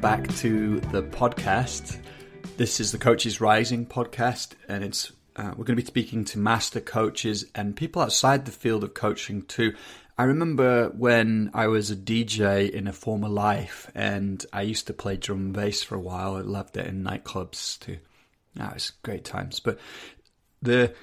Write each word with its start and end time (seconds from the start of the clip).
Back 0.00 0.34
to 0.36 0.80
the 0.80 1.02
podcast. 1.02 1.98
This 2.56 2.80
is 2.80 2.90
the 2.90 2.96
Coaches 2.96 3.38
Rising 3.38 3.84
podcast, 3.84 4.52
and 4.66 4.82
it's 4.82 5.12
uh, 5.36 5.52
we're 5.56 5.64
going 5.64 5.76
to 5.76 5.82
be 5.82 5.84
speaking 5.84 6.24
to 6.26 6.38
master 6.38 6.80
coaches 6.80 7.44
and 7.54 7.76
people 7.76 8.00
outside 8.00 8.46
the 8.46 8.50
field 8.50 8.82
of 8.82 8.94
coaching 8.94 9.42
too. 9.42 9.74
I 10.16 10.24
remember 10.24 10.88
when 10.88 11.50
I 11.52 11.66
was 11.66 11.90
a 11.90 11.96
DJ 11.96 12.70
in 12.70 12.88
a 12.88 12.94
former 12.94 13.28
life, 13.28 13.90
and 13.94 14.42
I 14.54 14.62
used 14.62 14.86
to 14.86 14.94
play 14.94 15.18
drum 15.18 15.38
and 15.38 15.52
bass 15.52 15.82
for 15.82 15.96
a 15.96 16.00
while. 16.00 16.36
I 16.36 16.40
loved 16.40 16.78
it 16.78 16.86
in 16.86 17.04
nightclubs 17.04 17.78
too. 17.80 17.98
Ah, 18.58 18.70
it 18.70 18.74
was 18.74 18.92
great 19.02 19.26
times. 19.26 19.60
But 19.60 19.78
the 20.62 20.94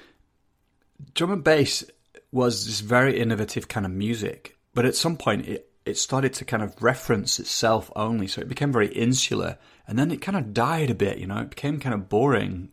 drum 1.14 1.30
and 1.30 1.44
bass 1.44 1.84
was 2.32 2.66
this 2.66 2.80
very 2.80 3.20
innovative 3.20 3.68
kind 3.68 3.86
of 3.86 3.92
music, 3.92 4.56
but 4.74 4.86
at 4.86 4.96
some 4.96 5.16
point 5.16 5.46
it 5.46 5.67
it 5.88 5.96
started 5.96 6.34
to 6.34 6.44
kind 6.44 6.62
of 6.62 6.80
reference 6.82 7.40
itself 7.40 7.90
only. 7.96 8.26
So 8.26 8.42
it 8.42 8.48
became 8.48 8.72
very 8.72 8.88
insular. 8.88 9.58
And 9.86 9.98
then 9.98 10.10
it 10.10 10.20
kind 10.20 10.36
of 10.36 10.52
died 10.52 10.90
a 10.90 10.94
bit, 10.94 11.18
you 11.18 11.26
know, 11.26 11.38
it 11.38 11.50
became 11.50 11.80
kind 11.80 11.94
of 11.94 12.10
boring. 12.10 12.68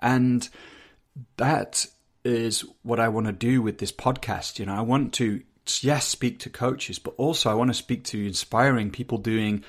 And 0.00 0.46
that 1.38 1.86
is 2.22 2.64
what 2.82 3.00
I 3.00 3.08
want 3.08 3.26
to 3.26 3.32
do 3.32 3.62
with 3.62 3.78
this 3.78 3.92
podcast. 3.92 4.58
You 4.58 4.66
know, 4.66 4.74
I 4.74 4.82
want 4.82 5.14
to, 5.14 5.42
yes, 5.80 6.06
speak 6.06 6.40
to 6.40 6.50
coaches, 6.50 6.98
but 6.98 7.14
also 7.16 7.50
I 7.50 7.54
want 7.54 7.70
to 7.70 7.74
speak 7.74 8.04
to 8.04 8.26
inspiring 8.26 8.90
people 8.90 9.16
doing 9.16 9.64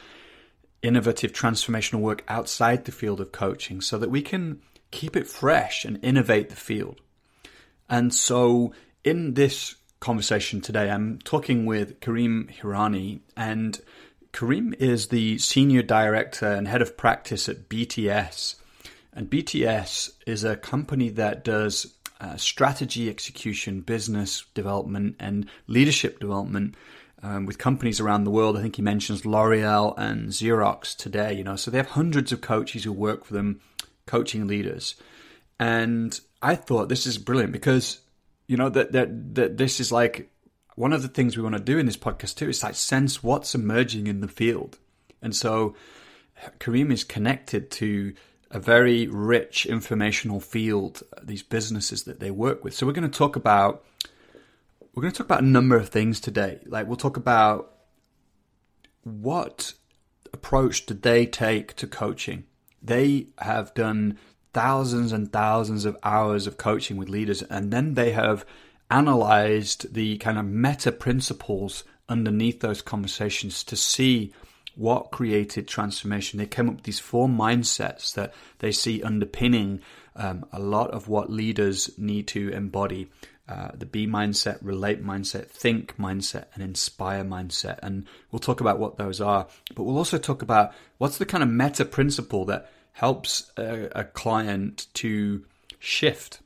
innovative 0.82 1.32
transformational 1.32 2.02
work 2.02 2.24
outside 2.28 2.84
the 2.84 2.92
field 2.92 3.22
of 3.22 3.32
coaching 3.32 3.80
so 3.80 3.98
that 3.98 4.12
we 4.12 4.22
can 4.22 4.62
keep 4.92 5.16
it 5.16 5.28
fresh 5.28 5.86
and 5.86 6.04
innovate 6.04 6.50
the 6.50 6.56
field. 6.56 7.00
And 7.90 8.14
so 8.14 8.74
in 9.06 9.36
this 9.36 9.76
conversation 10.06 10.62
today. 10.62 10.92
I'm 10.92 11.18
talking 11.24 11.66
with 11.66 12.00
Karim 12.00 12.48
Hirani, 12.62 13.22
and 13.36 13.82
Karim 14.34 14.76
is 14.78 15.08
the 15.08 15.40
senior 15.40 15.82
director 15.82 16.46
and 16.46 16.68
head 16.68 16.84
of 16.84 16.96
practice 16.96 17.50
at 17.50 17.70
BTS. 17.70 18.54
And 19.14 19.32
BTS 19.32 20.12
is 20.28 20.44
a 20.44 20.58
company 20.58 21.10
that 21.10 21.44
does 21.44 21.96
uh, 22.22 22.38
strategy 22.38 23.10
execution, 23.10 23.82
business 23.82 24.46
development, 24.54 25.16
and 25.20 25.48
leadership 25.66 26.20
development 26.20 26.76
um, 27.24 27.48
with 27.48 27.58
companies 27.58 28.00
around 28.00 28.26
the 28.26 28.32
world. 28.32 28.56
I 28.56 28.62
think 28.62 28.76
he 28.76 28.84
mentions 28.84 29.26
L'Oreal 29.26 29.96
and 29.98 30.30
Xerox 30.30 30.96
today. 30.96 31.34
You 31.34 31.44
know, 31.44 31.56
so 31.56 31.72
they 31.72 31.78
have 31.78 31.90
hundreds 31.90 32.32
of 32.32 32.42
coaches 32.42 32.84
who 32.84 32.94
work 32.94 33.26
for 33.26 33.34
them, 33.34 33.60
coaching 34.06 34.46
leaders. 34.46 34.94
And 35.60 36.20
I 36.44 36.54
thought 36.54 36.90
this 36.90 37.08
is 37.08 37.18
brilliant 37.18 37.54
because 37.54 38.02
you 38.48 38.58
know 38.58 38.70
that 38.70 38.92
that 38.92 39.36
that 39.36 39.58
this 39.58 39.80
is 39.80 39.92
like 39.92 40.30
one 40.76 40.94
of 40.94 41.02
the 41.02 41.08
things 41.08 41.38
we 41.38 41.44
want 41.44 41.56
to 41.56 41.62
do 41.62 41.78
in 41.78 41.86
this 41.86 41.98
podcast 41.98 42.36
too 42.36 42.50
is 42.50 42.64
like 42.64 42.76
sense 42.76 43.24
what's 43.24 43.56
emerging 43.56 44.08
in 44.08 44.22
the 44.22 44.28
field. 44.28 44.78
And 45.22 45.36
so 45.36 45.76
Karim 46.60 46.92
is 46.92 47.04
connected 47.04 47.72
to 47.72 48.14
a 48.52 48.60
very 48.60 49.08
rich 49.08 49.66
informational 49.66 50.40
field 50.40 51.02
these 51.22 51.44
businesses 51.44 52.04
that 52.04 52.20
they 52.20 52.32
work 52.32 52.64
with. 52.64 52.74
So 52.74 52.86
we're 52.86 52.94
going 52.94 53.10
to 53.10 53.18
talk 53.18 53.36
about 53.36 53.86
we're 54.94 55.02
going 55.02 55.12
to 55.12 55.18
talk 55.18 55.28
about 55.28 55.44
a 55.44 55.48
number 55.48 55.76
of 55.76 55.90
things 55.90 56.20
today. 56.20 56.60
Like 56.66 56.88
we'll 56.88 56.96
talk 56.96 57.18
about 57.18 57.74
what 59.04 59.74
approach 60.34 60.86
did 60.86 61.02
they 61.02 61.26
take 61.26 61.76
to 61.78 61.88
coaching? 61.88 62.46
They 62.82 63.28
have 63.40 63.74
done 63.74 64.18
thousands 64.56 65.12
and 65.12 65.32
thousands 65.32 65.84
of 65.84 65.98
hours 66.02 66.48
of 66.48 66.58
coaching 66.58 66.96
with 66.96 67.10
leaders, 67.10 67.44
and 67.44 67.72
then 67.72 67.94
they 67.94 68.12
have 68.12 68.46
analyzed 68.90 69.94
the 69.94 70.18
kind 70.18 70.40
of 70.40 70.46
meta 70.46 70.92
principles 70.92 71.84
underneath 72.08 72.62
those 72.62 72.82
conversations 72.82 73.64
to 73.66 73.76
see 73.76 74.32
what 74.76 75.12
created 75.12 75.68
transformation. 75.68 76.40
They 76.40 76.46
came 76.46 76.70
up 76.70 76.76
with 76.76 76.86
these 76.86 77.00
four 77.00 77.28
mindsets 77.28 78.14
that 78.14 78.34
they 78.60 78.72
see 78.72 79.04
underpinning 79.04 79.82
um, 80.16 80.46
a 80.54 80.60
lot 80.60 80.92
of 80.92 81.10
what 81.10 81.30
leaders 81.30 81.90
need 81.98 82.28
to 82.30 82.50
embody. 82.50 83.10
Uh, 83.48 83.70
the 83.76 83.86
be 83.86 84.08
mindset, 84.08 84.58
relate 84.62 85.06
mindset, 85.06 85.48
think 85.48 85.98
mindset, 85.98 86.46
and 86.54 86.64
inspire 86.64 87.24
mindset. 87.24 87.78
And 87.84 88.08
we'll 88.32 88.40
talk 88.40 88.62
about 88.62 88.80
what 88.80 88.98
those 88.98 89.20
are, 89.20 89.48
but 89.76 89.84
we'll 89.84 89.98
also 89.98 90.18
talk 90.18 90.42
about 90.42 90.74
what's 90.98 91.18
the 91.18 91.26
kind 91.26 91.44
of 91.44 91.50
meta 91.50 91.86
principle 91.86 92.46
that 92.46 92.72
helps 92.96 93.52
a, 93.58 93.90
a 93.94 94.04
client 94.06 94.88
to 94.94 95.44
shift 95.80 96.40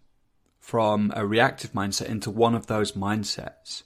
from 0.59 1.13
a 1.15 1.25
reactive 1.25 1.73
mindset 1.73 2.07
into 2.07 2.31
one 2.31 2.55
of 2.55 2.65
those 2.65 2.93
mindsets. 2.93 3.83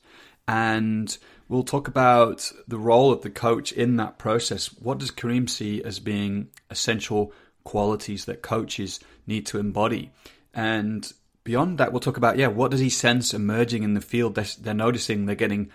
And 0.47 1.17
we'll 1.49 1.63
talk 1.63 1.89
about 1.89 2.49
the 2.65 2.77
role 2.77 3.11
of 3.11 3.21
the 3.21 3.29
coach 3.29 3.73
in 3.73 3.97
that 3.97 4.17
process. 4.17 4.67
What 4.67 4.97
does 4.97 5.11
Karim 5.11 5.47
see 5.47 5.83
as 5.83 5.99
being 5.99 6.49
essential 6.69 7.33
qualities 7.65 8.25
that 8.25 8.41
coaches 8.41 9.01
need 9.27 9.45
to 9.47 9.59
embody? 9.59 10.11
And 10.53 11.11
beyond 11.43 11.77
that, 11.79 11.91
we'll 11.91 11.99
talk 11.99 12.17
about, 12.17 12.37
yeah, 12.37 12.47
what 12.47 12.71
does 12.71 12.79
he 12.79 12.89
sense 12.89 13.33
emerging 13.33 13.83
in 13.83 13.93
the 13.93 14.01
field? 14.01 14.35
They're, 14.35 14.45
they're 14.61 14.73
noticing 14.73 15.25
they're 15.25 15.35
getting 15.35 15.69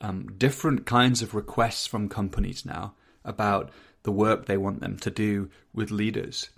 um, 0.00 0.34
different 0.36 0.84
kinds 0.84 1.22
of 1.22 1.32
requests 1.32 1.86
from 1.86 2.08
companies 2.08 2.66
now 2.66 2.94
about 3.24 3.70
the 4.04 4.12
work 4.12 4.46
they 4.46 4.56
want 4.56 4.80
them 4.80 4.96
to 4.98 5.10
do 5.10 5.50
with 5.72 5.90
leaders. 5.90 6.50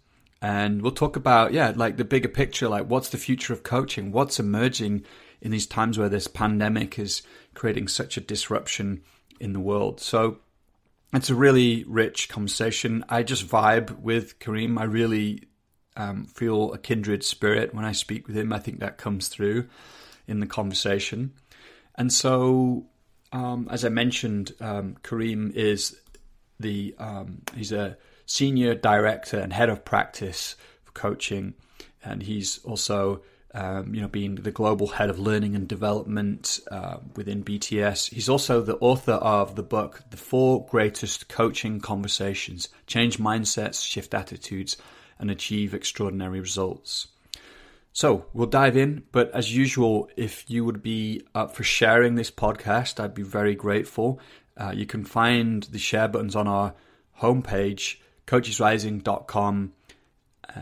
And 0.42 0.82
we'll 0.82 0.92
talk 0.92 1.16
about, 1.16 1.52
yeah, 1.52 1.72
like 1.74 1.96
the 1.96 2.04
bigger 2.04 2.28
picture, 2.28 2.68
like 2.68 2.86
what's 2.86 3.08
the 3.08 3.18
future 3.18 3.52
of 3.52 3.62
coaching? 3.62 4.12
What's 4.12 4.38
emerging 4.38 5.04
in 5.40 5.50
these 5.50 5.66
times 5.66 5.98
where 5.98 6.08
this 6.08 6.28
pandemic 6.28 6.98
is 6.98 7.22
creating 7.54 7.88
such 7.88 8.16
a 8.16 8.20
disruption 8.20 9.02
in 9.40 9.54
the 9.54 9.60
world? 9.60 10.00
So 10.00 10.38
it's 11.14 11.30
a 11.30 11.34
really 11.34 11.84
rich 11.88 12.28
conversation. 12.28 13.04
I 13.08 13.22
just 13.22 13.46
vibe 13.48 13.98
with 14.00 14.38
Karim. 14.38 14.76
I 14.76 14.84
really 14.84 15.44
um, 15.96 16.26
feel 16.26 16.72
a 16.72 16.78
kindred 16.78 17.24
spirit 17.24 17.74
when 17.74 17.84
I 17.84 17.92
speak 17.92 18.26
with 18.26 18.36
him. 18.36 18.52
I 18.52 18.58
think 18.58 18.80
that 18.80 18.98
comes 18.98 19.28
through 19.28 19.68
in 20.26 20.40
the 20.40 20.46
conversation. 20.46 21.32
And 21.94 22.12
so, 22.12 22.86
um, 23.32 23.68
as 23.70 23.84
I 23.84 23.88
mentioned, 23.88 24.52
um, 24.60 24.96
Karim 25.02 25.52
is 25.54 25.98
the 26.58 26.94
um, 26.98 27.42
he's 27.54 27.72
a 27.72 27.96
senior 28.26 28.74
director 28.74 29.38
and 29.38 29.52
head 29.52 29.68
of 29.68 29.84
practice 29.84 30.56
for 30.84 30.92
coaching, 30.92 31.54
and 32.04 32.22
he's 32.22 32.58
also 32.64 33.22
um, 33.54 33.94
you 33.94 34.00
know 34.00 34.08
being 34.08 34.36
the 34.36 34.50
global 34.50 34.88
head 34.88 35.10
of 35.10 35.18
learning 35.18 35.54
and 35.54 35.68
development 35.68 36.60
uh, 36.70 36.98
within 37.14 37.42
BTS. 37.44 38.12
He's 38.12 38.28
also 38.28 38.60
the 38.60 38.76
author 38.78 39.12
of 39.12 39.56
the 39.56 39.62
book 39.62 40.02
"The 40.10 40.16
Four 40.16 40.66
Greatest 40.66 41.28
Coaching 41.28 41.80
Conversations: 41.80 42.68
Change 42.86 43.18
Mindsets, 43.18 43.86
Shift 43.86 44.14
Attitudes, 44.14 44.76
and 45.18 45.30
Achieve 45.30 45.74
Extraordinary 45.74 46.40
Results." 46.40 47.08
So 47.96 48.26
we'll 48.34 48.46
dive 48.46 48.76
in, 48.76 49.04
but 49.10 49.30
as 49.30 49.56
usual, 49.56 50.10
if 50.18 50.50
you 50.50 50.66
would 50.66 50.82
be 50.82 51.22
up 51.34 51.56
for 51.56 51.64
sharing 51.64 52.14
this 52.14 52.30
podcast, 52.30 53.00
I'd 53.00 53.14
be 53.14 53.22
very 53.22 53.54
grateful. 53.54 54.20
Uh, 54.56 54.72
you 54.74 54.86
can 54.86 55.04
find 55.04 55.64
the 55.64 55.78
share 55.78 56.08
buttons 56.08 56.34
on 56.34 56.48
our 56.48 56.74
homepage, 57.20 57.96
coachesrising.com 58.26 59.72
uh, 60.48 60.60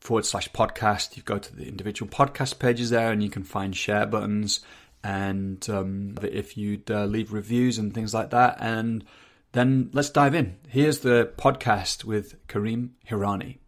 forward 0.00 0.24
slash 0.24 0.50
podcast. 0.50 1.16
You 1.16 1.22
go 1.22 1.38
to 1.38 1.56
the 1.56 1.66
individual 1.66 2.10
podcast 2.10 2.58
pages 2.58 2.90
there 2.90 3.12
and 3.12 3.22
you 3.22 3.30
can 3.30 3.44
find 3.44 3.76
share 3.76 4.06
buttons. 4.06 4.60
And 5.02 5.64
um, 5.70 6.16
if 6.22 6.56
you'd 6.56 6.90
uh, 6.90 7.04
leave 7.04 7.32
reviews 7.32 7.78
and 7.78 7.94
things 7.94 8.12
like 8.12 8.30
that. 8.30 8.58
And 8.60 9.04
then 9.52 9.90
let's 9.92 10.10
dive 10.10 10.34
in. 10.34 10.56
Here's 10.68 11.00
the 11.00 11.32
podcast 11.36 12.04
with 12.04 12.46
Karim 12.46 12.94
Hirani. 13.08 13.58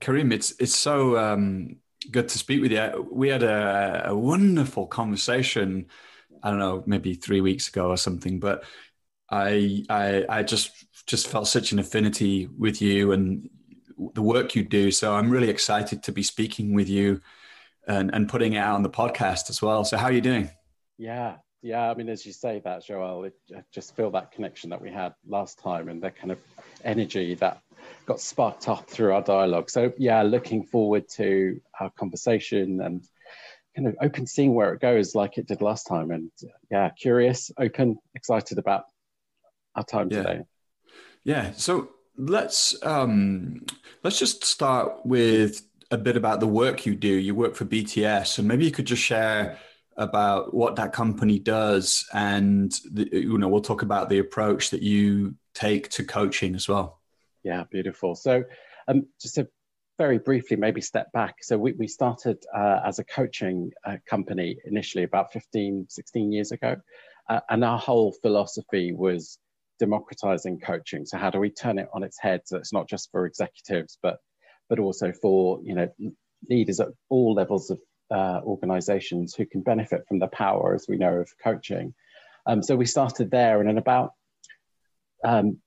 Karim, 0.00 0.30
it's 0.30 0.54
it's 0.58 0.76
so 0.76 1.16
um, 1.16 1.76
good 2.10 2.28
to 2.28 2.38
speak 2.38 2.60
with 2.60 2.72
you. 2.72 3.08
We 3.10 3.28
had 3.28 3.42
a, 3.42 4.08
a 4.08 4.16
wonderful 4.16 4.86
conversation 4.86 5.86
I 6.42 6.50
don't 6.50 6.58
know, 6.58 6.82
maybe 6.86 7.14
three 7.14 7.40
weeks 7.40 7.68
ago 7.68 7.88
or 7.88 7.96
something. 7.96 8.40
But 8.40 8.64
I, 9.30 9.84
I, 9.88 10.24
I 10.28 10.42
just 10.42 10.84
just 11.06 11.28
felt 11.28 11.48
such 11.48 11.72
an 11.72 11.78
affinity 11.78 12.48
with 12.58 12.80
you 12.82 13.12
and 13.12 13.48
the 14.14 14.22
work 14.22 14.54
you 14.54 14.64
do. 14.64 14.90
So 14.90 15.14
I'm 15.14 15.30
really 15.30 15.50
excited 15.50 16.02
to 16.02 16.12
be 16.12 16.22
speaking 16.22 16.74
with 16.74 16.88
you 16.88 17.20
and, 17.86 18.12
and 18.14 18.28
putting 18.28 18.54
it 18.54 18.58
out 18.58 18.74
on 18.74 18.82
the 18.82 18.90
podcast 18.90 19.50
as 19.50 19.62
well. 19.62 19.84
So 19.84 19.96
how 19.96 20.06
are 20.06 20.12
you 20.12 20.20
doing? 20.20 20.50
Yeah, 20.98 21.36
yeah. 21.62 21.90
I 21.90 21.94
mean, 21.94 22.08
as 22.08 22.26
you 22.26 22.32
say 22.32 22.60
that, 22.64 22.84
Joel, 22.84 23.30
I 23.54 23.62
just 23.72 23.94
feel 23.96 24.10
that 24.12 24.32
connection 24.32 24.70
that 24.70 24.80
we 24.80 24.90
had 24.90 25.14
last 25.26 25.58
time 25.58 25.88
and 25.88 26.02
that 26.02 26.16
kind 26.16 26.32
of 26.32 26.38
energy 26.84 27.34
that 27.36 27.62
got 28.04 28.20
sparked 28.20 28.68
up 28.68 28.88
through 28.88 29.12
our 29.12 29.22
dialogue. 29.22 29.70
So 29.70 29.92
yeah, 29.98 30.22
looking 30.22 30.64
forward 30.64 31.08
to 31.10 31.60
our 31.80 31.90
conversation 31.90 32.80
and 32.80 33.04
kind 33.76 33.88
of 33.88 33.96
open 34.00 34.26
seeing 34.26 34.54
where 34.54 34.72
it 34.72 34.80
goes 34.80 35.14
like 35.14 35.38
it 35.38 35.46
did 35.46 35.60
last 35.60 35.84
time 35.84 36.10
and 36.10 36.30
yeah 36.70 36.90
curious 36.90 37.50
open 37.58 37.98
excited 38.14 38.58
about 38.58 38.84
our 39.74 39.84
time 39.84 40.08
yeah. 40.10 40.22
today 40.22 40.40
yeah 41.24 41.52
so 41.52 41.90
let's 42.16 42.74
um 42.82 43.64
let's 44.02 44.18
just 44.18 44.44
start 44.44 45.04
with 45.04 45.62
a 45.90 45.98
bit 45.98 46.16
about 46.16 46.40
the 46.40 46.46
work 46.46 46.86
you 46.86 46.94
do 46.94 47.08
you 47.08 47.34
work 47.34 47.54
for 47.54 47.66
bts 47.66 48.38
and 48.38 48.48
maybe 48.48 48.64
you 48.64 48.70
could 48.70 48.86
just 48.86 49.02
share 49.02 49.58
about 49.98 50.52
what 50.52 50.76
that 50.76 50.92
company 50.92 51.38
does 51.38 52.06
and 52.12 52.72
the, 52.92 53.08
you 53.12 53.38
know 53.38 53.48
we'll 53.48 53.60
talk 53.60 53.82
about 53.82 54.08
the 54.08 54.18
approach 54.18 54.70
that 54.70 54.82
you 54.82 55.34
take 55.56 55.88
to 55.88 56.04
coaching 56.04 56.54
as 56.54 56.68
well. 56.68 57.00
Yeah, 57.42 57.64
beautiful. 57.70 58.14
So, 58.14 58.44
um, 58.88 59.06
just 59.20 59.36
to 59.36 59.48
very 59.98 60.18
briefly 60.18 60.56
maybe 60.56 60.80
step 60.80 61.10
back. 61.12 61.36
So, 61.42 61.58
we, 61.58 61.72
we 61.72 61.88
started 61.88 62.38
uh, 62.54 62.80
as 62.84 62.98
a 62.98 63.04
coaching 63.04 63.72
uh, 63.84 63.96
company 64.08 64.56
initially 64.64 65.04
about 65.04 65.32
15, 65.32 65.86
16 65.88 66.32
years 66.32 66.52
ago. 66.52 66.76
Uh, 67.28 67.40
and 67.50 67.64
our 67.64 67.78
whole 67.78 68.12
philosophy 68.22 68.92
was 68.92 69.38
democratizing 69.78 70.60
coaching. 70.60 71.04
So, 71.06 71.18
how 71.18 71.30
do 71.30 71.38
we 71.38 71.50
turn 71.50 71.78
it 71.78 71.88
on 71.92 72.02
its 72.02 72.18
head 72.18 72.42
so 72.44 72.56
it's 72.56 72.72
not 72.72 72.88
just 72.88 73.10
for 73.10 73.26
executives, 73.26 73.98
but 74.02 74.18
but 74.68 74.78
also 74.78 75.12
for 75.12 75.60
you 75.62 75.74
know 75.74 75.88
leaders 76.48 76.80
at 76.80 76.88
all 77.08 77.34
levels 77.34 77.70
of 77.70 77.80
uh, 78.10 78.40
organizations 78.44 79.34
who 79.34 79.46
can 79.46 79.62
benefit 79.62 80.02
from 80.08 80.18
the 80.18 80.28
power, 80.28 80.74
as 80.74 80.86
we 80.88 80.96
know, 80.96 81.14
of 81.14 81.28
coaching. 81.42 81.94
Um, 82.46 82.62
so 82.62 82.76
we 82.76 82.86
started 82.86 83.30
there, 83.30 83.60
and 83.60 83.68
in 83.68 83.78
about 83.78 84.12
um, 85.24 85.58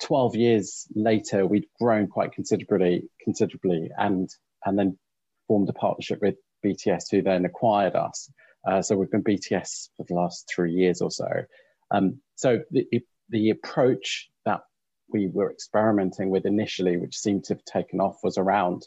12 0.00 0.36
years 0.36 0.86
later, 0.94 1.46
we'd 1.46 1.66
grown 1.80 2.06
quite 2.06 2.32
considerably, 2.32 3.08
considerably, 3.22 3.90
and 3.96 4.28
and 4.64 4.78
then 4.78 4.98
formed 5.46 5.68
a 5.68 5.72
partnership 5.72 6.20
with 6.20 6.36
BTS, 6.64 7.04
who 7.10 7.22
then 7.22 7.44
acquired 7.44 7.94
us. 7.94 8.30
Uh, 8.66 8.82
so 8.82 8.96
we've 8.96 9.10
been 9.10 9.24
BTS 9.24 9.88
for 9.96 10.04
the 10.08 10.14
last 10.14 10.50
three 10.54 10.72
years 10.72 11.00
or 11.00 11.10
so. 11.10 11.28
Um, 11.90 12.20
so 12.34 12.60
the, 12.70 12.86
the 13.30 13.50
approach 13.50 14.28
that 14.44 14.60
we 15.08 15.28
were 15.28 15.50
experimenting 15.50 16.30
with 16.30 16.44
initially, 16.44 16.96
which 16.96 17.16
seemed 17.16 17.44
to 17.44 17.54
have 17.54 17.64
taken 17.64 18.00
off, 18.00 18.18
was 18.22 18.36
around 18.36 18.86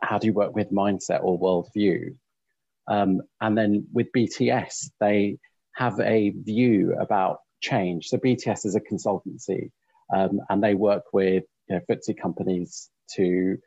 how, 0.00 0.18
do 0.18 0.28
you 0.28 0.32
work 0.32 0.54
with 0.54 0.70
mindset 0.70 1.22
or 1.22 1.38
worldview. 1.38 2.16
Um, 2.88 3.22
and 3.40 3.58
then 3.58 3.86
with 3.92 4.08
BTS, 4.16 4.90
they 5.00 5.38
have 5.74 5.98
a 6.00 6.30
view 6.30 6.94
about 6.98 7.38
change. 7.60 8.06
So 8.06 8.18
BTS 8.18 8.64
is 8.66 8.76
a 8.76 8.80
consultancy, 8.80 9.70
um, 10.14 10.40
and 10.48 10.62
they 10.62 10.74
work 10.74 11.04
with 11.12 11.44
you 11.68 11.76
know, 11.76 11.80
FTSE 11.88 12.20
companies 12.20 12.90
to 13.14 13.58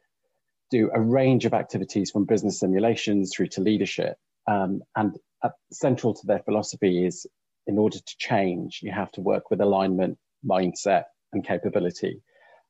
do 0.72 0.90
a 0.94 1.00
range 1.00 1.46
of 1.46 1.54
activities 1.54 2.12
from 2.12 2.26
business 2.26 2.60
simulations 2.60 3.34
through 3.36 3.48
to 3.48 3.62
leadership. 3.62 4.18
Um, 4.48 4.82
and 4.96 5.16
uh, 5.42 5.50
central 5.72 6.14
to 6.14 6.28
their 6.28 6.40
philosophy 6.40 7.06
is 7.06 7.26
in 7.68 7.78
order 7.78 7.98
to 7.98 8.16
change, 8.18 8.80
you 8.84 8.92
have 8.92 9.12
to 9.14 9.22
work 9.22 9.50
with 9.50 9.62
alignment, 9.62 10.18
mindset, 10.46 11.06
and 11.34 11.46
capability. 11.46 12.22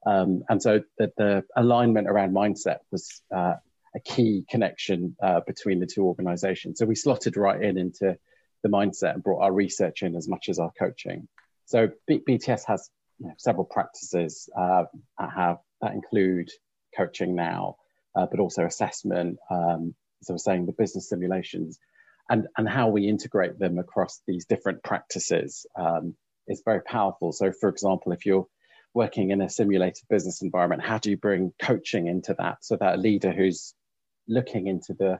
Um, 0.06 0.44
and 0.50 0.62
so 0.62 0.82
the, 0.98 1.12
the, 1.18 1.44
alignment 1.56 2.08
around 2.08 2.34
mindset 2.34 2.78
was 2.92 3.22
uh, 3.36 3.56
a 3.96 4.00
key 4.04 4.46
connection 4.50 5.16
uh, 5.22 5.42
between 5.48 5.80
the 5.80 5.88
two 5.88 6.04
organizations. 6.06 6.80
So 6.80 6.86
we 6.86 6.96
slotted 6.96 7.38
right 7.38 7.62
in 7.62 7.78
into 7.78 8.18
the 8.62 8.70
mindset 8.70 9.16
and 9.16 9.24
brought 9.24 9.42
our 9.42 9.52
research 9.52 10.04
in 10.04 10.16
as 10.16 10.28
much 10.28 10.50
as 10.50 10.60
our 10.60 10.72
coaching. 10.78 11.28
So 11.66 11.90
B- 12.08 12.22
BTS 12.28 12.66
has 12.68 12.90
you 13.20 13.28
know, 13.28 13.34
several 13.38 13.66
practices 13.66 14.50
uh, 14.58 14.84
that 15.20 15.30
have 15.36 15.58
that 15.82 15.94
include 15.94 16.50
coaching 16.96 17.36
now, 17.36 17.78
uh, 18.16 18.26
but 18.30 18.40
also 18.40 18.66
assessment. 18.66 19.38
Um, 19.50 19.96
as 20.22 20.30
I 20.30 20.34
was 20.34 20.44
saying, 20.44 20.66
the 20.66 20.74
business 20.74 21.10
simulations, 21.10 21.80
and 22.30 22.48
and 22.58 22.68
how 22.68 22.90
we 22.90 23.08
integrate 23.08 23.60
them 23.60 23.78
across 23.78 24.22
these 24.28 24.46
different 24.46 24.84
practices 24.84 25.66
um, 25.78 26.16
is 26.48 26.62
very 26.66 26.82
powerful. 26.82 27.32
So, 27.32 27.52
for 27.52 27.70
example, 27.70 28.12
if 28.12 28.26
you're 28.26 28.48
working 28.94 29.32
in 29.32 29.42
a 29.42 29.50
simulated 29.50 30.04
business 30.10 30.42
environment, 30.42 30.82
how 30.82 30.98
do 30.98 31.10
you 31.10 31.18
bring 31.18 31.54
coaching 31.62 32.08
into 32.08 32.34
that 32.40 32.58
so 32.62 32.78
that 32.78 32.96
a 32.96 32.98
leader 32.98 33.32
who's 33.32 33.74
looking 34.28 34.68
into 34.68 34.94
the 34.94 35.20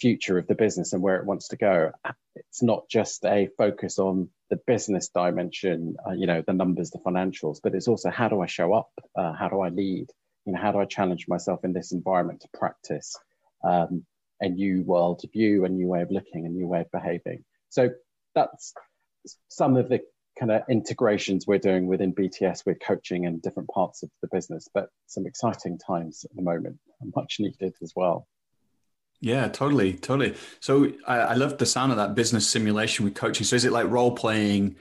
future 0.00 0.38
of 0.38 0.46
the 0.46 0.54
business 0.54 0.92
and 0.92 1.02
where 1.02 1.16
it 1.16 1.26
wants 1.26 1.48
to 1.48 1.56
go, 1.56 1.92
it's 2.36 2.62
not 2.62 2.88
just 2.88 3.24
a 3.24 3.48
focus 3.58 3.98
on 3.98 4.28
the 4.50 4.58
business 4.66 5.08
dimension, 5.08 5.96
uh, 6.06 6.12
you 6.12 6.26
know, 6.26 6.42
the 6.46 6.52
numbers, 6.52 6.90
the 6.90 6.98
financials, 6.98 7.58
but 7.62 7.74
it's 7.74 7.88
also 7.88 8.10
how 8.10 8.28
do 8.28 8.40
I 8.40 8.46
show 8.46 8.72
up? 8.72 8.90
Uh, 9.16 9.32
how 9.32 9.48
do 9.48 9.60
I 9.60 9.68
lead? 9.68 10.08
You 10.46 10.52
know, 10.52 10.60
how 10.60 10.72
do 10.72 10.78
I 10.78 10.84
challenge 10.84 11.26
myself 11.28 11.64
in 11.64 11.72
this 11.72 11.92
environment 11.92 12.40
to 12.42 12.48
practice 12.58 13.16
um, 13.64 14.04
a 14.40 14.48
new 14.48 14.82
world 14.82 15.22
view, 15.32 15.64
a 15.64 15.68
new 15.68 15.88
way 15.88 16.02
of 16.02 16.10
looking, 16.10 16.46
a 16.46 16.48
new 16.48 16.66
way 16.66 16.80
of 16.80 16.90
behaving? 16.90 17.44
So 17.68 17.90
that's 18.34 18.72
some 19.48 19.76
of 19.76 19.88
the 19.88 20.00
kind 20.38 20.52
of 20.52 20.62
integrations 20.70 21.46
we're 21.46 21.58
doing 21.58 21.86
within 21.86 22.14
BTS 22.14 22.64
with 22.64 22.78
coaching 22.80 23.26
and 23.26 23.42
different 23.42 23.68
parts 23.68 24.02
of 24.02 24.10
the 24.22 24.28
business, 24.30 24.68
but 24.72 24.88
some 25.06 25.26
exciting 25.26 25.78
times 25.78 26.24
at 26.24 26.34
the 26.36 26.42
moment, 26.42 26.78
much 27.16 27.36
needed 27.40 27.74
as 27.82 27.92
well. 27.96 28.26
Yeah, 29.20 29.48
totally, 29.48 29.94
totally. 29.94 30.36
So 30.60 30.92
I, 31.06 31.18
I 31.18 31.34
love 31.34 31.58
the 31.58 31.66
sound 31.66 31.90
of 31.90 31.98
that 31.98 32.14
business 32.14 32.46
simulation 32.48 33.04
with 33.04 33.14
coaching. 33.14 33.44
So 33.44 33.56
is 33.56 33.64
it 33.64 33.72
like 33.72 33.88
role 33.88 34.12
playing, 34.12 34.76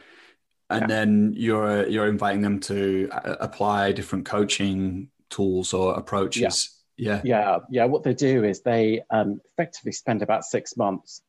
and 0.70 0.82
yeah. 0.82 0.88
then 0.88 1.34
you're 1.36 1.88
you're 1.88 2.08
inviting 2.08 2.42
them 2.42 2.60
to 2.62 3.10
uh, 3.12 3.36
apply 3.40 3.94
different 3.94 4.26
coaching 4.26 5.10
tools 5.30 5.74
or 5.74 5.96
approaches? 5.96 6.76
Yeah, 6.98 7.22
yeah, 7.24 7.40
yeah. 7.40 7.60
yeah. 7.70 7.86
What 7.86 8.04
they 8.04 8.14
do 8.14 8.44
is 8.44 8.62
they 8.62 9.02
um, 9.10 9.42
effectively 9.54 9.92
spend 9.92 10.22
about 10.22 10.44
six 10.44 10.78
months 10.78 11.22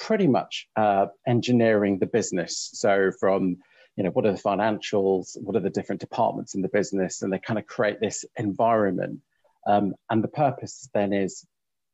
pretty 0.00 0.26
much 0.26 0.68
uh, 0.76 1.06
engineering 1.26 1.98
the 1.98 2.06
business. 2.06 2.70
So 2.72 3.12
from 3.20 3.58
you 3.96 4.04
know 4.04 4.10
what 4.10 4.26
are 4.26 4.32
the 4.32 4.42
financials, 4.42 5.36
what 5.40 5.56
are 5.56 5.60
the 5.60 5.70
different 5.70 6.00
departments 6.00 6.54
in 6.54 6.62
the 6.62 6.68
business, 6.68 7.22
and 7.22 7.32
they 7.32 7.38
kind 7.38 7.58
of 7.58 7.66
create 7.66 8.00
this 8.00 8.24
environment. 8.36 9.20
Um, 9.66 9.94
and 10.08 10.24
the 10.24 10.28
purpose 10.28 10.88
then 10.94 11.12
is 11.12 11.46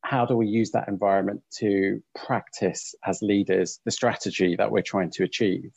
how 0.03 0.25
do 0.25 0.37
we 0.37 0.47
use 0.47 0.71
that 0.71 0.89
environment 0.89 1.43
to 1.59 2.01
practice 2.15 2.95
as 3.05 3.23
leaders 3.23 3.81
the 3.85 3.91
strategy 3.91 4.55
that 4.57 4.71
we're 4.71 4.83
trying 4.83 5.11
to 5.11 5.25
achieve. 5.25 5.73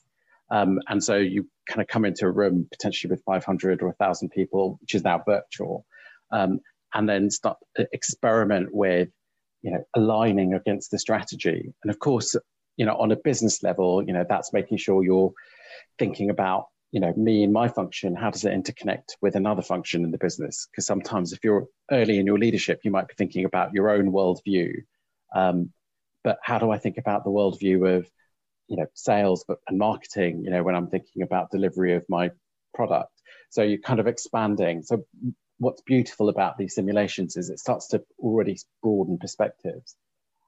Um, 0.52 0.80
and 0.88 1.04
so 1.04 1.16
you 1.18 1.48
kind 1.68 1.82
of 1.82 1.88
come 1.88 2.06
into 2.06 2.26
a 2.26 2.32
room 2.32 2.68
potentially 2.72 3.10
with 3.10 3.24
500 3.24 3.82
or 3.82 3.88
1,000 3.88 4.30
people, 4.30 4.78
which 4.82 4.96
is 4.96 5.04
now 5.04 5.22
virtual, 5.26 5.86
um, 6.32 6.60
and 6.94 7.08
then 7.08 7.30
start 7.30 7.58
to 7.78 7.88
experiment 7.92 8.70
with 8.72 9.10
you 9.62 9.72
know, 9.72 9.84
aligning 9.96 10.54
against 10.54 10.92
the 10.92 11.00
strategy. 11.00 11.74
And 11.84 11.92
of 11.92 12.00
course, 12.00 12.36
you 12.78 12.86
know, 12.86 12.96
on 12.96 13.12
a 13.12 13.18
business 13.18 13.62
level, 13.62 14.04
you 14.06 14.14
know, 14.14 14.26
that's 14.28 14.54
making 14.54 14.78
sure 14.78 15.04
you're 15.04 15.34
thinking 15.98 16.30
about, 16.30 16.66
you 16.92 17.00
know, 17.00 17.14
me 17.16 17.44
and 17.44 17.54
my 17.54 17.68
function, 17.68 18.16
how 18.16 18.32
does 18.32 18.46
it 18.46 18.54
interconnect 18.54 19.16
with 19.22 19.36
another 19.36 19.62
function 19.62 20.04
in 20.04 20.12
the 20.12 20.18
business? 20.18 20.68
Because 20.72 20.86
sometimes 20.88 21.34
if 21.34 21.40
you're 21.44 21.68
early 21.92 22.18
in 22.18 22.26
your 22.26 22.40
leadership, 22.40 22.80
you 22.84 22.92
might 22.92 23.08
be 23.08 23.14
thinking 23.18 23.46
about 23.46 23.74
your 23.74 23.90
own 23.90 24.12
worldview. 24.12 24.74
Um, 25.36 25.72
but 26.24 26.40
how 26.44 26.58
do 26.58 26.72
I 26.72 26.80
think 26.80 26.98
about 26.98 27.24
the 27.24 27.30
worldview 27.30 27.98
of, 27.98 28.10
you 28.68 28.78
know, 28.78 28.88
sales 28.96 29.46
and 29.68 29.78
marketing, 29.78 30.44
you 30.44 30.50
know, 30.50 30.64
when 30.64 30.76
I'm 30.76 30.88
thinking 30.88 31.22
about 31.22 31.52
delivery 31.52 31.94
of 31.96 32.06
my 32.10 32.32
product? 32.74 33.14
So 33.52 33.62
you're 33.62 33.80
kind 33.80 34.00
of 34.00 34.08
expanding. 34.08 34.82
So 34.82 35.06
what's 35.60 35.82
beautiful 35.84 36.30
about 36.30 36.58
these 36.58 36.74
simulations 36.74 37.38
is 37.38 37.50
it 37.50 37.60
starts 37.60 37.88
to 37.90 38.04
already 38.20 38.58
broaden 38.82 39.18
perspectives. 39.20 39.96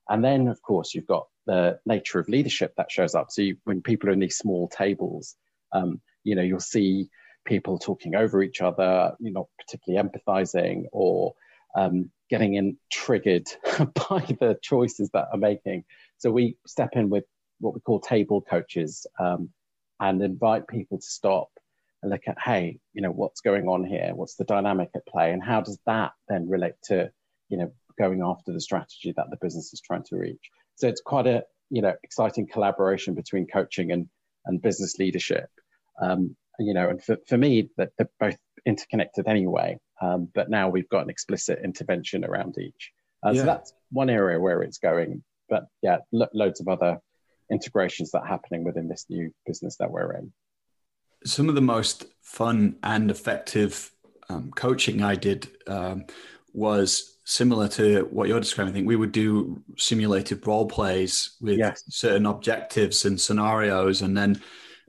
And 0.09 0.23
then, 0.23 0.47
of 0.47 0.61
course, 0.61 0.93
you've 0.93 1.07
got 1.07 1.27
the 1.45 1.79
nature 1.85 2.19
of 2.19 2.27
leadership 2.27 2.73
that 2.77 2.91
shows 2.91 3.13
up. 3.13 3.31
So 3.31 3.43
you, 3.43 3.57
when 3.63 3.81
people 3.81 4.09
are 4.09 4.13
in 4.13 4.19
these 4.19 4.37
small 4.37 4.67
tables, 4.67 5.35
um, 5.71 6.01
you 6.23 6.35
know, 6.35 6.41
you'll 6.41 6.59
see 6.59 7.09
people 7.45 7.79
talking 7.79 8.15
over 8.15 8.41
each 8.41 8.61
other, 8.61 9.13
you're 9.19 9.33
not 9.33 9.47
particularly 9.59 10.07
empathizing 10.07 10.85
or 10.91 11.33
um, 11.75 12.11
getting 12.29 12.55
in 12.55 12.77
triggered 12.91 13.47
by 13.77 14.25
the 14.39 14.57
choices 14.61 15.09
that 15.13 15.27
are 15.31 15.37
making. 15.37 15.83
So 16.17 16.31
we 16.31 16.57
step 16.67 16.91
in 16.93 17.09
with 17.09 17.25
what 17.59 17.73
we 17.73 17.79
call 17.81 17.99
table 17.99 18.41
coaches 18.41 19.05
um, 19.19 19.49
and 19.99 20.21
invite 20.21 20.67
people 20.67 20.97
to 20.97 21.05
stop 21.05 21.49
and 22.01 22.11
look 22.11 22.21
at, 22.27 22.37
hey, 22.43 22.79
you 22.93 23.01
know, 23.01 23.11
what's 23.11 23.41
going 23.41 23.67
on 23.67 23.85
here? 23.85 24.11
What's 24.13 24.35
the 24.35 24.43
dynamic 24.43 24.89
at 24.95 25.05
play? 25.05 25.31
And 25.31 25.43
how 25.43 25.61
does 25.61 25.79
that 25.85 26.11
then 26.27 26.49
relate 26.49 26.73
to, 26.85 27.11
you 27.49 27.57
know, 27.57 27.71
going 27.99 28.21
after 28.23 28.51
the 28.51 28.61
strategy 28.61 29.13
that 29.15 29.27
the 29.29 29.37
business 29.39 29.73
is 29.73 29.81
trying 29.81 30.03
to 30.03 30.17
reach? 30.17 30.49
So 30.75 30.87
it's 30.87 31.01
quite 31.01 31.27
a, 31.27 31.43
you 31.69 31.81
know, 31.81 31.93
exciting 32.03 32.47
collaboration 32.47 33.13
between 33.13 33.45
coaching 33.45 33.91
and, 33.91 34.09
and 34.45 34.61
business 34.61 34.97
leadership. 34.97 35.49
Um, 36.01 36.35
you 36.59 36.73
know, 36.73 36.89
and 36.89 37.03
for, 37.03 37.17
for 37.27 37.37
me, 37.37 37.69
that 37.77 37.91
they're 37.97 38.09
both 38.19 38.37
interconnected 38.65 39.27
anyway. 39.27 39.77
Um, 40.01 40.29
but 40.33 40.49
now 40.49 40.69
we've 40.69 40.89
got 40.89 41.03
an 41.03 41.09
explicit 41.09 41.59
intervention 41.63 42.25
around 42.25 42.57
each. 42.57 42.91
Uh, 43.25 43.31
yeah. 43.31 43.39
So 43.39 43.45
that's 43.45 43.73
one 43.91 44.09
area 44.09 44.39
where 44.39 44.61
it's 44.61 44.77
going. 44.77 45.23
But 45.49 45.67
yeah, 45.81 45.97
lo- 46.11 46.29
loads 46.33 46.59
of 46.59 46.67
other 46.67 46.99
integrations 47.51 48.11
that 48.11 48.21
are 48.21 48.27
happening 48.27 48.63
within 48.63 48.87
this 48.87 49.05
new 49.09 49.31
business 49.45 49.77
that 49.77 49.91
we're 49.91 50.13
in 50.13 50.31
some 51.25 51.49
of 51.49 51.55
the 51.55 51.61
most 51.61 52.05
fun 52.21 52.75
and 52.83 53.11
effective 53.11 53.91
um, 54.29 54.51
coaching 54.55 55.03
I 55.03 55.15
did 55.15 55.49
um, 55.67 56.05
was 56.53 57.17
similar 57.25 57.67
to 57.69 58.07
what 58.11 58.27
you're 58.27 58.39
describing. 58.39 58.73
I 58.73 58.75
think 58.75 58.87
we 58.87 58.95
would 58.95 59.11
do 59.11 59.61
simulated 59.77 60.45
role 60.45 60.67
plays 60.67 61.35
with 61.41 61.59
yes. 61.59 61.83
certain 61.89 62.25
objectives 62.25 63.05
and 63.05 63.19
scenarios, 63.19 64.01
and 64.01 64.17
then 64.17 64.41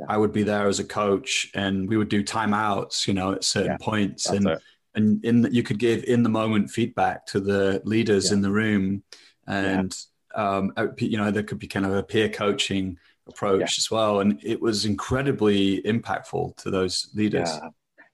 yeah. 0.02 0.14
I 0.14 0.16
would 0.16 0.32
be 0.32 0.42
there 0.42 0.66
as 0.66 0.78
a 0.78 0.84
coach, 0.84 1.50
and 1.54 1.88
we 1.88 1.96
would 1.96 2.08
do 2.08 2.22
timeouts, 2.22 3.06
you 3.06 3.14
know, 3.14 3.32
at 3.32 3.44
certain 3.44 3.72
yeah, 3.72 3.76
points, 3.80 4.28
and 4.28 4.46
it. 4.46 4.58
and 4.94 5.24
in 5.24 5.42
the, 5.42 5.52
you 5.52 5.62
could 5.62 5.78
give 5.78 6.04
in 6.04 6.22
the 6.22 6.28
moment 6.28 6.70
feedback 6.70 7.26
to 7.26 7.40
the 7.40 7.80
leaders 7.84 8.28
yeah. 8.28 8.34
in 8.34 8.42
the 8.42 8.50
room, 8.50 9.02
and 9.46 9.96
um, 10.34 10.72
uh, 10.76 10.88
you 10.98 11.16
know 11.16 11.30
there 11.30 11.42
could 11.42 11.58
be 11.58 11.68
kind 11.68 11.86
of 11.86 11.94
a 11.94 12.02
peer 12.02 12.28
coaching 12.28 12.98
approach 13.28 13.78
as 13.78 13.90
well, 13.90 14.20
and 14.20 14.40
it 14.42 14.60
was 14.60 14.84
incredibly 14.84 15.82
impactful 15.82 16.56
to 16.58 16.70
those 16.70 17.10
leaders. 17.14 17.50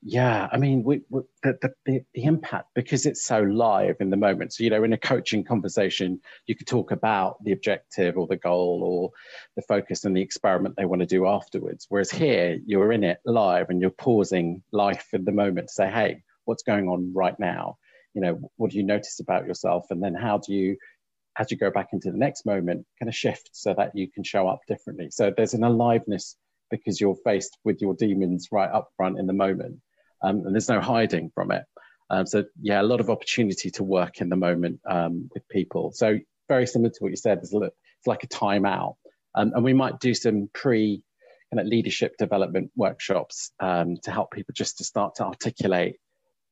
Yeah. 0.03 0.49
I 0.53 0.59
mean, 0.59 0.85
we, 0.85 1.01
we, 1.09 1.23
the, 1.43 1.59
the, 1.85 2.01
the 2.15 2.25
impact 2.25 2.69
because 2.75 3.05
it's 3.05 3.25
so 3.25 3.41
live 3.41 3.97
in 3.99 4.11
the 4.11 4.17
moment. 4.17 4.53
So, 4.53 4.63
you 4.63 4.71
know, 4.71 4.85
in 4.85 4.93
a 4.93 4.99
coaching 4.99 5.43
conversation, 5.43 6.21
you 6.47 6.55
could 6.55 6.69
talk 6.69 6.93
about 6.93 7.43
the 7.43 7.51
objective 7.51 8.17
or 8.17 8.29
the 8.29 8.37
goal 8.37 8.83
or 8.85 9.11
the 9.57 9.63
focus 9.63 10.05
and 10.05 10.17
the 10.17 10.23
experiment 10.23 10.77
they 10.77 10.85
want 10.85 11.01
to 11.01 11.07
do 11.07 11.27
afterwards. 11.27 11.87
Whereas 11.89 12.13
here, 12.13 12.59
you're 12.65 12.93
in 12.93 13.03
it 13.03 13.19
live 13.25 13.71
and 13.71 13.81
you're 13.81 13.91
pausing 13.91 14.63
life 14.71 15.09
in 15.13 15.25
the 15.25 15.33
moment 15.33 15.69
to 15.69 15.75
say, 15.75 15.91
hey, 15.91 16.23
what's 16.45 16.63
going 16.63 16.89
on 16.89 17.13
right 17.13 17.39
now? 17.41 17.79
You 18.15 18.21
know, 18.21 18.51
what 18.57 18.71
do 18.71 18.77
you 18.77 18.85
notice 18.85 19.19
about 19.19 19.47
yourself? 19.47 19.87
And 19.91 20.01
then 20.01 20.15
how 20.15 20.39
do 20.39 20.53
you, 20.53 20.77
as 21.37 21.51
you 21.51 21.57
go 21.57 21.73
back 21.73 21.89
into 21.93 22.13
the 22.13 22.19
next 22.19 22.47
moment, 22.47 22.87
kind 23.01 23.09
of 23.09 23.17
shift 23.17 23.51
so 23.53 23.75
that 23.77 23.97
you 23.97 24.09
can 24.09 24.23
show 24.23 24.47
up 24.47 24.61
differently? 24.69 25.11
So 25.11 25.33
there's 25.37 25.55
an 25.55 25.65
aliveness 25.65 26.37
because 26.71 27.01
you're 27.01 27.17
faced 27.25 27.59
with 27.65 27.81
your 27.81 27.95
demons 27.95 28.49
right 28.53 28.71
up 28.71 28.91
front 28.97 29.19
in 29.19 29.27
the 29.27 29.33
moment 29.33 29.81
um, 30.23 30.47
and 30.47 30.55
there's 30.55 30.69
no 30.69 30.81
hiding 30.81 31.31
from 31.35 31.51
it. 31.51 31.65
Um, 32.11 32.27
so 32.27 32.45
yeah, 32.61 32.81
a 32.81 32.83
lot 32.83 33.01
of 33.01 33.11
opportunity 33.11 33.71
to 33.73 33.85
work 33.85 34.21
in 34.21 34.29
the 34.29 34.37
moment 34.37 34.81
um, 34.89 35.29
with 35.35 35.47
people. 35.49 35.93
So 35.93 36.19
very 36.49 36.67
similar 36.67 36.91
to 36.91 36.99
what 37.01 37.11
you 37.11 37.17
said, 37.17 37.39
it's, 37.39 37.53
like 38.07 38.25
a 38.25 38.29
timeout, 38.29 38.95
um, 39.35 39.53
and 39.55 39.65
we 39.65 39.75
might 39.75 40.01
do 40.01 40.15
some 40.15 40.49
pre 40.55 41.03
kind 41.53 41.61
of 41.61 41.67
leadership 41.67 42.17
development 42.19 42.71
workshops 42.77 43.51
um, 43.61 43.97
to 44.03 44.11
help 44.11 44.31
people 44.31 44.53
just 44.55 44.79
to 44.79 44.85
start 44.85 45.17
to 45.17 45.25
articulate 45.25 45.97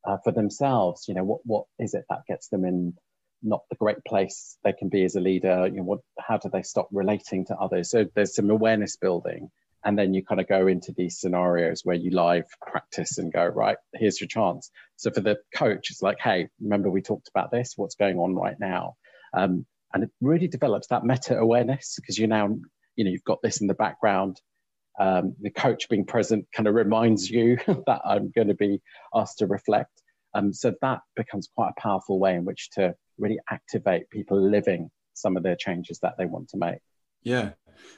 uh, 0.06 0.16
for 0.24 0.32
themselves. 0.32 1.06
You 1.08 1.14
know, 1.14 1.24
what 1.24 1.40
what 1.44 1.64
is 1.78 1.94
it 1.94 2.04
that 2.10 2.26
gets 2.28 2.48
them 2.48 2.64
in 2.64 2.94
not 3.42 3.62
the 3.70 3.76
great 3.76 4.04
place 4.06 4.58
they 4.64 4.72
can 4.72 4.88
be 4.88 5.04
as 5.04 5.14
a 5.14 5.20
leader? 5.20 5.66
You 5.66 5.78
know, 5.78 5.84
what 5.84 6.00
how 6.18 6.36
do 6.38 6.50
they 6.52 6.62
stop 6.62 6.88
relating 6.92 7.46
to 7.46 7.56
others? 7.56 7.90
So 7.90 8.04
there's 8.14 8.34
some 8.34 8.50
awareness 8.50 8.96
building 8.96 9.50
and 9.84 9.98
then 9.98 10.14
you 10.14 10.24
kind 10.24 10.40
of 10.40 10.48
go 10.48 10.66
into 10.66 10.92
these 10.96 11.18
scenarios 11.18 11.82
where 11.84 11.96
you 11.96 12.10
live 12.10 12.44
practice 12.60 13.18
and 13.18 13.32
go 13.32 13.44
right 13.44 13.76
here's 13.94 14.20
your 14.20 14.28
chance. 14.28 14.70
So 14.96 15.10
for 15.10 15.20
the 15.20 15.38
coach 15.54 15.90
it's 15.90 16.02
like 16.02 16.18
hey 16.20 16.48
remember 16.60 16.90
we 16.90 17.02
talked 17.02 17.28
about 17.28 17.50
this? 17.50 17.74
What's 17.76 17.94
going 17.94 18.18
on 18.18 18.34
right 18.34 18.56
now? 18.58 18.94
Um, 19.34 19.66
and 19.92 20.04
it 20.04 20.10
really 20.20 20.48
develops 20.48 20.88
that 20.88 21.04
meta 21.04 21.38
awareness 21.38 21.96
because 21.96 22.18
you 22.18 22.26
now 22.26 22.56
you 22.96 23.04
know 23.04 23.10
you've 23.10 23.24
got 23.24 23.42
this 23.42 23.60
in 23.60 23.66
the 23.66 23.74
background. 23.74 24.40
Um, 24.98 25.34
the 25.40 25.50
coach 25.50 25.90
being 25.90 26.06
present 26.06 26.46
kind 26.54 26.66
of 26.66 26.74
reminds 26.74 27.28
you 27.28 27.58
that 27.66 28.00
i'm 28.02 28.32
going 28.34 28.48
to 28.48 28.54
be 28.54 28.80
asked 29.14 29.38
to 29.38 29.46
reflect. 29.46 30.02
Um, 30.32 30.52
so 30.52 30.74
that 30.80 31.00
becomes 31.14 31.48
quite 31.54 31.72
a 31.76 31.80
powerful 31.80 32.18
way 32.18 32.34
in 32.34 32.44
which 32.44 32.70
to 32.72 32.94
really 33.18 33.38
activate 33.50 34.10
people 34.10 34.40
living 34.40 34.90
some 35.14 35.36
of 35.36 35.42
their 35.42 35.56
changes 35.56 35.98
that 36.00 36.14
they 36.18 36.26
want 36.26 36.48
to 36.50 36.58
make. 36.58 36.78
Yeah 37.22 37.50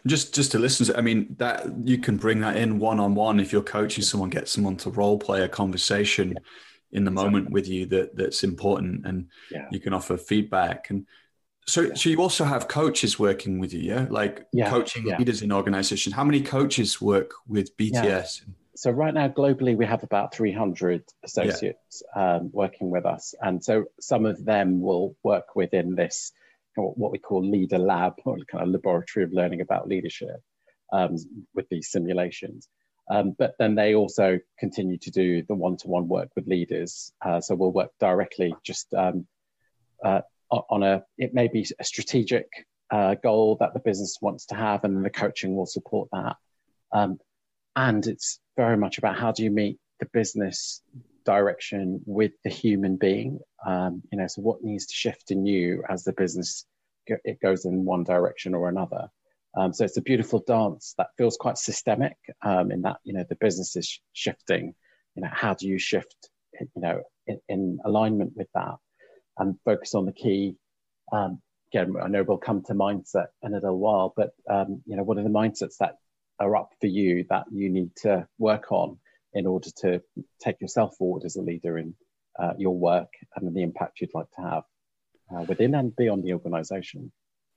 just 0.07 0.35
just 0.35 0.53
to 0.53 0.59
listen 0.59 0.87
to, 0.87 0.97
I 0.97 1.01
mean, 1.01 1.35
that 1.39 1.67
you 1.85 1.99
can 1.99 2.17
bring 2.17 2.41
that 2.41 2.57
in 2.57 2.79
one 2.79 3.01
on 3.01 3.15
one 3.15 3.41
if 3.41 3.53
you're 3.53 3.63
coaching 3.63 4.05
someone, 4.05 4.31
get 4.31 4.49
someone 4.49 4.77
to 4.79 4.91
role 4.91 5.19
play 5.19 5.43
a 5.43 5.49
conversation 5.49 6.31
yeah. 6.31 6.39
in 6.93 7.05
the 7.05 7.11
exactly. 7.11 7.31
moment 7.31 7.51
with 7.51 7.69
you 7.69 7.87
that 7.87 8.17
that's 8.17 8.45
important, 8.45 9.07
and 9.07 9.29
yeah. 9.51 9.67
you 9.71 9.81
can 9.81 9.93
offer 9.93 10.17
feedback. 10.17 10.91
And 10.91 11.07
so, 11.67 11.83
yeah. 11.83 11.95
so 11.95 12.11
you 12.11 12.21
also 12.21 12.45
have 12.45 12.69
coaches 12.69 13.19
working 13.19 13.59
with 13.59 13.73
you, 13.73 13.81
yeah, 13.81 14.07
like 14.09 14.47
coaching 14.67 15.05
leaders 15.19 15.43
in 15.43 15.53
organizations. 15.53 16.15
How 16.15 16.25
many 16.25 16.41
coaches 16.41 17.01
work 17.01 17.33
with 17.47 17.77
BTS? 17.77 18.43
So 18.75 18.93
right 18.93 19.13
now, 19.13 19.27
globally, 19.29 19.77
we 19.77 19.87
have 19.87 20.05
about 20.05 20.33
300 20.33 21.03
associates 21.25 22.03
um, 22.15 22.51
working 22.53 22.91
with 22.91 23.07
us, 23.07 23.35
and 23.43 23.63
so 23.63 23.87
some 24.01 24.25
of 24.25 24.45
them 24.45 24.81
will 24.81 25.17
work 25.25 25.57
within 25.57 25.95
this 25.97 26.33
what 26.79 27.13
we 27.13 27.19
call 27.19 27.45
leader 27.45 27.79
lab, 27.79 28.15
or 28.25 28.39
kind 28.51 28.65
of 28.65 28.71
laboratory 28.71 29.25
of 29.25 29.33
learning 29.33 29.61
about 29.61 29.89
leadership 29.89 30.41
um, 30.93 31.17
with 31.55 31.69
these 31.71 31.91
simulations. 31.91 32.69
Um, 33.11 33.35
but 33.39 33.55
then 33.59 33.75
they 33.75 33.95
also 33.95 34.39
continue 34.59 34.99
to 34.99 35.11
do 35.11 35.43
the 35.49 35.55
one-to-one 35.55 36.09
work 36.09 36.29
with 36.37 36.47
leaders. 36.47 37.13
Uh, 37.25 37.41
so 37.41 37.55
we'll 37.55 37.73
work 37.73 37.91
directly 37.99 38.55
just 38.65 38.93
um, 38.95 39.27
uh, 40.05 40.21
on 40.51 40.83
a, 40.83 41.03
it 41.17 41.33
may 41.33 41.49
be 41.49 41.67
a 41.79 41.85
strategic 41.85 42.47
uh, 42.91 43.15
goal 43.23 43.57
that 43.61 43.73
the 43.75 43.81
business 43.81 44.19
wants 44.21 44.47
to 44.47 44.55
have, 44.55 44.85
and 44.85 45.05
the 45.05 45.11
coaching 45.11 45.57
will 45.57 45.67
support 45.67 46.09
that. 46.13 46.37
Um, 46.93 47.19
and 47.77 48.07
it's 48.07 48.41
very 48.57 48.77
much 48.77 48.99
about 48.99 49.19
how 49.19 49.33
do 49.33 49.43
you 49.43 49.51
meet 49.51 49.79
the 50.01 50.07
business 50.13 50.83
direction 51.29 52.01
with 52.07 52.33
the 52.43 52.51
human 52.51 52.97
being. 52.97 53.39
Um, 53.67 54.03
you 54.11 54.19
know, 54.19 54.27
so 54.27 54.41
what 54.41 54.65
needs 54.65 54.87
to 54.87 54.95
shift 54.95 55.31
in 55.31 55.45
you 55.45 55.85
as 55.89 56.03
the 56.03 56.15
business 56.15 56.65
it 57.07 57.39
goes 57.41 57.65
in 57.65 57.85
one 57.85 58.05
direction 58.05 58.55
or 58.55 58.69
another. 58.69 59.09
Um, 59.57 59.73
so 59.73 59.85
it's 59.85 59.97
a 59.97 60.03
beautiful 60.03 60.43
dance 60.47 60.95
that 60.99 61.09
feels 61.17 61.37
quite 61.37 61.59
systemic 61.59 62.17
um, 62.43 62.71
in 62.71 62.83
that 62.83 62.99
you 63.05 63.13
know 63.15 63.25
the 63.29 63.37
business 63.37 63.77
is 63.77 63.87
sh- 63.87 63.99
shifting. 64.13 64.75
You 65.15 65.23
know, 65.23 65.31
how 65.33 65.55
do 65.55 65.67
you 65.69 65.79
shift? 65.79 66.31
You 66.61 66.69
know, 66.77 67.03
in, 67.27 67.41
in 67.49 67.79
alignment 67.85 68.33
with 68.37 68.49
that, 68.55 68.77
and 69.39 69.59
focus 69.65 69.95
on 69.95 70.07
the 70.07 70.13
key. 70.13 70.57
Um, 71.13 71.41
again, 71.73 71.95
I 72.03 72.09
know 72.09 72.23
we'll 72.23 72.39
come 72.39 72.63
to 72.65 72.75
mindset 72.75 73.29
in 73.43 73.53
a 73.53 73.57
little 73.57 73.79
while, 73.79 74.13
but 74.17 74.31
um, 74.51 74.83
you 74.87 74.97
know, 74.97 75.03
what 75.03 75.19
are 75.19 75.23
the 75.23 75.31
mindsets 75.41 75.77
that 75.81 75.97
are 76.41 76.57
up 76.57 76.71
for 76.81 76.87
you 76.87 77.25
that 77.31 77.45
you 77.51 77.69
need 77.69 77.91
to 77.97 78.27
work 78.39 78.71
on 78.71 78.99
in 79.35 79.47
order 79.47 79.69
to 79.79 80.03
take 80.41 80.61
yourself 80.61 80.97
forward 80.97 81.25
as 81.25 81.37
a 81.37 81.43
leader 81.43 81.79
in 81.79 81.95
uh, 82.39 82.53
your 82.57 82.77
work 82.77 83.13
and 83.37 83.55
the 83.55 83.63
impact 83.63 84.01
you'd 84.01 84.15
like 84.15 84.31
to 84.31 84.43
have 84.43 84.63
uh, 85.35 85.43
within 85.49 85.75
and 85.75 85.95
beyond 85.97 86.25
the 86.25 86.33
organization. 86.33 87.13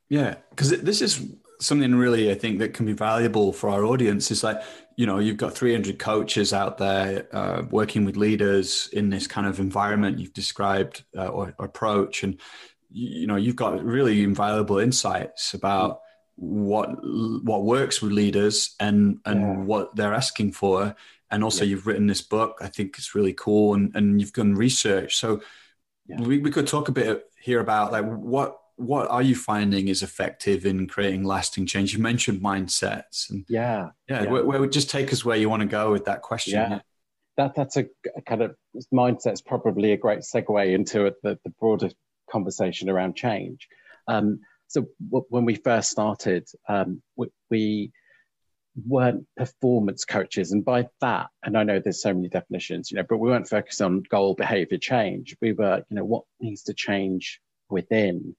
Yeah, 0.09 0.35
because 0.49 0.71
this 0.81 1.01
is 1.01 1.25
something 1.61 1.95
really 1.95 2.31
I 2.31 2.35
think 2.35 2.59
that 2.59 2.73
can 2.73 2.85
be 2.85 2.91
valuable 2.91 3.53
for 3.53 3.69
our 3.69 3.85
audience. 3.85 4.29
Is 4.29 4.43
like 4.43 4.61
you 4.97 5.05
know 5.05 5.19
you've 5.19 5.37
got 5.37 5.53
300 5.53 5.99
coaches 5.99 6.51
out 6.51 6.77
there 6.77 7.33
uh, 7.33 7.63
working 7.71 8.03
with 8.03 8.17
leaders 8.17 8.89
in 8.91 9.09
this 9.09 9.25
kind 9.25 9.47
of 9.47 9.59
environment 9.59 10.19
you've 10.19 10.33
described 10.33 11.05
uh, 11.17 11.27
or, 11.27 11.53
or, 11.57 11.65
approach, 11.65 12.23
and 12.23 12.41
you 12.89 13.25
know 13.25 13.37
you've 13.37 13.55
got 13.55 13.81
really 13.81 14.21
invaluable 14.21 14.79
insights 14.79 15.53
about 15.53 16.01
what 16.35 16.89
what 17.43 17.63
works 17.63 18.01
with 18.01 18.11
leaders 18.11 18.75
and 18.79 19.19
and 19.25 19.41
yeah. 19.41 19.57
what 19.57 19.95
they're 19.95 20.13
asking 20.13 20.51
for 20.51 20.95
and 21.29 21.43
also 21.43 21.63
yeah. 21.63 21.71
you've 21.71 21.85
written 21.85 22.07
this 22.07 22.21
book 22.21 22.57
i 22.61 22.67
think 22.67 22.97
it's 22.97 23.13
really 23.13 23.33
cool 23.33 23.73
and, 23.73 23.95
and 23.95 24.19
you've 24.19 24.33
done 24.33 24.55
research 24.55 25.17
so 25.17 25.41
yeah. 26.07 26.19
we, 26.21 26.39
we 26.39 26.51
could 26.51 26.67
talk 26.67 26.87
a 26.87 26.91
bit 26.91 27.25
here 27.39 27.59
about 27.59 27.91
like 27.91 28.05
what 28.05 28.57
what 28.77 29.07
are 29.09 29.21
you 29.21 29.35
finding 29.35 29.87
is 29.87 30.01
effective 30.01 30.65
in 30.65 30.87
creating 30.87 31.23
lasting 31.23 31.65
change 31.65 31.93
you 31.93 31.99
mentioned 31.99 32.41
mindsets 32.41 33.29
and 33.29 33.45
yeah 33.47 33.89
yeah. 34.09 34.25
Where, 34.25 34.43
where, 34.43 34.59
would 34.59 34.71
just 34.71 34.89
take 34.89 35.13
us 35.13 35.23
where 35.23 35.37
you 35.37 35.49
want 35.49 35.61
to 35.61 35.67
go 35.67 35.91
with 35.91 36.05
that 36.05 36.21
question 36.21 36.53
yeah, 36.53 36.79
that 37.37 37.53
that's 37.55 37.77
a, 37.77 37.85
a 38.15 38.21
kind 38.21 38.41
of 38.41 38.55
mindset's 38.93 39.41
probably 39.41 39.91
a 39.91 39.97
great 39.97 40.21
segue 40.21 40.73
into 40.73 41.13
the, 41.23 41.37
the 41.43 41.51
broader 41.59 41.91
conversation 42.31 42.89
around 42.89 43.15
change 43.15 43.67
um, 44.07 44.39
so 44.71 44.85
w- 45.09 45.25
when 45.29 45.45
we 45.45 45.55
first 45.55 45.91
started 45.91 46.47
um, 46.69 47.01
we, 47.15 47.27
we 47.49 47.91
weren't 48.87 49.25
performance 49.35 50.05
coaches 50.05 50.53
and 50.53 50.63
by 50.63 50.87
that 51.01 51.27
and 51.43 51.57
i 51.57 51.63
know 51.63 51.79
there's 51.79 52.01
so 52.01 52.13
many 52.13 52.29
definitions 52.29 52.89
you 52.89 52.95
know 52.95 53.05
but 53.07 53.17
we 53.17 53.29
weren't 53.29 53.49
focused 53.49 53.81
on 53.81 54.03
goal 54.09 54.33
behavior 54.33 54.77
change. 54.77 55.35
We 55.41 55.53
were 55.53 55.83
you 55.89 55.95
know 55.95 56.05
what 56.05 56.23
needs 56.39 56.63
to 56.63 56.73
change 56.73 57.41
within 57.69 58.35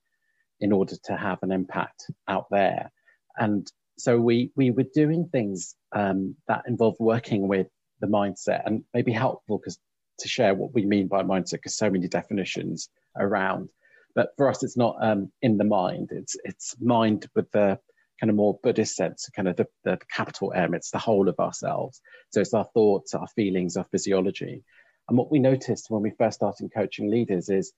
in 0.59 0.71
order 0.71 0.95
to 1.03 1.17
have 1.17 1.39
an 1.41 1.51
impact 1.51 2.05
out 2.27 2.45
there. 2.49 2.91
And 3.37 3.69
so 3.97 4.19
we 4.19 4.51
we 4.55 4.71
were 4.71 4.85
doing 4.93 5.27
things 5.31 5.75
um, 5.93 6.35
that 6.47 6.63
involved 6.67 6.97
working 6.99 7.47
with 7.47 7.67
the 8.01 8.07
mindset 8.07 8.63
and 8.65 8.83
maybe 8.93 9.11
helpful 9.11 9.57
because 9.57 9.77
to 10.19 10.27
share 10.27 10.53
what 10.53 10.73
we 10.73 10.85
mean 10.85 11.07
by 11.07 11.23
mindset 11.23 11.53
because 11.53 11.77
so 11.77 11.89
many 11.89 12.07
definitions 12.07 12.89
around 13.17 13.69
but 14.15 14.29
for 14.37 14.49
us 14.49 14.63
it's 14.63 14.77
not 14.77 14.95
um, 15.01 15.31
in 15.41 15.57
the 15.57 15.63
mind 15.63 16.09
it's 16.11 16.35
it's 16.43 16.75
mind 16.79 17.27
with 17.35 17.49
the 17.51 17.79
kind 18.19 18.29
of 18.29 18.35
more 18.37 18.57
Buddhist 18.63 18.95
sense, 18.95 19.29
kind 19.35 19.49
of 19.49 19.57
the, 19.57 19.67
the 19.83 19.99
capital 20.15 20.53
M, 20.55 20.73
it's 20.73 20.91
the 20.91 20.97
whole 20.97 21.27
of 21.27 21.39
ourselves. 21.39 21.99
So 22.31 22.39
it's 22.39 22.53
our 22.53 22.67
thoughts, 22.73 23.13
our 23.13 23.27
feelings, 23.35 23.75
our 23.75 23.83
physiology. 23.83 24.63
And 25.09 25.17
what 25.17 25.31
we 25.31 25.39
noticed 25.39 25.89
when 25.89 26.01
we 26.01 26.13
first 26.17 26.37
started 26.37 26.71
coaching 26.73 27.09
leaders 27.09 27.49
is 27.49 27.73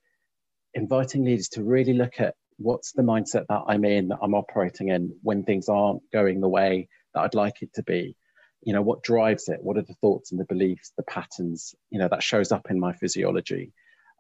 inviting 0.76 1.26
leaders 1.26 1.50
to 1.50 1.64
really 1.64 1.94
look 1.94 2.20
at 2.20 2.36
what's 2.58 2.92
the 2.92 3.02
mindset 3.02 3.48
that 3.50 3.64
I'm 3.68 3.86
in, 3.86 4.10
that 4.10 4.20
I'm 4.22 4.36
operating 4.36 4.90
in 4.90 5.16
when 5.24 5.44
things 5.44 5.68
aren't 5.68 6.02
going 6.12 6.42
the 6.42 6.50
way 6.50 6.90
that 7.14 7.22
I'd 7.22 7.34
like 7.34 7.62
it 7.62 7.74
to 7.76 7.84
be. 7.84 8.16
You 8.62 8.74
know, 8.74 8.82
what 8.82 9.04
drives 9.04 9.50
it? 9.50 9.60
What 9.62 9.78
are 9.78 9.84
the 9.84 9.96
thoughts 9.96 10.32
and 10.32 10.40
the 10.40 10.46
beliefs, 10.46 10.92
the 10.98 11.04
patterns, 11.04 11.74
you 11.90 12.00
know, 12.00 12.08
that 12.08 12.24
shows 12.24 12.52
up 12.52 12.70
in 12.70 12.80
my 12.80 12.94
physiology? 12.94 13.74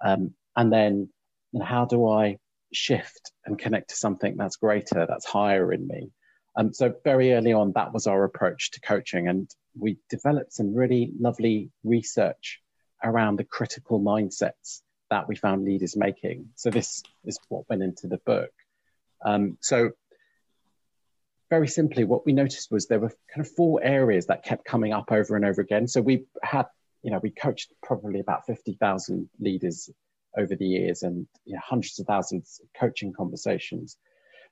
Um, 0.03 0.33
and 0.55 0.71
then, 0.71 1.09
know, 1.53 1.65
how 1.65 1.85
do 1.85 2.07
I 2.07 2.37
shift 2.73 3.31
and 3.45 3.57
connect 3.57 3.89
to 3.89 3.95
something 3.95 4.35
that's 4.37 4.57
greater, 4.57 5.05
that's 5.07 5.25
higher 5.25 5.71
in 5.71 5.87
me. 5.87 6.11
Um, 6.57 6.73
so 6.73 6.93
very 7.03 7.33
early 7.33 7.53
on, 7.53 7.73
that 7.73 7.93
was 7.93 8.07
our 8.07 8.23
approach 8.23 8.71
to 8.71 8.81
coaching, 8.81 9.27
and 9.27 9.49
we 9.77 9.97
developed 10.09 10.53
some 10.53 10.73
really 10.73 11.11
lovely 11.19 11.71
research 11.83 12.61
around 13.03 13.37
the 13.37 13.43
critical 13.43 13.99
mindsets 13.99 14.81
that 15.09 15.27
we 15.27 15.35
found 15.35 15.65
leaders 15.65 15.97
making. 15.97 16.49
So 16.55 16.69
this 16.69 17.03
is 17.25 17.39
what 17.49 17.69
went 17.69 17.83
into 17.83 18.07
the 18.07 18.19
book. 18.25 18.51
Um, 19.23 19.57
so 19.59 19.91
very 21.49 21.67
simply, 21.67 22.05
what 22.05 22.25
we 22.25 22.33
noticed 22.33 22.71
was 22.71 22.87
there 22.87 22.99
were 22.99 23.13
kind 23.33 23.45
of 23.45 23.51
four 23.51 23.83
areas 23.83 24.27
that 24.27 24.43
kept 24.43 24.65
coming 24.65 24.93
up 24.93 25.11
over 25.11 25.35
and 25.35 25.45
over 25.45 25.61
again. 25.61 25.87
So 25.87 26.01
we 26.01 26.25
had, 26.41 26.65
you 27.03 27.11
know, 27.11 27.19
we 27.21 27.29
coached 27.29 27.71
probably 27.83 28.19
about 28.19 28.45
50,000 28.47 29.29
leaders 29.39 29.89
over 30.37 30.55
the 30.55 30.65
years 30.65 31.03
and 31.03 31.27
you 31.45 31.53
know, 31.53 31.61
hundreds 31.63 31.99
of 31.99 32.07
thousands 32.07 32.59
of 32.63 32.69
coaching 32.79 33.13
conversations 33.13 33.97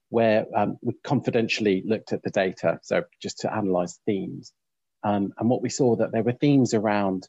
where 0.10 0.46
um, 0.56 0.78
we 0.82 0.94
confidentially 1.04 1.84
looked 1.86 2.14
at 2.14 2.22
the 2.22 2.30
data, 2.30 2.80
so 2.84 3.04
just 3.20 3.40
to 3.40 3.54
analyze 3.54 4.00
themes. 4.06 4.54
Um, 5.04 5.34
and 5.40 5.50
what 5.50 5.62
we 5.64 5.70
saw 5.70 5.96
that 5.96 6.12
there 6.12 6.24
were 6.24 6.34
themes 6.34 6.74
around 6.74 7.28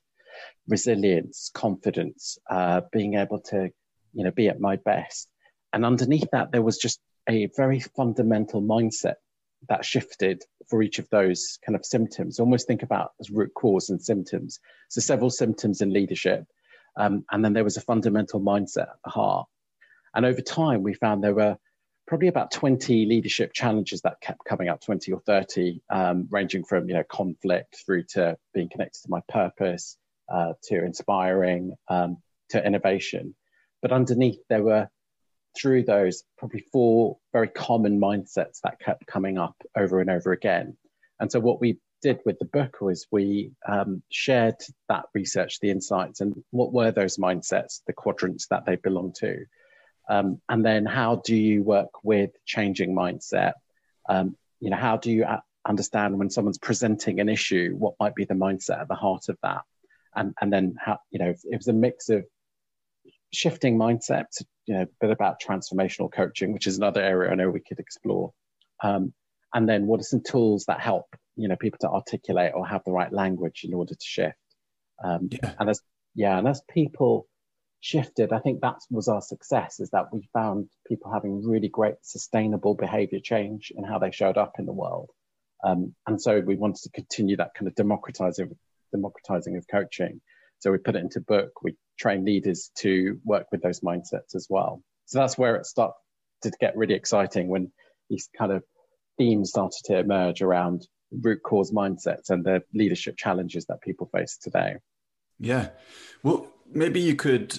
resilience, 0.69 1.51
confidence, 1.55 2.39
uh, 2.51 2.83
being 2.93 3.15
able 3.15 3.41
to, 3.41 3.71
you 4.13 4.25
know, 4.25 4.31
be 4.31 4.49
at 4.49 4.61
my 4.61 4.77
best. 4.77 5.29
And 5.73 5.85
underneath 5.85 6.29
that, 6.33 6.53
there 6.53 6.63
was 6.63 6.77
just 6.77 7.01
a 7.29 7.49
very 7.57 7.81
fundamental 7.81 8.63
mindset 8.63 9.15
that 9.69 9.85
shifted 9.85 10.43
for 10.69 10.83
each 10.83 10.99
of 10.99 11.09
those 11.11 11.59
kind 11.65 11.77
of 11.77 11.85
symptoms. 11.85 12.39
Almost 12.39 12.67
think 12.67 12.83
about 12.83 13.13
as 13.21 13.31
root 13.31 13.53
cause 13.55 13.89
and 13.89 14.01
symptoms. 14.01 14.61
So 14.91 15.01
several 15.01 15.31
symptoms 15.31 15.81
in 15.81 15.91
leadership, 15.91 16.45
um, 16.97 17.25
and 17.31 17.45
then 17.45 17.53
there 17.53 17.65
was 17.65 17.77
a 17.77 17.83
fundamental 17.83 18.41
mindset 18.41 18.89
at 18.89 19.03
the 19.05 19.11
heart. 19.11 19.47
And 20.15 20.25
over 20.25 20.41
time, 20.41 20.83
we 20.83 20.95
found 20.95 21.23
there 21.23 21.35
were 21.35 21.57
probably 22.07 22.29
about 22.29 22.53
20 22.53 23.07
leadership 23.07 23.53
challenges 23.53 24.03
that 24.03 24.21
kept 24.21 24.45
coming 24.45 24.69
up 24.69 24.81
20 24.83 25.13
or 25.13 25.21
30 25.21 25.81
um, 25.91 26.29
ranging 26.31 26.63
from 26.63 26.87
you 26.89 26.95
know 26.95 27.05
conflict 27.05 27.83
through 27.85 28.05
to 28.11 28.37
being 28.53 28.69
connected 28.69 29.03
to 29.03 29.11
my 29.11 29.21
purpose 29.29 29.97
uh, 30.29 30.53
to 30.63 30.85
inspiring 30.85 31.75
um, 31.89 32.19
to 32.51 32.65
innovation 32.65 33.35
but 33.81 33.91
underneath 33.91 34.39
there 34.49 34.63
were 34.63 34.89
through 35.57 35.85
those 35.85 36.25
probably 36.37 36.65
four 36.73 37.19
very 37.33 37.49
common 37.49 38.01
mindsets 38.01 38.61
that 38.63 38.81
kept 38.81 39.07
coming 39.07 39.39
up 39.39 39.57
over 39.77 40.01
and 40.01 40.11
over 40.11 40.33
again. 40.33 40.77
And 41.21 41.31
so 41.31 41.41
what 41.41 41.61
we 41.61 41.79
did 42.05 42.21
with 42.27 42.39
the 42.39 42.45
book 42.45 42.83
was 42.83 43.07
we 43.11 43.51
um, 43.67 44.03
shared 44.11 44.57
that 44.91 45.07
research, 45.15 45.59
the 45.61 45.71
insights, 45.71 46.21
and 46.21 46.45
what 46.51 46.71
were 46.71 46.93
those 46.93 47.17
mindsets, 47.17 47.81
the 47.87 47.95
quadrants 47.95 48.47
that 48.49 48.67
they 48.67 48.77
belong 48.77 49.15
to. 49.21 49.47
Um, 50.11 50.39
and 50.51 50.63
then 50.63 50.85
how 50.85 51.23
do 51.25 51.35
you 51.35 51.63
work 51.63 52.05
with 52.05 52.31
changing 52.45 52.95
mindset? 52.95 53.55
Um, 54.07 54.37
you 54.61 54.69
know, 54.69 54.77
how 54.77 54.99
do 54.99 55.11
you 55.11 55.25
understand 55.67 56.19
when 56.19 56.29
someone's 56.29 56.59
presenting 56.59 57.21
an 57.21 57.31
issue, 57.31 57.75
what 57.79 57.95
might 57.99 58.15
be 58.15 58.27
the 58.27 58.35
mindset 58.35 58.83
at 58.83 58.89
the 58.89 58.95
heart 58.95 59.31
of 59.31 59.39
that? 59.43 59.63
And, 60.15 60.35
and 60.43 60.53
then 60.53 60.77
how, 60.79 60.99
you 61.11 61.19
know, 61.19 61.33
it 61.45 61.57
was 61.57 61.69
a 61.69 61.73
mix 61.73 62.11
of 62.11 62.27
shifting 63.33 63.79
mindset, 63.79 64.27
you 64.67 64.75
know, 64.75 64.83
a 64.83 64.89
bit 65.01 65.11
about 65.11 65.41
transformational 65.41 66.13
coaching, 66.13 66.53
which 66.53 66.67
is 66.67 66.77
another 66.77 67.01
area 67.01 67.31
I 67.31 67.35
know 67.35 67.49
we 67.49 67.61
could 67.61 67.81
explore. 67.81 68.35
Um, 68.83 69.15
and 69.55 69.69
then 69.69 69.87
what 69.87 70.01
are 70.01 70.05
some 70.05 70.23
tools 70.23 70.65
that 70.67 70.81
help, 70.81 71.07
you 71.37 71.49
know, 71.49 71.57
people 71.57 71.79
to 71.83 71.89
articulate 71.89 72.53
or 72.55 72.67
have 72.67 72.83
the 72.85 72.93
right 72.93 73.13
language 73.13 73.61
in 73.65 73.73
order 73.73 73.95
to 73.95 74.05
shift. 74.05 74.37
Um, 75.03 75.29
yeah. 75.31 75.55
And 75.59 75.71
as 75.71 75.81
yeah, 76.17 76.39
and 76.39 76.47
as 76.47 76.61
people 76.69 77.27
shifted, 77.81 78.33
I 78.33 78.41
think 78.41 78.61
that 78.61 78.77
was 78.91 79.09
our 79.09 79.21
success 79.21 79.81
is 79.81 79.91
that 79.91 80.13
we 80.13 80.29
found 80.33 80.69
people 80.87 81.13
having 81.13 81.47
really 81.47 81.69
great 81.69 81.97
sustainable 82.03 82.75
behavior 82.75 83.21
change 83.23 83.73
in 83.75 83.85
how 83.85 83.99
they 83.99 84.11
showed 84.11 84.37
up 84.37 84.55
in 84.59 84.67
the 84.67 84.73
world. 84.73 85.11
Um, 85.65 85.95
and 86.07 86.21
so 86.21 86.41
we 86.41 86.57
wanted 86.57 86.83
to 86.83 86.91
continue 86.91 87.37
that 87.37 87.55
kind 87.55 87.69
of 87.69 87.75
democratizing 87.75 88.57
democratizing 88.93 89.57
of 89.57 89.67
coaching. 89.71 90.21
So 90.59 90.73
we 90.73 90.79
put 90.79 90.97
it 90.97 91.01
into 91.01 91.21
book. 91.21 91.63
We 91.63 91.77
train 91.99 92.25
leaders 92.25 92.71
to 92.79 93.21
work 93.25 93.47
with 93.53 93.63
those 93.63 93.81
mindsets 93.81 94.35
as 94.35 94.47
well. 94.49 94.83
So 95.07 95.19
that's 95.19 95.37
where 95.37 95.57
it 95.57 95.67
started 95.67 95.95
to 96.43 96.53
get 96.61 96.77
really 96.77 96.95
exciting 96.95 97.49
when 97.49 97.73
these 98.09 98.29
kind 98.37 98.53
of 98.53 98.63
themes 99.19 99.51
started 99.51 99.81
to 99.85 99.99
emerge 99.99 100.43
around 100.43 100.87
root 101.23 101.43
cause 101.43 101.71
mindsets 101.71 102.31
and 102.31 102.45
the 102.45 102.63
leadership 102.73 103.17
challenges 103.17 103.67
that 103.67 103.81
people 103.83 104.09
face 104.13 104.37
today. 104.37 104.77
Yeah. 105.39 105.71
Well, 106.23 106.47
maybe 106.73 107.01
you 107.01 107.15
could 107.15 107.59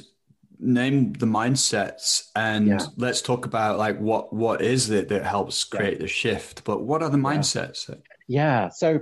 name 0.58 1.14
the 1.14 1.26
mindsets 1.26 2.30
and 2.36 2.68
yeah. 2.68 2.80
let's 2.96 3.22
talk 3.22 3.46
about 3.46 3.78
like 3.78 4.00
what 4.00 4.32
what 4.32 4.62
is 4.62 4.90
it 4.90 5.10
that 5.10 5.26
helps 5.26 5.66
create 5.66 5.96
yeah. 5.96 6.00
the 6.00 6.08
shift 6.08 6.64
but 6.64 6.82
what 6.82 7.04
are 7.04 7.10
the 7.10 7.18
mindsets 7.18 7.90
yeah, 7.90 7.96
yeah. 8.30 8.70
so 8.70 9.02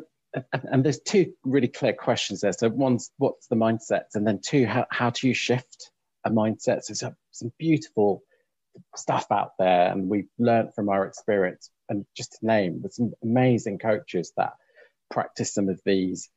and 0.52 0.84
there's 0.84 1.00
two 1.00 1.34
really 1.44 1.68
clear 1.68 1.94
questions 1.94 2.42
there. 2.42 2.54
So 2.54 2.70
one's 2.70 3.12
what's 3.18 3.48
the 3.48 3.56
mindsets 3.56 4.16
and 4.16 4.26
then 4.26 4.40
two, 4.44 4.66
how, 4.66 4.86
how 4.90 5.10
do 5.12 5.28
you 5.28 5.34
shift 5.34 5.92
a 6.26 6.30
mindset? 6.30 6.84
So 6.84 6.94
some, 6.94 7.16
some 7.32 7.52
beautiful 7.60 8.24
stuff 8.96 9.28
out 9.32 9.52
there, 9.60 9.92
and 9.92 10.10
we've 10.10 10.30
learned 10.40 10.74
from 10.74 10.90
our 10.90 11.06
experience. 11.06 11.70
And 11.94 12.06
just 12.18 12.40
to 12.40 12.46
name, 12.46 12.82
there's 12.82 12.96
some 12.96 13.14
amazing 13.22 13.78
coaches 13.78 14.34
that 14.36 14.54
practice 15.12 15.54
some 15.54 15.70
of 15.70 15.80
these 15.86 16.30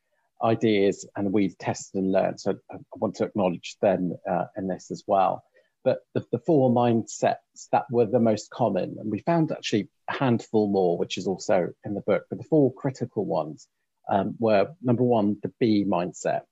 ideas, 0.44 1.08
and 1.16 1.32
we've 1.32 1.56
tested 1.56 2.02
and 2.02 2.12
learned. 2.12 2.38
So 2.38 2.56
I 2.70 2.76
want 2.92 3.14
to 3.16 3.24
acknowledge 3.24 3.76
them 3.80 4.12
uh, 4.30 4.46
in 4.58 4.68
this 4.68 4.90
as 4.90 5.02
well. 5.06 5.42
But 5.82 6.00
the, 6.12 6.22
the 6.30 6.40
four 6.40 6.70
mindsets 6.70 7.68
that 7.72 7.86
were 7.90 8.04
the 8.04 8.20
most 8.20 8.50
common, 8.50 8.96
and 9.00 9.10
we 9.10 9.20
found 9.20 9.50
actually 9.50 9.88
a 10.10 10.12
handful 10.12 10.68
more, 10.68 10.98
which 10.98 11.16
is 11.16 11.26
also 11.26 11.72
in 11.86 11.94
the 11.94 12.02
book, 12.02 12.24
but 12.28 12.38
the 12.38 12.44
four 12.44 12.70
critical 12.74 13.24
ones 13.24 13.66
um, 14.10 14.34
were 14.38 14.68
number 14.82 15.04
one, 15.04 15.38
the 15.42 15.52
Be 15.58 15.86
mindset, 15.86 16.42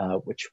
uh, 0.00 0.16
which 0.24 0.48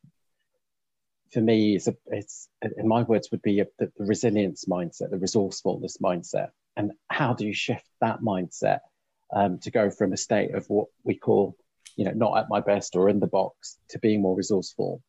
for 1.31 1.41
me 1.41 1.75
is 1.75 1.87
a, 1.87 1.95
it's 2.07 2.49
in 2.77 2.87
my 2.87 3.03
words 3.03 3.29
would 3.31 3.41
be 3.41 3.61
a, 3.61 3.67
the, 3.79 3.91
the 3.97 4.05
resilience 4.05 4.65
mindset, 4.65 5.09
the 5.09 5.17
resourcefulness 5.17 5.97
mindset, 6.03 6.49
and 6.75 6.91
how 7.09 7.33
do 7.33 7.45
you 7.45 7.53
shift 7.53 7.87
that 8.01 8.21
mindset 8.21 8.79
um, 9.33 9.59
to 9.59 9.71
go 9.71 9.89
from 9.89 10.13
a 10.13 10.17
state 10.17 10.53
of 10.53 10.69
what 10.69 10.87
we 11.03 11.15
call, 11.15 11.55
you 11.95 12.05
know, 12.05 12.11
not 12.11 12.37
at 12.37 12.49
my 12.49 12.59
best 12.59 12.95
or 12.95 13.09
in 13.09 13.19
the 13.19 13.27
box 13.27 13.77
to 13.89 13.99
being 13.99 14.21
more 14.21 14.35
resourceful. 14.35 15.01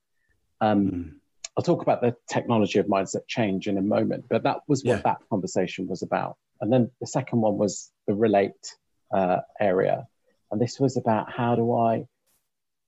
Um, 0.61 0.91
mm. 0.91 1.13
I'll 1.57 1.65
talk 1.65 1.83
about 1.83 2.01
the 2.01 2.17
technology 2.29 2.79
of 2.79 2.87
mindset 2.87 3.29
change 3.29 3.69
in 3.69 3.79
a 3.79 3.83
moment, 3.83 4.25
but 4.29 4.43
that 4.43 4.61
was 4.67 4.83
what 4.83 4.97
yeah. 4.97 5.03
that 5.03 5.19
conversation 5.31 5.87
was 5.87 6.03
about. 6.03 6.37
And 6.61 6.73
then 6.73 6.91
the 7.01 7.07
second 7.07 7.41
one 7.41 7.59
was 7.59 7.93
the 8.07 8.15
relate 8.15 8.77
uh, 9.13 9.39
area, 9.61 10.07
and 10.51 10.61
this 10.61 10.81
was 10.81 10.97
about 10.97 11.31
how 11.31 11.55
do 11.55 11.73
I, 11.75 12.07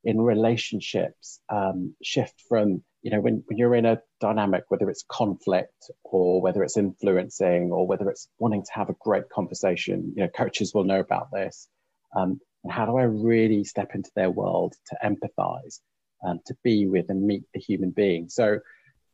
in 0.05 0.21
relationships, 0.21 1.41
um, 1.49 1.95
shift 2.03 2.41
from, 2.49 2.83
you 3.07 3.12
know, 3.12 3.21
when, 3.21 3.45
when 3.47 3.57
you're 3.57 3.77
in 3.77 3.87
a 3.87 4.01
dynamic, 4.21 4.64
whether 4.66 4.90
it's 4.90 5.05
conflict 5.09 5.92
or 6.03 6.42
whether 6.42 6.64
it's 6.64 6.77
influencing 6.77 7.71
or 7.71 7.87
whether 7.87 8.11
it's 8.11 8.29
wanting 8.40 8.64
to 8.64 8.73
have 8.73 8.88
a 8.88 8.97
great 8.99 9.29
conversation, 9.29 10.12
you 10.16 10.25
know, 10.25 10.29
coaches 10.29 10.75
will 10.75 10.83
know 10.83 10.99
about 10.99 11.29
this. 11.33 11.69
Um, 12.16 12.40
and 12.64 12.73
how 12.73 12.85
do 12.85 12.97
I 12.97 13.05
really 13.05 13.62
step 13.62 13.95
into 13.95 14.11
their 14.16 14.29
world 14.29 14.75
to 14.88 14.97
empathize, 15.05 15.79
um, 16.27 16.40
to 16.47 16.57
be 16.64 16.88
with 16.88 17.09
and 17.09 17.25
meet 17.25 17.45
the 17.55 17.61
human 17.61 17.92
being? 17.92 18.29
So 18.29 18.59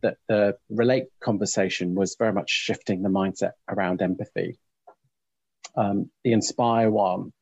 that 0.01 0.17
the 0.27 0.57
relate 0.71 1.09
conversation 1.23 1.95
was 1.95 2.17
very 2.19 2.33
much 2.33 2.49
shifting 2.49 3.03
the 3.03 3.11
mindset 3.11 3.53
around 3.69 4.01
empathy. 4.01 4.59
Um, 5.77 6.11
the 6.25 6.33
inspire 6.33 6.91
one 6.91 7.35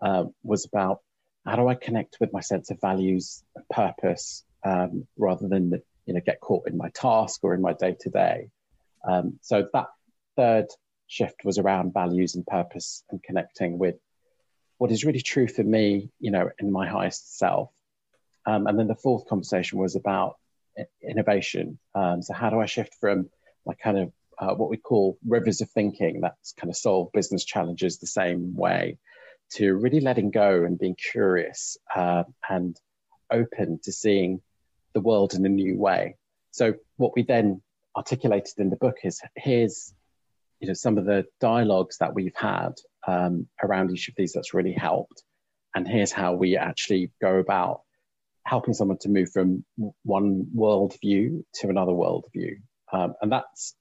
uh, 0.00 0.24
was 0.42 0.64
about 0.64 1.00
how 1.44 1.56
do 1.56 1.68
I 1.68 1.74
connect 1.74 2.16
with 2.18 2.32
my 2.32 2.40
sense 2.40 2.70
of 2.70 2.80
values 2.80 3.44
and 3.54 3.68
purpose 3.68 4.42
um, 4.64 5.06
rather 5.18 5.48
than 5.48 5.82
you 6.08 6.14
know 6.14 6.20
get 6.26 6.40
caught 6.40 6.66
in 6.66 6.76
my 6.76 6.88
task 6.88 7.44
or 7.44 7.54
in 7.54 7.60
my 7.60 7.74
day 7.74 7.94
to 8.00 8.10
day. 8.10 8.50
So 9.42 9.68
that 9.72 9.86
third 10.36 10.66
shift 11.06 11.44
was 11.44 11.58
around 11.58 11.94
values 11.94 12.34
and 12.34 12.46
purpose 12.46 13.04
and 13.10 13.22
connecting 13.22 13.78
with 13.78 13.96
what 14.78 14.92
is 14.92 15.04
really 15.04 15.20
true 15.20 15.48
for 15.48 15.64
me, 15.64 16.10
you 16.20 16.30
know, 16.30 16.50
in 16.58 16.70
my 16.70 16.86
highest 16.86 17.38
self. 17.38 17.70
Um, 18.46 18.66
and 18.66 18.78
then 18.78 18.86
the 18.86 18.94
fourth 18.94 19.26
conversation 19.26 19.78
was 19.78 19.96
about 19.96 20.36
innovation. 21.02 21.78
Um, 21.94 22.22
so 22.22 22.32
how 22.32 22.50
do 22.50 22.60
I 22.60 22.66
shift 22.66 22.94
from 23.00 23.28
my 23.66 23.74
kind 23.74 23.98
of 23.98 24.12
uh, 24.38 24.54
what 24.54 24.70
we 24.70 24.76
call 24.76 25.18
rivers 25.26 25.60
of 25.60 25.70
thinking 25.70 26.20
that's 26.20 26.52
kind 26.52 26.70
of 26.70 26.76
solve 26.76 27.10
business 27.12 27.44
challenges 27.44 27.98
the 27.98 28.06
same 28.06 28.54
way 28.54 28.98
to 29.50 29.74
really 29.74 30.00
letting 30.00 30.30
go 30.30 30.64
and 30.64 30.78
being 30.78 30.94
curious 30.94 31.76
uh, 31.94 32.22
and 32.48 32.78
open 33.30 33.80
to 33.82 33.92
seeing 33.92 34.40
the 34.98 35.08
world 35.08 35.34
in 35.34 35.46
a 35.46 35.48
new 35.48 35.78
way. 35.78 36.16
So 36.50 36.74
what 36.96 37.12
we 37.14 37.22
then 37.22 37.62
articulated 37.96 38.54
in 38.58 38.70
the 38.70 38.76
book 38.76 38.96
is 39.04 39.20
here's 39.36 39.94
you 40.60 40.66
know 40.66 40.74
some 40.74 40.98
of 40.98 41.04
the 41.04 41.24
dialogues 41.40 41.98
that 41.98 42.14
we've 42.14 42.34
had 42.34 42.72
um, 43.06 43.46
around 43.62 43.92
each 43.92 44.08
of 44.08 44.14
these 44.16 44.32
that's 44.32 44.54
really 44.54 44.72
helped, 44.72 45.22
and 45.74 45.86
here's 45.86 46.12
how 46.12 46.34
we 46.34 46.56
actually 46.56 47.12
go 47.22 47.36
about 47.36 47.82
helping 48.44 48.74
someone 48.74 48.98
to 48.98 49.08
move 49.08 49.30
from 49.30 49.64
one 50.02 50.46
worldview 50.56 51.44
to 51.54 51.68
another 51.68 51.92
worldview, 51.92 52.56
um, 52.92 53.14
and 53.22 53.30
that's 53.30 53.76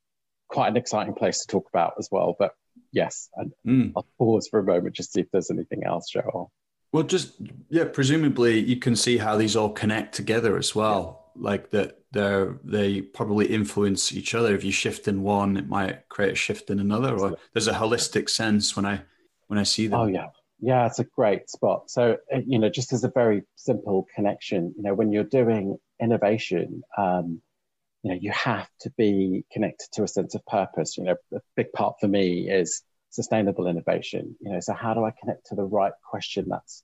quite 0.49 0.67
an 0.67 0.77
exciting 0.77 1.15
place 1.15 1.39
to 1.39 1.47
talk 1.47 1.67
about 1.69 1.93
as 1.97 2.09
well. 2.11 2.35
But 2.37 2.53
yes, 2.91 3.29
and 3.35 3.51
mm. 3.65 3.93
I'll 3.95 4.07
pause 4.19 4.47
for 4.49 4.59
a 4.59 4.63
moment 4.63 4.95
just 4.95 5.13
see 5.13 5.21
if 5.21 5.31
there's 5.31 5.49
anything 5.49 5.83
else, 5.83 6.09
Joel. 6.11 6.51
Well, 6.91 7.03
just 7.03 7.33
yeah, 7.69 7.85
presumably 7.85 8.59
you 8.59 8.77
can 8.77 8.95
see 8.95 9.17
how 9.17 9.37
these 9.37 9.55
all 9.55 9.71
connect 9.71 10.15
together 10.15 10.57
as 10.57 10.73
well. 10.75 11.31
Yeah. 11.35 11.41
Like 11.43 11.69
that, 11.71 11.99
they 12.11 12.47
they 12.63 13.01
probably 13.01 13.47
influence 13.47 14.11
each 14.13 14.33
other. 14.33 14.55
If 14.55 14.63
you 14.63 14.71
shift 14.71 15.07
in 15.07 15.21
one, 15.21 15.57
it 15.57 15.67
might 15.67 16.07
create 16.09 16.31
a 16.31 16.35
shift 16.35 16.69
in 16.69 16.79
another. 16.79 17.17
Or 17.17 17.35
there's 17.53 17.67
a 17.67 17.73
holistic 17.73 18.29
sense 18.29 18.75
when 18.75 18.85
I 18.85 19.01
when 19.47 19.59
I 19.59 19.63
see 19.63 19.87
them. 19.87 19.99
Oh 19.99 20.07
yeah, 20.07 20.27
Yeah, 20.59 20.85
it's 20.87 20.99
a 20.99 21.03
great 21.03 21.49
spot. 21.49 21.89
So, 21.89 22.17
uh, 22.33 22.39
you 22.45 22.57
know, 22.59 22.69
just 22.69 22.93
as 22.93 23.03
a 23.03 23.09
very 23.09 23.43
simple 23.55 24.07
connection, 24.15 24.73
you 24.75 24.83
know, 24.83 24.93
when 24.93 25.11
you're 25.11 25.23
doing 25.23 25.77
innovation, 26.01 26.83
um, 26.97 27.41
you 28.03 28.11
know, 28.11 28.17
you 28.19 28.31
have 28.31 28.69
to 28.81 28.91
be 28.97 29.45
connected 29.51 29.87
to 29.93 30.03
a 30.03 30.07
sense 30.07 30.35
of 30.35 30.45
purpose. 30.45 30.97
You 30.97 31.03
know, 31.05 31.15
a 31.33 31.41
big 31.55 31.71
part 31.73 31.95
for 31.99 32.07
me 32.07 32.49
is 32.49 32.81
sustainable 33.17 33.65
innovation. 33.65 34.35
You 34.39 34.51
know, 34.51 34.59
so 34.59 34.73
how 34.73 34.93
do 34.93 35.03
I 35.03 35.11
connect 35.19 35.47
to 35.47 35.55
the 35.55 35.63
right 35.63 35.93
question 36.07 36.45
that's 36.47 36.83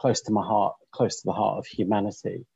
close 0.00 0.22
to 0.22 0.32
my 0.32 0.44
heart, 0.44 0.74
close 0.92 1.20
to 1.20 1.22
the 1.24 1.32
heart 1.32 1.58
of 1.58 1.66
humanity? 1.66 2.46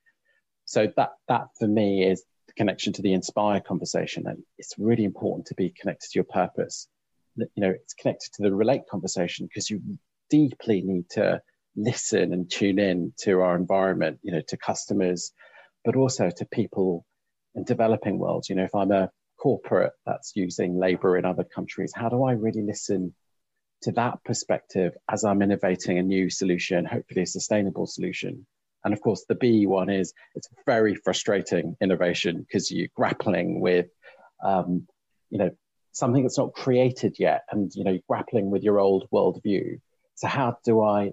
So 0.64 0.88
that 0.96 1.10
that 1.28 1.46
for 1.58 1.68
me 1.68 2.04
is 2.04 2.24
the 2.48 2.54
connection 2.54 2.92
to 2.94 3.02
the 3.02 3.12
inspire 3.12 3.60
conversation, 3.60 4.24
and 4.26 4.42
it's 4.58 4.74
really 4.76 5.04
important 5.04 5.46
to 5.46 5.54
be 5.54 5.70
connected 5.70 6.08
to 6.10 6.18
your 6.18 6.24
purpose. 6.24 6.88
You 7.36 7.46
know, 7.56 7.70
it's 7.70 7.94
connected 7.94 8.30
to 8.34 8.42
the 8.42 8.52
relate 8.52 8.82
conversation 8.90 9.46
because 9.46 9.70
you 9.70 9.80
deeply 10.28 10.82
need 10.82 11.08
to 11.10 11.40
listen 11.76 12.32
and 12.32 12.50
tune 12.50 12.80
in 12.80 13.12
to 13.20 13.40
our 13.40 13.54
environment, 13.54 14.18
you 14.22 14.32
know, 14.32 14.42
to 14.48 14.56
customers, 14.56 15.32
but 15.84 15.94
also 15.94 16.28
to 16.28 16.44
people 16.46 17.06
in 17.54 17.62
developing 17.64 18.18
worlds. 18.18 18.48
You 18.48 18.56
know, 18.56 18.64
if 18.64 18.74
I'm 18.74 18.90
a 18.90 19.10
corporate 19.42 19.92
that's 20.06 20.36
using 20.36 20.78
labor 20.78 21.16
in 21.18 21.24
other 21.24 21.44
countries, 21.44 21.92
how 21.94 22.08
do 22.08 22.22
I 22.22 22.32
really 22.32 22.62
listen 22.62 23.14
to 23.82 23.92
that 23.92 24.22
perspective 24.24 24.92
as 25.10 25.24
I'm 25.24 25.42
innovating 25.42 25.98
a 25.98 26.02
new 26.02 26.30
solution, 26.30 26.84
hopefully 26.84 27.22
a 27.22 27.26
sustainable 27.26 27.86
solution? 27.86 28.46
And 28.84 28.94
of 28.94 29.00
course, 29.00 29.24
the 29.28 29.34
B 29.34 29.66
one 29.66 29.90
is 29.90 30.12
it's 30.34 30.48
very 30.64 30.94
frustrating 30.94 31.76
innovation 31.80 32.40
because 32.40 32.70
you're 32.70 32.88
grappling 32.94 33.60
with, 33.60 33.86
um, 34.44 34.86
you 35.30 35.38
know, 35.38 35.50
something 35.92 36.22
that's 36.22 36.38
not 36.38 36.52
created 36.52 37.16
yet, 37.18 37.42
and 37.50 37.72
you 37.74 37.84
know, 37.84 37.90
you're 37.90 38.08
grappling 38.08 38.50
with 38.50 38.62
your 38.62 38.78
old 38.78 39.08
worldview. 39.12 39.80
So 40.14 40.28
how 40.28 40.56
do 40.64 40.82
I 40.82 41.12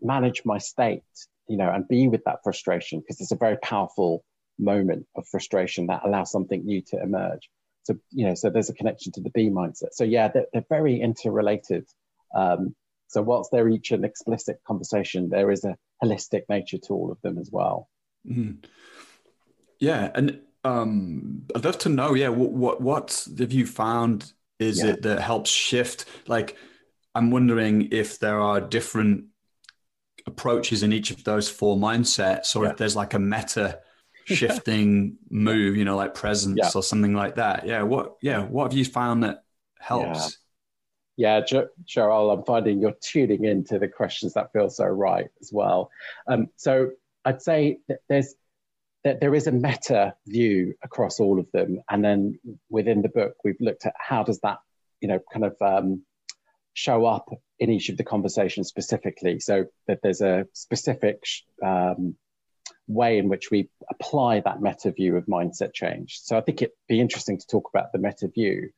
manage 0.00 0.42
my 0.44 0.58
state, 0.58 1.02
you 1.48 1.56
know, 1.56 1.70
and 1.70 1.86
be 1.86 2.08
with 2.08 2.24
that 2.24 2.40
frustration 2.42 3.00
because 3.00 3.20
it's 3.20 3.32
a 3.32 3.36
very 3.36 3.58
powerful 3.58 4.24
moment 4.58 5.06
of 5.16 5.26
frustration 5.26 5.86
that 5.86 6.02
allows 6.04 6.30
something 6.30 6.64
new 6.64 6.82
to 6.82 7.02
emerge. 7.02 7.50
So 7.84 7.96
you 8.10 8.26
know, 8.26 8.34
so 8.34 8.50
there's 8.50 8.70
a 8.70 8.74
connection 8.74 9.12
to 9.12 9.20
the 9.20 9.30
Be 9.30 9.50
mindset. 9.50 9.92
So 9.92 10.04
yeah, 10.04 10.28
they're, 10.28 10.46
they're 10.52 10.64
very 10.68 11.00
interrelated. 11.00 11.86
Um, 12.34 12.74
so 13.08 13.22
whilst 13.22 13.50
they're 13.52 13.68
each 13.68 13.90
an 13.92 14.04
explicit 14.04 14.60
conversation, 14.66 15.28
there 15.28 15.50
is 15.50 15.64
a 15.64 15.76
holistic 16.02 16.42
nature 16.48 16.78
to 16.78 16.94
all 16.94 17.12
of 17.12 17.20
them 17.22 17.38
as 17.38 17.50
well. 17.52 17.88
Mm. 18.26 18.64
Yeah, 19.78 20.10
and 20.14 20.40
um, 20.64 21.42
I'd 21.54 21.64
love 21.64 21.78
to 21.78 21.88
know. 21.88 22.14
Yeah, 22.14 22.28
what 22.28 22.52
what, 22.52 22.80
what 22.80 23.28
have 23.38 23.52
you 23.52 23.66
found? 23.66 24.32
Is 24.58 24.82
yeah. 24.82 24.90
it 24.90 25.02
that 25.02 25.20
helps 25.20 25.50
shift? 25.50 26.06
Like, 26.26 26.56
I'm 27.14 27.30
wondering 27.30 27.88
if 27.92 28.18
there 28.18 28.40
are 28.40 28.60
different 28.60 29.26
approaches 30.26 30.82
in 30.82 30.92
each 30.92 31.10
of 31.10 31.24
those 31.24 31.50
four 31.50 31.76
mindsets, 31.76 32.56
or 32.56 32.64
yeah. 32.64 32.70
if 32.70 32.76
there's 32.78 32.96
like 32.96 33.14
a 33.14 33.18
meta 33.18 33.80
shifting 34.24 35.16
move, 35.30 35.76
you 35.76 35.84
know, 35.84 35.96
like 35.96 36.14
presence 36.14 36.58
yeah. 36.58 36.70
or 36.74 36.82
something 36.82 37.14
like 37.14 37.36
that. 37.36 37.66
Yeah. 37.66 37.82
What? 37.82 38.16
Yeah. 38.22 38.44
What 38.44 38.64
have 38.64 38.78
you 38.78 38.84
found 38.84 39.24
that 39.24 39.44
helps? 39.78 40.38
Yeah, 41.16 41.42
Joel, 41.84 42.30
I'm 42.30 42.44
finding 42.44 42.80
you're 42.80 42.96
tuning 43.00 43.44
into 43.44 43.78
the 43.78 43.86
questions 43.86 44.34
that 44.34 44.52
feel 44.52 44.68
so 44.68 44.84
right 44.84 45.28
as 45.40 45.52
well. 45.52 45.90
Um, 46.26 46.48
so 46.56 46.90
I'd 47.24 47.40
say 47.40 47.78
that 47.88 48.00
there's 48.08 48.34
that 49.04 49.20
there 49.20 49.34
is 49.34 49.46
a 49.46 49.52
meta 49.52 50.14
view 50.26 50.74
across 50.82 51.20
all 51.20 51.38
of 51.38 51.46
them, 51.52 51.82
and 51.88 52.04
then 52.04 52.40
within 52.68 53.02
the 53.02 53.10
book, 53.10 53.36
we've 53.44 53.60
looked 53.60 53.86
at 53.86 53.94
how 53.98 54.24
does 54.24 54.40
that, 54.40 54.58
you 55.00 55.08
know, 55.08 55.20
kind 55.32 55.44
of 55.44 55.56
um, 55.60 56.02
show 56.72 57.04
up 57.04 57.28
in 57.60 57.70
each 57.70 57.90
of 57.90 57.96
the 57.96 58.04
conversations 58.04 58.68
specifically. 58.68 59.38
So 59.38 59.66
that 59.86 60.00
there's 60.02 60.22
a 60.22 60.46
specific 60.52 61.22
um, 61.62 62.16
way 62.86 63.18
in 63.18 63.28
which 63.28 63.50
we 63.50 63.68
apply 63.90 64.40
that 64.40 64.60
meta 64.60 64.92
view 64.92 65.16
of 65.16 65.26
mindset 65.26 65.72
change. 65.72 66.20
So 66.22 66.36
I 66.36 66.40
think 66.40 66.62
it'd 66.62 66.74
be 66.88 67.00
interesting 67.00 67.38
to 67.38 67.46
talk 67.46 67.68
about 67.72 67.92
the 67.92 67.98
meta 67.98 68.28
view 68.28 68.70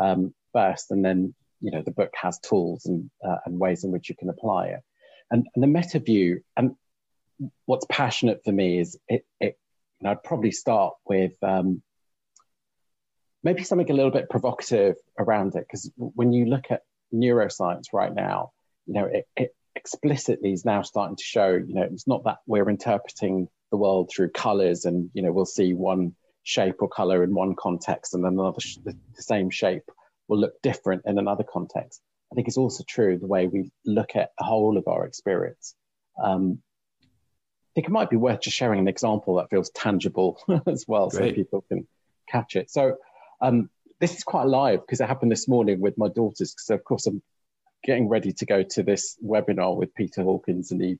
um, 0.00 0.34
first, 0.52 0.90
and 0.90 1.04
then 1.04 1.34
you 1.60 1.70
know 1.70 1.82
the 1.82 1.90
book 1.90 2.12
has 2.20 2.38
tools 2.38 2.86
and, 2.86 3.10
uh, 3.24 3.38
and 3.44 3.58
ways 3.58 3.84
in 3.84 3.90
which 3.90 4.08
you 4.08 4.14
can 4.16 4.28
apply 4.28 4.68
it 4.68 4.80
and, 5.30 5.46
and 5.54 5.62
the 5.62 5.68
meta 5.68 5.98
view 5.98 6.42
and 6.56 6.74
what's 7.66 7.86
passionate 7.88 8.42
for 8.44 8.52
me 8.52 8.78
is 8.78 8.98
it, 9.08 9.24
it 9.40 9.58
i'd 10.04 10.22
probably 10.22 10.50
start 10.50 10.94
with 11.06 11.32
um, 11.42 11.82
maybe 13.42 13.62
something 13.62 13.90
a 13.90 13.94
little 13.94 14.10
bit 14.10 14.30
provocative 14.30 14.96
around 15.18 15.54
it 15.54 15.64
because 15.66 15.90
when 15.96 16.32
you 16.32 16.46
look 16.46 16.66
at 16.70 16.82
neuroscience 17.12 17.86
right 17.92 18.14
now 18.14 18.50
you 18.86 18.94
know 18.94 19.04
it, 19.06 19.26
it 19.36 19.54
explicitly 19.74 20.52
is 20.52 20.64
now 20.64 20.82
starting 20.82 21.16
to 21.16 21.22
show 21.22 21.48
you 21.48 21.74
know 21.74 21.82
it's 21.82 22.06
not 22.06 22.24
that 22.24 22.38
we're 22.46 22.68
interpreting 22.68 23.48
the 23.70 23.76
world 23.76 24.10
through 24.14 24.30
colors 24.30 24.84
and 24.84 25.10
you 25.14 25.22
know 25.22 25.32
we'll 25.32 25.46
see 25.46 25.74
one 25.74 26.14
shape 26.42 26.76
or 26.80 26.88
color 26.88 27.22
in 27.22 27.34
one 27.34 27.54
context 27.54 28.14
and 28.14 28.24
another 28.24 28.60
sh- 28.60 28.78
the, 28.84 28.96
the 29.14 29.22
same 29.22 29.50
shape 29.50 29.84
will 30.28 30.38
look 30.38 30.60
different 30.62 31.02
in 31.04 31.18
another 31.18 31.44
context. 31.44 32.00
I 32.32 32.34
think 32.34 32.48
it's 32.48 32.56
also 32.56 32.84
true 32.86 33.18
the 33.18 33.26
way 33.26 33.46
we 33.46 33.70
look 33.84 34.16
at 34.16 34.30
the 34.38 34.44
whole 34.44 34.76
of 34.76 34.86
our 34.88 35.06
experience. 35.06 35.74
Um, 36.22 36.62
I 37.02 37.70
think 37.74 37.88
it 37.88 37.90
might 37.92 38.10
be 38.10 38.16
worth 38.16 38.40
just 38.40 38.56
sharing 38.56 38.80
an 38.80 38.88
example 38.88 39.36
that 39.36 39.50
feels 39.50 39.70
tangible 39.70 40.38
as 40.66 40.84
well, 40.86 41.08
Great. 41.08 41.30
so 41.30 41.34
people 41.34 41.64
can 41.68 41.86
catch 42.28 42.56
it. 42.56 42.70
So 42.70 42.96
um, 43.40 43.70
this 44.00 44.16
is 44.16 44.24
quite 44.24 44.46
live 44.46 44.80
because 44.80 45.00
it 45.00 45.08
happened 45.08 45.32
this 45.32 45.48
morning 45.48 45.80
with 45.80 45.96
my 45.96 46.08
daughters. 46.08 46.54
Because 46.54 46.70
of 46.70 46.84
course 46.84 47.06
I'm 47.06 47.22
getting 47.84 48.08
ready 48.08 48.32
to 48.32 48.46
go 48.46 48.62
to 48.62 48.82
this 48.82 49.16
webinar 49.24 49.76
with 49.76 49.94
Peter 49.94 50.22
Hawkins 50.22 50.72
and 50.72 50.82
Eve 50.82 50.98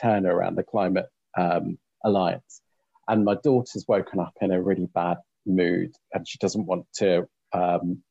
Turner 0.00 0.34
around 0.34 0.56
the 0.56 0.62
Climate 0.62 1.06
um, 1.36 1.78
Alliance, 2.04 2.60
and 3.08 3.24
my 3.24 3.36
daughter's 3.42 3.84
woken 3.86 4.20
up 4.20 4.34
in 4.40 4.50
a 4.50 4.60
really 4.60 4.86
bad 4.86 5.18
mood, 5.44 5.92
and 6.12 6.26
she 6.26 6.38
doesn't 6.38 6.66
want 6.66 6.86
to 6.96 7.28
um, 7.52 8.02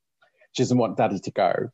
she 0.52 0.64
doesn't 0.64 0.78
want 0.78 0.98
daddy 0.98 1.20
to 1.20 1.32
go. 1.32 1.70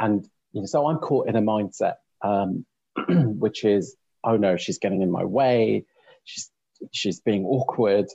And 0.00 0.26
you 0.52 0.62
know, 0.62 0.66
so 0.66 0.88
I'm 0.88 0.98
caught 0.98 1.28
in 1.28 1.36
a 1.36 1.42
mindset, 1.42 1.94
um, 2.22 2.66
which 3.08 3.64
is, 3.64 3.96
oh 4.24 4.36
no, 4.36 4.56
she's 4.56 4.78
getting 4.78 5.02
in 5.02 5.10
my 5.10 5.24
way. 5.24 5.84
She's, 6.24 6.50
she's 6.92 7.20
being 7.20 7.44
awkward. 7.44 8.06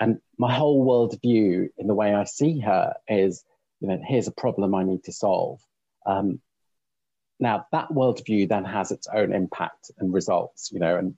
And 0.00 0.18
my 0.38 0.52
whole 0.52 0.84
worldview 0.84 1.68
in 1.78 1.86
the 1.86 1.94
way 1.94 2.12
I 2.12 2.24
see 2.24 2.60
her 2.60 2.94
is, 3.08 3.44
you 3.80 3.88
know, 3.88 4.00
here's 4.04 4.26
a 4.26 4.32
problem 4.32 4.74
I 4.74 4.84
need 4.84 5.04
to 5.04 5.12
solve. 5.12 5.60
Um, 6.06 6.40
now 7.42 7.66
that 7.72 7.88
worldview 7.88 8.48
then 8.48 8.64
has 8.64 8.92
its 8.92 9.08
own 9.12 9.34
impact 9.34 9.90
and 9.98 10.14
results, 10.14 10.70
you 10.72 10.78
know, 10.78 10.96
and 10.96 11.14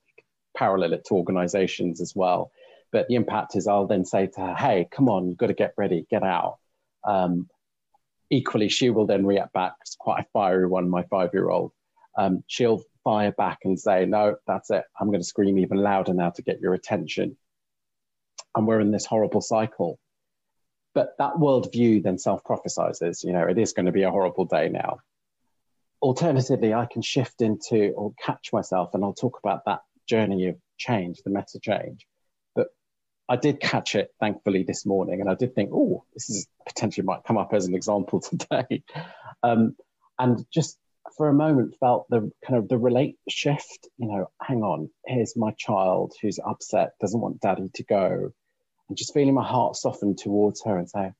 parallel 0.56 0.94
it 0.94 1.04
to 1.04 1.14
organizations 1.14 2.00
as 2.00 2.16
well. 2.16 2.50
But 2.92 3.08
the 3.08 3.14
impact 3.14 3.56
is 3.56 3.66
I'll 3.66 3.86
then 3.86 4.06
say 4.06 4.28
to 4.28 4.40
her, 4.40 4.54
hey, 4.54 4.88
come 4.90 5.08
on, 5.08 5.28
you've 5.28 5.36
got 5.36 5.48
to 5.48 5.54
get 5.54 5.74
ready, 5.76 6.06
get 6.10 6.22
out. 6.22 6.58
Um, 7.04 7.48
equally, 8.30 8.70
she 8.70 8.88
will 8.88 9.06
then 9.06 9.26
react 9.26 9.52
back. 9.52 9.74
It's 9.82 9.96
quite 9.96 10.20
a 10.20 10.26
fiery 10.32 10.66
one, 10.66 10.88
my 10.88 11.02
five 11.04 11.30
year 11.34 11.50
old. 11.50 11.72
Um, 12.16 12.42
she'll 12.46 12.82
fire 13.02 13.32
back 13.32 13.58
and 13.64 13.78
say, 13.78 14.06
No, 14.06 14.36
that's 14.46 14.70
it. 14.70 14.84
I'm 14.98 15.08
going 15.08 15.20
to 15.20 15.26
scream 15.26 15.58
even 15.58 15.78
louder 15.78 16.14
now 16.14 16.30
to 16.30 16.42
get 16.42 16.60
your 16.60 16.72
attention. 16.72 17.36
And 18.56 18.66
we're 18.66 18.80
in 18.80 18.92
this 18.92 19.04
horrible 19.04 19.42
cycle. 19.42 19.98
But 20.94 21.16
that 21.18 21.34
worldview 21.34 22.02
then 22.02 22.18
self 22.18 22.42
prophesizes, 22.44 23.24
you 23.24 23.32
know, 23.32 23.46
it 23.46 23.58
is 23.58 23.72
going 23.72 23.86
to 23.86 23.92
be 23.92 24.04
a 24.04 24.10
horrible 24.10 24.46
day 24.46 24.68
now. 24.68 25.00
Alternatively, 26.04 26.74
I 26.74 26.84
can 26.84 27.00
shift 27.00 27.40
into 27.40 27.92
or 27.92 28.12
catch 28.22 28.52
myself, 28.52 28.90
and 28.92 29.02
I'll 29.02 29.14
talk 29.14 29.38
about 29.42 29.62
that 29.64 29.80
journey 30.06 30.48
of 30.48 30.56
change, 30.76 31.22
the 31.24 31.30
meta 31.30 31.58
change. 31.62 32.06
But 32.54 32.66
I 33.26 33.36
did 33.36 33.58
catch 33.58 33.94
it, 33.94 34.10
thankfully, 34.20 34.64
this 34.64 34.84
morning, 34.84 35.22
and 35.22 35.30
I 35.30 35.34
did 35.34 35.54
think, 35.54 35.70
oh, 35.72 36.04
this 36.12 36.28
is 36.28 36.46
potentially 36.66 37.06
might 37.06 37.24
come 37.24 37.38
up 37.38 37.54
as 37.54 37.64
an 37.64 37.74
example 37.74 38.20
today, 38.20 38.82
um, 39.42 39.76
and 40.18 40.44
just 40.52 40.76
for 41.16 41.30
a 41.30 41.32
moment 41.32 41.76
felt 41.80 42.04
the 42.10 42.30
kind 42.46 42.58
of 42.58 42.68
the 42.68 42.76
relate 42.76 43.16
shift. 43.30 43.88
You 43.96 44.08
know, 44.08 44.30
hang 44.42 44.62
on, 44.62 44.90
here's 45.06 45.38
my 45.38 45.52
child 45.52 46.12
who's 46.20 46.38
upset, 46.38 46.92
doesn't 47.00 47.18
want 47.18 47.40
daddy 47.40 47.70
to 47.76 47.82
go, 47.82 48.30
and 48.90 48.98
just 48.98 49.14
feeling 49.14 49.32
my 49.32 49.48
heart 49.48 49.76
soften 49.76 50.16
towards 50.16 50.64
her 50.64 50.76
and 50.76 50.90
say, 50.90 51.12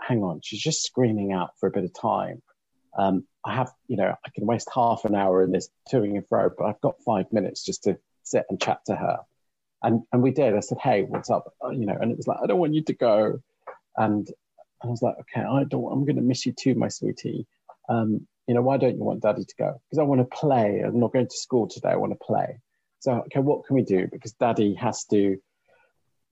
hang 0.00 0.24
on, 0.24 0.40
she's 0.42 0.60
just 0.60 0.82
screaming 0.82 1.32
out 1.32 1.50
for 1.60 1.68
a 1.68 1.72
bit 1.72 1.84
of 1.84 1.94
time. 1.94 2.42
Um, 2.96 3.26
I 3.44 3.54
have, 3.54 3.70
you 3.88 3.96
know, 3.96 4.14
I 4.24 4.30
can 4.34 4.46
waste 4.46 4.68
half 4.74 5.04
an 5.04 5.14
hour 5.14 5.42
in 5.42 5.52
this 5.52 5.68
toing 5.92 6.16
and 6.16 6.26
fro, 6.28 6.50
but 6.56 6.64
I've 6.64 6.80
got 6.80 7.02
five 7.04 7.32
minutes 7.32 7.64
just 7.64 7.84
to 7.84 7.98
sit 8.22 8.44
and 8.48 8.60
chat 8.60 8.80
to 8.86 8.96
her. 8.96 9.20
And 9.82 10.02
and 10.12 10.22
we 10.22 10.30
did. 10.30 10.56
I 10.56 10.60
said, 10.60 10.78
"Hey, 10.78 11.02
what's 11.02 11.30
up?" 11.30 11.52
Uh, 11.62 11.70
you 11.70 11.86
know, 11.86 11.96
and 12.00 12.10
it 12.10 12.16
was 12.16 12.26
like, 12.26 12.38
"I 12.42 12.46
don't 12.46 12.58
want 12.58 12.74
you 12.74 12.82
to 12.84 12.94
go," 12.94 13.40
and 13.96 14.26
I 14.82 14.86
was 14.86 15.02
like, 15.02 15.16
"Okay, 15.20 15.42
I 15.42 15.64
don't. 15.64 15.92
I'm 15.92 16.04
going 16.04 16.16
to 16.16 16.22
miss 16.22 16.46
you 16.46 16.52
too, 16.52 16.74
my 16.74 16.88
sweetie. 16.88 17.46
Um, 17.88 18.26
you 18.46 18.54
know, 18.54 18.62
why 18.62 18.78
don't 18.78 18.96
you 18.96 19.04
want 19.04 19.22
Daddy 19.22 19.44
to 19.44 19.54
go? 19.58 19.80
Because 19.84 19.98
I 19.98 20.02
want 20.04 20.20
to 20.20 20.36
play. 20.36 20.80
I'm 20.80 20.98
not 20.98 21.12
going 21.12 21.28
to 21.28 21.36
school 21.36 21.68
today. 21.68 21.90
I 21.90 21.96
want 21.96 22.12
to 22.12 22.24
play. 22.24 22.58
So, 23.00 23.12
okay, 23.12 23.40
what 23.40 23.66
can 23.66 23.76
we 23.76 23.82
do? 23.82 24.08
Because 24.10 24.32
Daddy 24.32 24.74
has 24.74 25.04
to, 25.06 25.36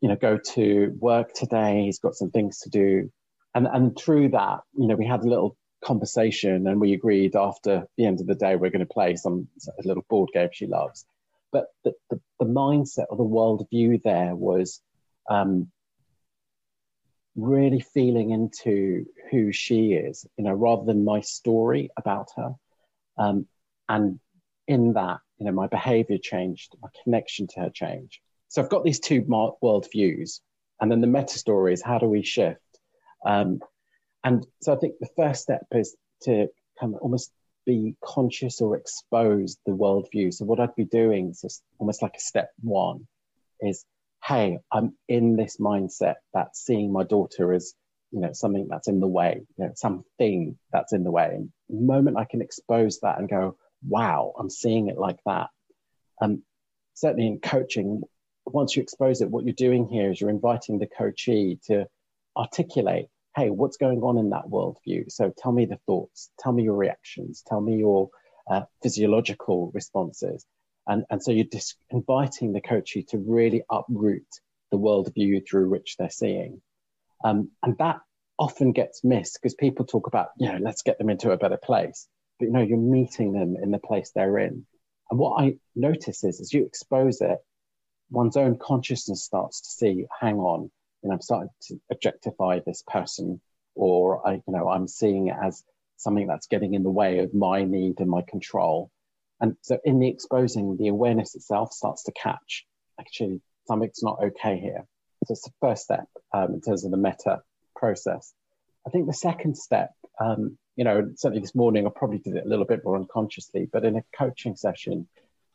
you 0.00 0.08
know, 0.08 0.16
go 0.16 0.38
to 0.54 0.96
work 0.98 1.34
today. 1.34 1.84
He's 1.84 1.98
got 1.98 2.14
some 2.14 2.30
things 2.30 2.60
to 2.60 2.70
do, 2.70 3.10
and 3.54 3.66
and 3.66 3.96
through 3.96 4.30
that, 4.30 4.60
you 4.72 4.86
know, 4.86 4.96
we 4.96 5.06
had 5.06 5.20
a 5.20 5.28
little 5.28 5.56
conversation 5.84 6.66
and 6.66 6.80
we 6.80 6.92
agreed 6.92 7.36
after 7.36 7.86
the 7.96 8.06
end 8.06 8.20
of 8.20 8.26
the 8.26 8.34
day 8.34 8.56
we're 8.56 8.70
going 8.70 8.80
to 8.80 8.94
play 8.94 9.16
some 9.16 9.48
little 9.84 10.04
board 10.08 10.30
game 10.32 10.48
she 10.52 10.66
loves. 10.66 11.04
But 11.52 11.66
the, 11.84 11.92
the, 12.10 12.20
the 12.40 12.46
mindset 12.46 13.06
or 13.10 13.16
the 13.16 13.24
worldview 13.24 14.02
there 14.02 14.34
was 14.34 14.80
um, 15.30 15.70
really 17.36 17.80
feeling 17.80 18.30
into 18.30 19.06
who 19.30 19.52
she 19.52 19.92
is 19.92 20.26
you 20.36 20.44
know 20.44 20.52
rather 20.52 20.84
than 20.84 21.04
my 21.04 21.20
story 21.20 21.90
about 21.96 22.28
her. 22.36 22.54
Um, 23.16 23.46
and 23.88 24.18
in 24.66 24.94
that 24.94 25.20
you 25.38 25.46
know 25.46 25.52
my 25.52 25.66
behavior 25.66 26.18
changed 26.18 26.74
my 26.82 26.88
connection 27.02 27.46
to 27.48 27.60
her 27.60 27.70
changed. 27.70 28.18
So 28.48 28.62
i've 28.62 28.70
got 28.70 28.84
these 28.84 29.00
two 29.00 29.22
worldviews 29.22 30.40
and 30.80 30.90
then 30.90 31.00
the 31.00 31.06
meta 31.06 31.38
story 31.38 31.72
is 31.72 31.82
how 31.82 31.98
do 31.98 32.06
we 32.06 32.22
shift? 32.22 32.60
Um, 33.24 33.60
and 34.24 34.46
so 34.62 34.72
I 34.72 34.76
think 34.76 34.94
the 34.98 35.08
first 35.16 35.42
step 35.42 35.66
is 35.72 35.94
to 36.22 36.48
kind 36.80 36.94
of 36.94 37.00
almost 37.02 37.30
be 37.66 37.96
conscious 38.02 38.60
or 38.60 38.76
expose 38.76 39.58
the 39.66 39.72
worldview. 39.72 40.32
So 40.32 40.44
what 40.44 40.60
I'd 40.60 40.74
be 40.74 40.84
doing 40.84 41.30
is 41.30 41.42
just 41.42 41.62
almost 41.78 42.02
like 42.02 42.14
a 42.16 42.20
step 42.20 42.50
one 42.62 43.06
is, 43.60 43.84
hey, 44.24 44.58
I'm 44.72 44.94
in 45.08 45.36
this 45.36 45.58
mindset 45.58 46.16
that 46.32 46.56
seeing 46.56 46.92
my 46.92 47.04
daughter 47.04 47.52
as, 47.52 47.74
you 48.10 48.20
know, 48.20 48.32
something 48.32 48.66
that's 48.68 48.88
in 48.88 49.00
the 49.00 49.08
way, 49.08 49.42
you 49.56 49.64
know, 49.64 49.72
something 49.74 50.58
that's 50.72 50.92
in 50.92 51.04
the 51.04 51.10
way. 51.10 51.30
And 51.34 51.52
the 51.68 51.84
moment 51.84 52.16
I 52.18 52.24
can 52.24 52.42
expose 52.42 53.00
that 53.00 53.18
and 53.18 53.28
go, 53.28 53.56
wow, 53.86 54.32
I'm 54.38 54.50
seeing 54.50 54.88
it 54.88 54.98
like 54.98 55.18
that. 55.26 55.48
Um, 56.20 56.42
certainly 56.94 57.26
in 57.26 57.40
coaching, 57.40 58.02
once 58.46 58.76
you 58.76 58.82
expose 58.82 59.20
it, 59.20 59.30
what 59.30 59.44
you're 59.44 59.54
doing 59.54 59.86
here 59.86 60.10
is 60.10 60.20
you're 60.20 60.30
inviting 60.30 60.78
the 60.78 60.86
coachee 60.86 61.58
to 61.66 61.86
articulate 62.36 63.06
hey, 63.36 63.50
what's 63.50 63.76
going 63.76 64.00
on 64.02 64.18
in 64.18 64.30
that 64.30 64.46
worldview? 64.48 65.10
So 65.10 65.32
tell 65.36 65.52
me 65.52 65.66
the 65.66 65.78
thoughts, 65.86 66.30
tell 66.38 66.52
me 66.52 66.62
your 66.62 66.76
reactions, 66.76 67.42
tell 67.46 67.60
me 67.60 67.76
your 67.76 68.10
uh, 68.50 68.62
physiological 68.82 69.70
responses. 69.74 70.46
And, 70.86 71.04
and 71.10 71.22
so 71.22 71.32
you're 71.32 71.46
just 71.50 71.76
inviting 71.90 72.52
the 72.52 72.60
coachee 72.60 73.04
to 73.08 73.18
really 73.18 73.62
uproot 73.70 74.26
the 74.70 74.78
worldview 74.78 75.42
through 75.48 75.70
which 75.70 75.96
they're 75.98 76.10
seeing. 76.10 76.60
Um, 77.24 77.50
and 77.62 77.76
that 77.78 78.00
often 78.38 78.72
gets 78.72 79.02
missed 79.02 79.38
because 79.40 79.54
people 79.54 79.86
talk 79.86 80.06
about, 80.06 80.28
you 80.38 80.50
know, 80.50 80.58
let's 80.60 80.82
get 80.82 80.98
them 80.98 81.10
into 81.10 81.30
a 81.30 81.38
better 81.38 81.56
place. 81.56 82.06
But, 82.38 82.46
you 82.46 82.52
know, 82.52 82.62
you're 82.62 82.78
meeting 82.78 83.32
them 83.32 83.56
in 83.60 83.70
the 83.70 83.78
place 83.78 84.10
they're 84.14 84.38
in. 84.38 84.66
And 85.10 85.18
what 85.18 85.42
I 85.42 85.56
notice 85.74 86.24
is 86.24 86.40
as 86.40 86.52
you 86.52 86.66
expose 86.66 87.20
it, 87.20 87.38
one's 88.10 88.36
own 88.36 88.58
consciousness 88.58 89.24
starts 89.24 89.60
to 89.62 89.70
see, 89.70 90.06
hang 90.20 90.36
on, 90.36 90.70
you 91.04 91.10
know, 91.10 91.14
I'm 91.14 91.20
starting 91.20 91.50
to 91.68 91.80
objectify 91.92 92.60
this 92.60 92.82
person, 92.86 93.40
or 93.74 94.26
I, 94.26 94.32
you 94.34 94.42
know, 94.48 94.68
I'm 94.68 94.88
seeing 94.88 95.28
it 95.28 95.36
as 95.40 95.62
something 95.98 96.26
that's 96.26 96.46
getting 96.46 96.72
in 96.72 96.82
the 96.82 96.90
way 96.90 97.18
of 97.18 97.34
my 97.34 97.62
need 97.64 98.00
and 98.00 98.08
my 98.08 98.22
control. 98.26 98.90
And 99.40 99.56
so, 99.60 99.78
in 99.84 99.98
the 99.98 100.08
exposing, 100.08 100.78
the 100.78 100.88
awareness 100.88 101.34
itself 101.34 101.72
starts 101.72 102.04
to 102.04 102.12
catch 102.12 102.64
actually 102.98 103.42
something's 103.68 104.02
not 104.02 104.18
okay 104.22 104.58
here. 104.58 104.86
So, 105.26 105.32
it's 105.32 105.42
the 105.42 105.52
first 105.60 105.84
step 105.84 106.06
um, 106.32 106.54
in 106.54 106.60
terms 106.62 106.84
of 106.84 106.90
the 106.90 106.96
meta 106.96 107.42
process. 107.76 108.32
I 108.86 108.90
think 108.90 109.06
the 109.06 109.12
second 109.12 109.58
step, 109.58 109.90
um, 110.18 110.56
you 110.76 110.84
know, 110.84 111.12
certainly 111.16 111.42
this 111.42 111.54
morning 111.54 111.86
I 111.86 111.90
probably 111.94 112.18
did 112.18 112.36
it 112.36 112.46
a 112.46 112.48
little 112.48 112.64
bit 112.64 112.80
more 112.82 112.96
unconsciously, 112.96 113.68
but 113.70 113.84
in 113.84 113.96
a 113.96 114.04
coaching 114.16 114.56
session, 114.56 115.06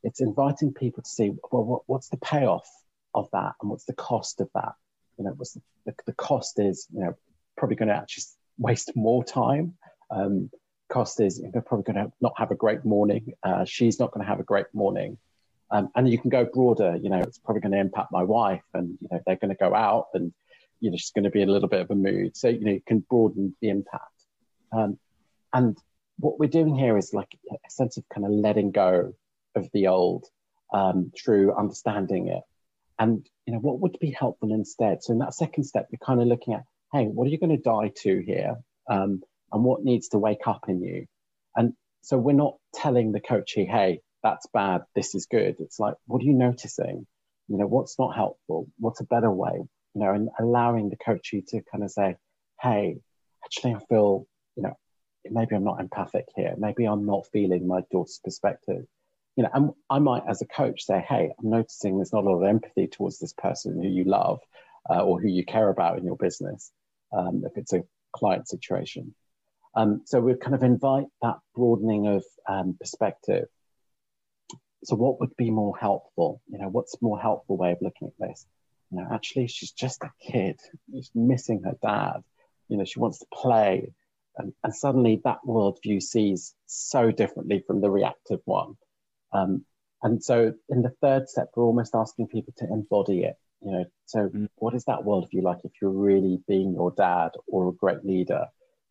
it's 0.04 0.22
inviting 0.22 0.74
people 0.74 1.02
to 1.02 1.10
see, 1.10 1.32
well, 1.52 1.64
what, 1.64 1.82
what's 1.88 2.10
the 2.10 2.18
payoff 2.18 2.70
of 3.16 3.30
that 3.34 3.54
and 3.62 3.72
what's 3.72 3.86
the 3.86 3.94
cost 3.94 4.42
of 4.42 4.50
that? 4.54 4.74
You 5.20 5.26
know, 5.26 5.34
what's 5.36 5.52
the, 5.52 5.62
the, 5.86 5.94
the 6.08 6.14
cost 6.14 6.60
is, 6.60 6.88
you 6.94 7.02
know, 7.02 7.16
probably 7.58 7.76
going 7.76 7.90
to 7.90 7.96
actually 7.96 8.24
waste 8.58 8.96
more 8.96 9.24
time. 9.24 9.74
Um, 10.10 10.50
cost 10.90 11.20
is 11.20 11.42
they're 11.52 11.62
probably 11.62 11.94
going 11.94 12.06
to 12.06 12.12
not 12.22 12.34
have 12.38 12.52
a 12.52 12.56
great 12.56 12.86
morning. 12.86 13.34
Uh, 13.44 13.66
she's 13.66 14.00
not 14.00 14.12
going 14.12 14.26
to 14.26 14.30
have 14.30 14.40
a 14.40 14.44
great 14.44 14.68
morning. 14.74 15.18
Um, 15.72 15.90
and 15.96 16.10
you 16.10 16.18
can 16.18 16.32
go 16.32 16.46
broader, 16.46 16.98
you 17.00 17.10
know, 17.10 17.20
it's 17.20 17.38
probably 17.38 17.62
going 17.62 17.74
to 17.74 17.80
impact 17.80 18.12
my 18.12 18.24
wife 18.24 18.64
and, 18.74 18.98
you 19.02 19.08
know, 19.12 19.22
they're 19.28 19.36
going 19.36 19.56
to 19.56 19.56
go 19.56 19.76
out 19.76 20.08
and, 20.16 20.34
you 20.80 20.90
know, 20.90 20.98
she's 20.98 21.12
going 21.12 21.26
to 21.26 21.30
be 21.30 21.42
in 21.42 21.50
a 21.50 21.52
little 21.52 21.70
bit 21.70 21.82
of 21.82 21.92
a 21.92 21.96
mood. 21.96 22.36
So, 22.36 22.48
you 22.48 22.66
know, 22.66 22.72
you 22.72 22.82
can 22.88 23.00
broaden 23.08 23.56
the 23.62 23.70
impact. 23.70 24.04
Um, 24.72 24.98
and 25.54 25.78
what 26.18 26.40
we're 26.40 26.48
doing 26.48 26.74
here 26.74 26.98
is 26.98 27.14
like 27.14 27.38
a 27.52 27.70
sense 27.70 27.98
of 27.98 28.04
kind 28.10 28.26
of 28.26 28.32
letting 28.32 28.72
go 28.72 29.14
of 29.56 29.70
the 29.74 29.88
old 29.88 30.26
um, 30.74 31.12
through 31.16 31.56
understanding 31.56 32.30
it 32.30 32.44
and 33.00 33.26
you 33.46 33.54
know 33.54 33.60
what 33.60 33.80
would 33.80 33.98
be 34.00 34.12
helpful 34.12 34.54
instead? 34.54 35.02
So 35.02 35.14
in 35.14 35.20
that 35.20 35.34
second 35.34 35.64
step 35.64 35.88
you're 35.90 36.06
kind 36.06 36.22
of 36.22 36.28
looking 36.28 36.54
at 36.54 36.64
hey 36.92 37.06
what 37.06 37.26
are 37.28 37.32
you 37.32 37.40
going 37.40 37.56
to 37.56 37.58
die 37.58 37.92
to 38.04 38.22
here? 38.22 38.58
Um, 38.90 39.24
and 39.52 39.64
what 39.64 39.84
needs 39.84 40.10
to 40.10 40.20
wake 40.20 40.46
up 40.46 40.66
in 40.68 40.82
you? 40.84 41.06
And 41.56 41.74
so 42.02 42.18
we're 42.18 42.34
not 42.34 42.58
telling 42.76 43.12
the 43.12 43.22
coachee 43.22 43.66
hey 43.66 44.02
that's 44.22 44.48
bad 44.54 44.82
this 44.96 45.16
is 45.16 45.26
good. 45.26 45.56
It's 45.60 45.80
like 45.80 45.96
what 46.06 46.22
are 46.22 46.26
you 46.26 46.34
noticing? 46.34 47.08
You 47.48 47.58
know 47.58 47.68
what's 47.68 47.98
not 47.98 48.16
helpful? 48.16 48.68
What's 48.78 49.02
a 49.02 49.06
better 49.06 49.32
way? 49.32 49.64
You 49.96 50.02
know 50.02 50.12
and 50.14 50.30
allowing 50.40 50.90
the 50.90 50.98
coachee 50.98 51.44
to 51.48 51.62
kind 51.72 51.84
of 51.84 51.92
say 51.92 52.18
hey 52.62 52.98
actually 53.44 53.74
i 53.74 53.80
feel 53.88 54.28
you 54.58 54.64
know 54.64 54.74
maybe 55.32 55.56
i'm 55.56 55.64
not 55.64 55.80
empathic 55.80 56.26
here. 56.36 56.54
Maybe 56.58 56.86
i'm 56.86 57.06
not 57.06 57.28
feeling 57.32 57.66
my 57.66 57.82
daughter's 57.92 58.20
perspective 58.24 58.86
you 59.40 59.44
know, 59.44 59.52
and 59.54 59.70
I 59.90 60.00
might, 60.00 60.24
as 60.28 60.42
a 60.42 60.46
coach, 60.46 60.84
say, 60.84 61.00
"Hey, 61.00 61.32
I'm 61.40 61.50
noticing 61.50 61.96
there's 61.96 62.12
not 62.12 62.26
a 62.26 62.30
lot 62.30 62.44
of 62.44 62.44
empathy 62.44 62.88
towards 62.88 63.20
this 63.20 63.32
person 63.32 63.82
who 63.82 63.88
you 63.88 64.04
love 64.04 64.42
uh, 64.90 65.02
or 65.02 65.22
who 65.22 65.30
you 65.30 65.46
care 65.46 65.70
about 65.70 65.98
in 65.98 66.04
your 66.04 66.18
business, 66.18 66.74
um, 67.14 67.44
if 67.46 67.54
it's 67.56 67.72
a 67.72 67.86
client 68.12 68.50
situation." 68.50 69.16
Um, 69.76 70.02
so 70.04 70.20
we 70.20 70.36
kind 70.36 70.56
of 70.56 70.64
invite 70.64 71.06
that 71.22 71.38
broadening 71.56 72.08
of 72.08 72.26
um, 72.50 72.76
perspective. 72.78 73.48
So, 74.84 74.98
what 74.98 75.22
would 75.22 75.38
be 75.38 75.52
more 75.52 75.78
helpful? 75.78 76.42
You 76.50 76.58
know, 76.58 76.68
what's 76.68 77.02
more 77.02 77.18
helpful 77.18 77.56
way 77.56 77.72
of 77.72 77.78
looking 77.82 78.10
at 78.10 78.28
this? 78.28 78.46
You 78.92 78.98
know, 78.98 79.08
actually, 79.10 79.48
she's 79.48 79.72
just 79.72 80.04
a 80.04 80.12
kid. 80.22 80.60
She's 80.92 81.12
missing 81.16 81.64
her 81.64 81.78
dad. 81.82 82.26
You 82.68 82.76
know, 82.76 82.84
she 82.84 83.00
wants 83.00 83.20
to 83.20 83.26
play, 83.34 83.94
and, 84.38 84.52
and 84.66 84.76
suddenly 84.76 85.22
that 85.24 85.40
worldview 85.48 86.02
sees 86.04 86.56
so 86.66 87.10
differently 87.10 87.64
from 87.66 87.80
the 87.80 87.90
reactive 87.90 88.42
one. 88.44 88.76
Um, 89.34 89.66
and 90.02 90.24
so 90.24 90.54
in 90.70 90.82
the 90.82 90.94
third 91.02 91.30
step, 91.30 91.50
we're 91.56 91.64
almost 91.64 91.96
asking 91.96 92.28
people 92.28 92.54
to 92.58 92.66
embody 92.66 93.24
it. 93.24 93.36
You 93.62 93.72
know, 93.72 93.86
so 94.06 94.30
mm. 94.30 94.48
what 94.56 94.74
is 94.74 94.86
that 94.86 95.00
worldview 95.00 95.44
like 95.44 95.60
if 95.66 95.72
you're 95.82 95.92
really 95.92 96.42
being 96.48 96.74
your 96.74 96.92
dad 96.92 97.32
or 97.48 97.68
a 97.68 97.74
great 97.74 98.06
leader? 98.06 98.46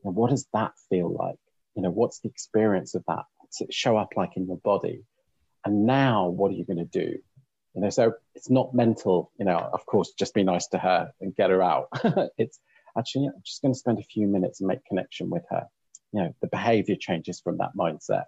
And 0.05 0.15
what 0.15 0.31
does 0.31 0.47
that 0.53 0.73
feel 0.91 1.11
like? 1.11 1.39
You 1.75 1.83
know, 1.83 1.91
what's 1.91 2.21
the 2.21 2.29
experience 2.29 2.95
of 2.95 3.05
that? 3.09 3.25
What's 3.39 3.61
it 3.63 3.73
show 3.73 3.97
up 3.97 4.11
like 4.17 4.37
in 4.37 4.47
your 4.47 4.59
body? 4.59 5.05
And 5.65 5.87
now 5.87 6.29
what 6.29 6.51
are 6.51 6.55
you 6.55 6.65
going 6.65 6.79
to 6.79 6.85
do? 6.85 7.19
You 7.75 7.83
know, 7.83 7.91
so 7.91 8.13
it's 8.35 8.51
not 8.51 8.75
mental, 8.75 9.31
you 9.39 9.45
know, 9.45 9.57
of 9.57 9.87
course, 9.87 10.13
just 10.19 10.35
be 10.35 10.43
nice 10.43 10.67
to 10.69 10.79
her 10.79 11.13
and 11.21 11.35
get 11.35 11.51
her 11.51 11.63
out. 11.63 11.89
it's 12.39 12.59
actually, 12.97 13.27
I'm 13.27 13.43
just 13.45 13.63
going 13.63 13.73
to 13.73 13.79
spend 13.79 13.99
a 13.99 14.03
few 14.03 14.27
minutes 14.27 14.61
and 14.61 14.69
make 14.69 14.85
connection 14.85 15.31
with 15.31 15.45
her. 15.51 15.67
You 16.13 16.23
know, 16.23 16.35
the 16.41 16.49
behavior 16.49 16.97
changes 16.99 17.41
from 17.41 17.59
that 17.59 17.77
mindset 17.79 18.25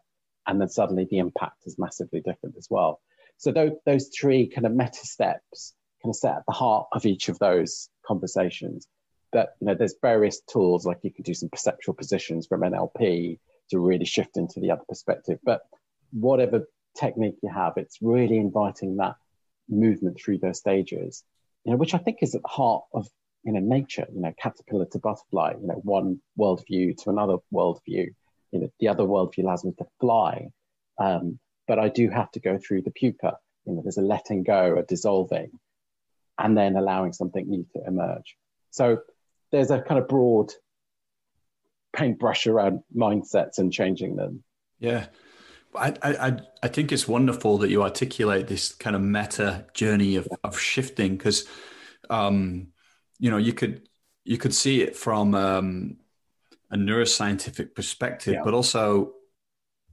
and 0.51 0.61
then 0.61 0.69
suddenly 0.69 1.07
the 1.09 1.19
impact 1.19 1.63
is 1.65 1.79
massively 1.79 2.21
different 2.21 2.57
as 2.59 2.67
well. 2.69 3.01
So 3.37 3.53
those, 3.53 3.71
those 3.87 4.09
three 4.09 4.49
kind 4.49 4.67
of 4.67 4.73
meta 4.73 5.07
steps 5.07 5.75
kind 6.03 6.11
of 6.13 6.17
set 6.17 6.35
at 6.35 6.43
the 6.47 6.53
heart 6.53 6.89
of 6.93 7.07
each 7.07 7.29
of 7.29 7.39
those 7.39 7.89
conversations. 8.05 8.89
That 9.33 9.51
you 9.61 9.69
know, 9.69 9.77
there's 9.77 9.95
various 10.03 10.41
tools 10.41 10.85
like 10.85 10.99
you 11.03 11.13
can 11.13 11.23
do 11.23 11.35
some 11.35 11.51
perceptual 11.51 11.95
positions 11.95 12.49
from 12.49 12.63
NLP 12.63 13.39
to 13.71 13.79
really 13.79 14.05
shift 14.05 14.37
into 14.37 14.59
the 14.59 14.73
other 14.73 14.83
perspective. 14.89 15.39
But 15.45 15.61
whatever 16.11 16.67
technique 16.99 17.37
you 17.45 17.49
have, 17.49 17.75
it's 17.77 17.99
really 18.03 18.39
inviting 18.39 18.97
that 18.97 19.15
movement 19.69 20.19
through 20.21 20.39
those 20.39 20.59
stages, 20.59 21.23
you 21.65 21.71
know, 21.71 21.79
which 21.79 21.95
I 21.95 21.99
think 21.99 22.19
is 22.23 22.35
at 22.35 22.43
the 22.43 22.49
heart 22.49 22.83
of 22.93 23.07
you 23.45 23.53
know 23.53 23.61
nature. 23.61 24.09
You 24.13 24.21
know, 24.21 24.35
caterpillar 24.37 24.87
to 24.87 24.99
butterfly. 24.99 25.53
You 25.61 25.69
know, 25.69 25.81
one 25.85 26.21
worldview 26.37 26.97
to 27.05 27.11
another 27.11 27.37
worldview 27.55 28.15
you 28.53 28.61
know, 28.61 28.73
the 28.81 28.89
other 28.89 29.05
worldview 29.05 29.45
allows 29.45 29.65
me 29.65 29.73
to 29.79 29.87
fly, 30.01 30.49
um, 30.99 31.39
but 31.69 31.79
I 31.79 31.89
do 31.89 32.09
have 32.11 32.31
to 32.33 32.41
go 32.41 32.59
through 32.59 32.83
the 32.83 32.91
pupa. 32.91 33.39
You 33.65 33.75
know, 33.75 33.83
there's 33.83 33.99
a 33.99 34.03
letting 34.03 34.43
go, 34.43 34.77
a 34.79 34.83
dissolving, 34.83 35.53
and 36.39 36.57
then 36.57 36.77
allowing 36.77 37.13
something 37.13 37.49
new 37.49 37.67
to 37.75 37.83
emerge. 37.87 38.37
So 38.71 38.99
there's 39.53 39.71
a 39.71 39.81
kind 39.81 40.01
of 40.01 40.09
broad 40.09 40.53
paintbrush 41.95 42.47
around 42.47 42.81
mindsets 42.97 43.59
and 43.59 43.73
changing 43.73 44.17
them. 44.17 44.43
Yeah. 44.79 45.07
I, 45.75 45.95
I, 46.03 46.39
I 46.65 46.69
think 46.69 46.91
it's 46.91 47.07
wonderful 47.07 47.59
that 47.59 47.71
you 47.71 47.83
articulate 47.83 48.49
this 48.49 48.73
kind 48.73 48.97
of 48.97 49.03
meta 49.03 49.67
journey 49.73 50.17
of, 50.17 50.27
of 50.43 50.59
shifting 50.59 51.17
because, 51.17 51.47
um, 52.09 52.69
you 53.19 53.31
know, 53.31 53.37
you 53.37 53.53
could 53.53 53.89
you 54.25 54.37
could 54.37 54.55
see 54.55 54.83
it 54.83 54.97
from 54.97 55.35
um, 55.35 55.97
a 56.71 56.77
neuroscientific 56.77 57.75
perspective, 57.75 58.35
yeah. 58.35 58.43
but 58.45 58.55
also 58.55 59.13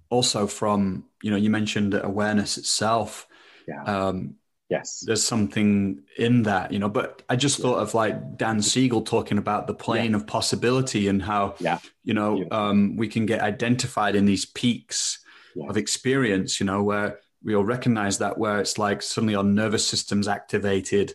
also 0.10 0.48
from 0.48 1.06
you 1.22 1.32
know 1.32 1.38
you 1.38 1.50
mentioned 1.50 1.94
awareness 1.94 2.58
itself. 2.58 3.28
Yeah. 3.68 3.84
Um, 3.84 4.36
Yes. 4.70 5.02
There's 5.06 5.24
something 5.24 6.04
in 6.18 6.44
that, 6.44 6.74
you 6.74 6.80
know. 6.80 6.90
But 6.90 7.22
I 7.30 7.38
just 7.38 7.60
thought 7.60 7.80
of 7.80 7.94
like 7.94 8.38
Dan 8.38 8.62
Siegel 8.62 9.02
talking 9.02 9.38
about 9.38 9.66
the 9.66 9.74
plane 9.74 10.12
yeah. 10.12 10.18
of 10.18 10.28
possibility 10.28 11.08
and 11.08 11.22
how, 11.22 11.56
yeah. 11.60 11.80
you 12.04 12.14
know, 12.14 12.46
um, 12.52 12.98
we 12.98 13.08
can 13.08 13.26
get 13.26 13.42
identified 13.42 14.16
in 14.16 14.26
these 14.26 14.46
peaks 14.46 15.20
yeah. 15.56 15.68
of 15.70 15.78
experience, 15.78 16.60
you 16.60 16.66
know, 16.66 16.84
where 16.84 17.20
we'll 17.44 17.64
recognize 17.64 18.18
that 18.18 18.38
where 18.38 18.60
it's 18.60 18.78
like 18.78 19.02
suddenly 19.02 19.36
our 19.36 19.44
nervous 19.44 19.88
system's 19.88 20.28
activated. 20.28 21.14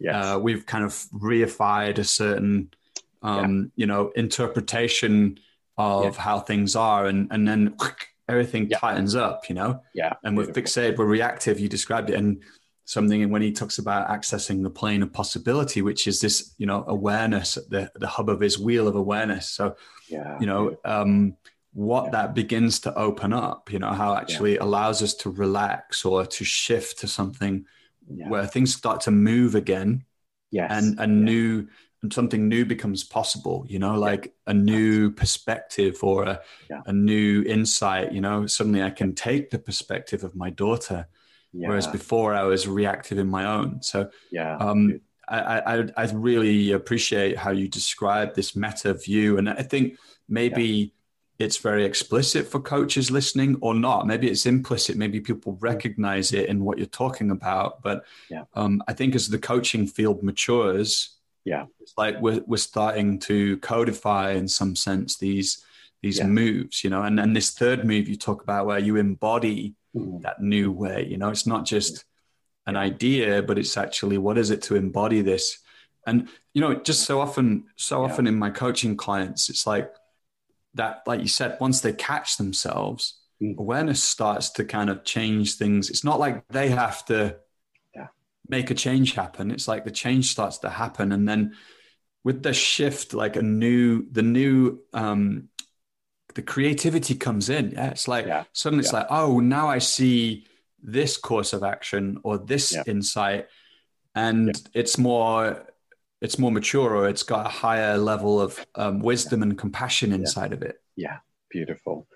Yes. 0.00 0.24
Uh, 0.24 0.38
we've 0.38 0.64
kind 0.64 0.84
of 0.84 0.92
reified 1.12 1.98
a 1.98 2.04
certain, 2.04 2.70
um, 3.24 3.72
you 3.76 3.86
know, 3.86 4.10
interpretation 4.14 5.38
of 5.76 6.16
how 6.16 6.40
things 6.40 6.76
are. 6.76 7.06
And, 7.06 7.28
and 7.30 7.46
then 7.48 7.76
everything 8.28 8.68
tightens 8.68 9.14
up, 9.14 9.48
you 9.48 9.54
know? 9.54 9.80
Yeah. 9.94 10.12
And 10.22 10.36
we're 10.36 10.46
fixated, 10.46 10.96
we're 10.96 11.06
reactive. 11.06 11.58
You 11.58 11.68
described 11.68 12.10
it. 12.10 12.16
And, 12.16 12.42
something 12.86 13.30
when 13.30 13.40
he 13.40 13.50
talks 13.50 13.78
about 13.78 14.08
accessing 14.08 14.62
the 14.62 14.68
plane 14.68 15.02
of 15.02 15.10
possibility, 15.12 15.80
which 15.80 16.06
is 16.06 16.20
this, 16.20 16.54
you 16.58 16.66
know, 16.66 16.84
awareness 16.86 17.56
at 17.56 17.68
the, 17.70 17.90
the 17.94 18.06
hub 18.06 18.28
of 18.28 18.40
his 18.40 18.58
wheel 18.58 18.86
of 18.86 18.94
awareness. 18.94 19.48
So, 19.48 19.76
yeah, 20.08 20.38
you 20.38 20.46
know, 20.46 20.76
um, 20.84 21.36
what 21.72 22.04
yeah. 22.04 22.10
that 22.10 22.34
begins 22.34 22.80
to 22.80 22.94
open 22.94 23.32
up, 23.32 23.72
you 23.72 23.78
know, 23.78 23.90
how 23.90 24.14
actually 24.14 24.56
yeah. 24.56 24.62
allows 24.62 25.02
us 25.02 25.14
to 25.14 25.30
relax 25.30 26.04
or 26.04 26.26
to 26.26 26.44
shift 26.44 26.98
to 26.98 27.08
something 27.08 27.64
yeah. 28.06 28.28
where 28.28 28.46
things 28.46 28.74
start 28.74 29.00
to 29.02 29.10
move 29.10 29.54
again. 29.54 30.04
Yes. 30.50 30.70
And 30.70 31.00
a 31.00 31.06
new 31.06 31.68
and 32.04 32.12
something 32.12 32.48
new 32.48 32.64
becomes 32.64 33.02
possible, 33.02 33.66
you 33.68 33.80
know, 33.80 33.98
like 33.98 34.32
a 34.46 34.54
new 34.54 35.10
perspective 35.10 35.98
or 36.02 36.22
a, 36.22 36.40
a 36.86 36.92
new 36.92 37.42
insight, 37.42 38.12
you 38.12 38.20
know, 38.20 38.46
suddenly 38.46 38.82
I 38.82 38.90
can 38.90 39.14
take 39.14 39.50
the 39.50 39.58
perspective 39.58 40.22
of 40.22 40.36
my 40.36 40.50
daughter 40.50 41.08
yeah. 41.54 41.68
whereas 41.68 41.86
before 41.86 42.34
I 42.34 42.42
was 42.42 42.66
reactive 42.66 43.18
in 43.18 43.28
my 43.28 43.46
own. 43.46 43.80
So 43.82 44.10
yeah, 44.30 44.56
um, 44.56 45.00
I, 45.28 45.60
I, 45.60 45.84
I 45.96 46.04
really 46.12 46.72
appreciate 46.72 47.38
how 47.38 47.52
you 47.52 47.68
describe 47.68 48.34
this 48.34 48.54
meta 48.54 48.92
view, 48.92 49.38
and 49.38 49.48
I 49.48 49.62
think 49.62 49.96
maybe 50.28 50.92
yeah. 51.38 51.46
it's 51.46 51.56
very 51.56 51.84
explicit 51.84 52.46
for 52.46 52.60
coaches 52.60 53.10
listening 53.10 53.56
or 53.62 53.74
not. 53.74 54.06
Maybe 54.06 54.28
it's 54.28 54.44
implicit. 54.44 54.96
Maybe 54.96 55.20
people 55.20 55.54
mm. 55.54 55.62
recognize 55.62 56.32
it 56.32 56.48
in 56.48 56.62
what 56.64 56.76
you're 56.76 56.86
talking 56.86 57.30
about. 57.30 57.82
But 57.82 58.04
yeah. 58.30 58.44
um, 58.54 58.82
I 58.86 58.92
think 58.92 59.14
as 59.14 59.28
the 59.28 59.38
coaching 59.38 59.86
field 59.86 60.22
matures, 60.22 61.13
yeah, 61.44 61.66
it's 61.80 61.94
like 61.96 62.20
we're 62.20 62.42
we're 62.46 62.56
starting 62.56 63.18
to 63.20 63.58
codify 63.58 64.32
in 64.32 64.48
some 64.48 64.74
sense 64.74 65.18
these 65.18 65.64
these 66.02 66.18
yeah. 66.18 66.26
moves, 66.26 66.82
you 66.84 66.90
know, 66.90 67.02
and 67.02 67.20
and 67.20 67.36
this 67.36 67.50
third 67.50 67.84
move 67.84 68.08
you 68.08 68.16
talk 68.16 68.42
about 68.42 68.66
where 68.66 68.78
you 68.78 68.96
embody 68.96 69.74
mm. 69.94 70.20
that 70.22 70.40
new 70.40 70.72
way. 70.72 71.06
You 71.06 71.18
know, 71.18 71.28
it's 71.28 71.46
not 71.46 71.66
just 71.66 72.04
an 72.66 72.76
idea, 72.76 73.42
but 73.42 73.58
it's 73.58 73.76
actually 73.76 74.18
what 74.18 74.38
is 74.38 74.50
it 74.50 74.62
to 74.62 74.76
embody 74.76 75.20
this? 75.20 75.58
And 76.06 76.28
you 76.52 76.60
know, 76.60 76.74
just 76.74 77.04
so 77.04 77.20
often, 77.20 77.64
so 77.76 78.04
yeah. 78.04 78.10
often 78.10 78.26
in 78.26 78.38
my 78.38 78.50
coaching 78.50 78.96
clients, 78.96 79.48
it's 79.48 79.66
like 79.66 79.92
that, 80.74 81.02
like 81.06 81.20
you 81.20 81.28
said, 81.28 81.56
once 81.60 81.80
they 81.80 81.92
catch 81.92 82.36
themselves, 82.36 83.20
mm. 83.42 83.56
awareness 83.58 84.02
starts 84.02 84.50
to 84.50 84.64
kind 84.64 84.90
of 84.90 85.04
change 85.04 85.56
things. 85.56 85.90
It's 85.90 86.04
not 86.04 86.18
like 86.18 86.46
they 86.48 86.68
have 86.68 87.04
to. 87.06 87.36
Make 88.48 88.70
a 88.70 88.74
change 88.74 89.14
happen. 89.14 89.50
It's 89.50 89.68
like 89.68 89.84
the 89.84 89.90
change 89.90 90.30
starts 90.30 90.58
to 90.58 90.70
happen, 90.70 91.12
and 91.12 91.28
then 91.28 91.54
with 92.22 92.42
the 92.42 92.54
shift, 92.54 93.14
like 93.14 93.36
a 93.36 93.42
new, 93.42 94.06
the 94.10 94.22
new 94.22 94.80
um, 94.92 95.48
the 96.34 96.42
creativity 96.42 97.14
comes 97.14 97.48
in. 97.48 97.72
Yeah, 97.72 97.90
it's 97.90 98.08
like 98.08 98.26
yeah. 98.26 98.44
suddenly 98.52 98.82
it's 98.82 98.92
yeah. 98.92 99.00
like, 99.00 99.06
oh, 99.10 99.40
now 99.40 99.68
I 99.68 99.78
see 99.78 100.46
this 100.82 101.16
course 101.16 101.52
of 101.52 101.62
action 101.62 102.18
or 102.24 102.38
this 102.38 102.72
yeah. 102.72 102.82
insight, 102.86 103.46
and 104.14 104.52
it's 104.74 104.98
more 104.98 105.66
it's 106.20 106.38
more 106.38 106.50
mature 106.50 106.96
or 106.96 107.08
it's 107.08 107.22
got 107.22 107.44
a 107.44 107.50
higher 107.50 107.98
level 107.98 108.40
of 108.40 108.64
um, 108.76 109.00
wisdom 109.00 109.42
and 109.42 109.58
compassion 109.58 110.10
inside 110.12 110.54
of 110.54 110.62
it. 110.62 110.80
Yeah, 110.96 111.18
beautiful. 111.50 112.06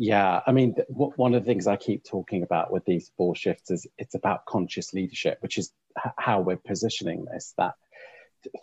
Yeah, 0.00 0.40
I 0.46 0.52
mean, 0.52 0.76
one 0.88 1.34
of 1.34 1.42
the 1.42 1.46
things 1.46 1.66
I 1.66 1.76
keep 1.76 2.04
talking 2.04 2.44
about 2.44 2.72
with 2.72 2.84
these 2.84 3.10
four 3.16 3.34
shifts 3.34 3.72
is 3.72 3.86
it's 3.98 4.14
about 4.14 4.46
conscious 4.46 4.92
leadership, 4.94 5.38
which 5.40 5.58
is 5.58 5.72
how 6.16 6.40
we're 6.40 6.56
positioning 6.56 7.24
this. 7.24 7.52
That 7.58 7.74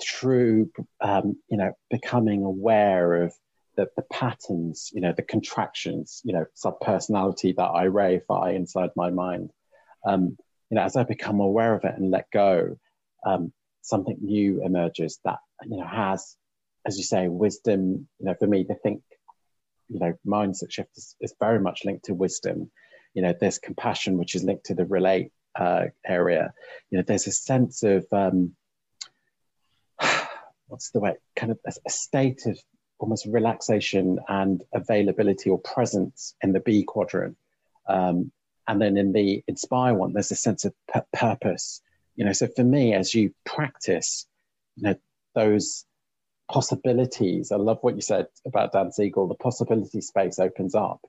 through, 0.02 0.72
um, 1.02 1.38
you 1.50 1.58
know, 1.58 1.74
becoming 1.90 2.44
aware 2.44 3.24
of 3.24 3.34
the, 3.76 3.88
the 3.98 4.04
patterns, 4.04 4.92
you 4.94 5.02
know, 5.02 5.14
the 5.16 5.24
contractions, 5.24 6.22
you 6.24 6.32
know, 6.34 6.46
sub 6.54 6.80
personality 6.80 7.52
that 7.52 7.64
I 7.64 7.88
reify 7.88 8.56
inside 8.56 8.92
my 8.96 9.10
mind. 9.10 9.52
Um, 10.06 10.38
you 10.70 10.76
know, 10.76 10.84
as 10.84 10.96
I 10.96 11.04
become 11.04 11.42
aware 11.42 11.76
of 11.76 11.84
it 11.84 11.96
and 11.98 12.12
let 12.12 12.32
go, 12.32 12.78
um, 13.26 13.52
something 13.82 14.18
new 14.22 14.64
emerges 14.64 15.20
that 15.26 15.40
you 15.64 15.78
know 15.78 15.86
has, 15.86 16.38
as 16.86 16.98
you 16.98 17.04
say, 17.04 17.28
wisdom. 17.28 18.08
You 18.20 18.28
know, 18.28 18.36
for 18.40 18.48
me, 18.48 18.64
to 18.64 18.76
think, 18.76 19.02
you 19.90 20.00
know, 20.00 20.14
mindset 20.26 20.72
shift 20.72 20.98
is, 20.98 21.16
is 21.22 21.34
very 21.40 21.60
much 21.60 21.86
linked 21.86 22.06
to 22.06 22.14
wisdom. 22.14 22.72
You 23.14 23.22
know, 23.22 23.34
there's 23.40 23.60
compassion, 23.60 24.18
which 24.18 24.36
is 24.36 24.44
linked 24.44 24.66
to 24.66 24.76
the 24.76 24.86
relate 24.86 25.32
uh, 25.56 25.86
area. 26.06 26.54
You 26.90 26.98
know, 26.98 27.04
there's 27.08 27.28
a 27.28 27.32
sense 27.32 27.84
of 27.84 28.06
um, 28.12 28.56
what's 30.68 30.92
the 30.92 31.00
way, 31.00 31.16
kind 31.36 31.52
of 31.52 31.60
a, 31.66 31.74
a 31.86 31.90
state 31.90 32.46
of 32.46 32.60
almost 33.00 33.26
relaxation 33.26 34.20
and 34.28 34.64
availability 34.74 35.50
or 35.50 35.60
presence 35.60 36.36
in 36.42 36.54
the 36.54 36.60
Be 36.60 36.84
quadrant. 36.84 37.38
Um, 37.88 38.32
and 38.68 38.82
then 38.82 38.98
in 38.98 39.12
the 39.12 39.44
inspire 39.48 39.94
one, 39.94 40.14
there's 40.14 40.32
a 40.32 40.36
sense 40.36 40.66
of 40.66 40.74
p- 40.92 41.02
purpose. 41.14 41.82
You 42.16 42.26
know, 42.26 42.32
so 42.32 42.48
for 42.48 42.64
me, 42.64 42.94
as 42.94 43.14
you 43.14 43.34
practice, 43.46 44.26
you 44.76 44.84
know, 44.84 44.96
those 45.36 45.86
possibilities, 46.52 47.52
I 47.52 47.58
love 47.58 47.80
what 47.82 47.96
you 47.96 48.02
said 48.02 48.28
about 48.46 48.72
Dan 48.72 48.92
Siegel, 48.92 49.28
the 49.28 49.36
possibility 49.36 50.02
space 50.02 50.40
opens 50.40 50.76
up 50.76 51.02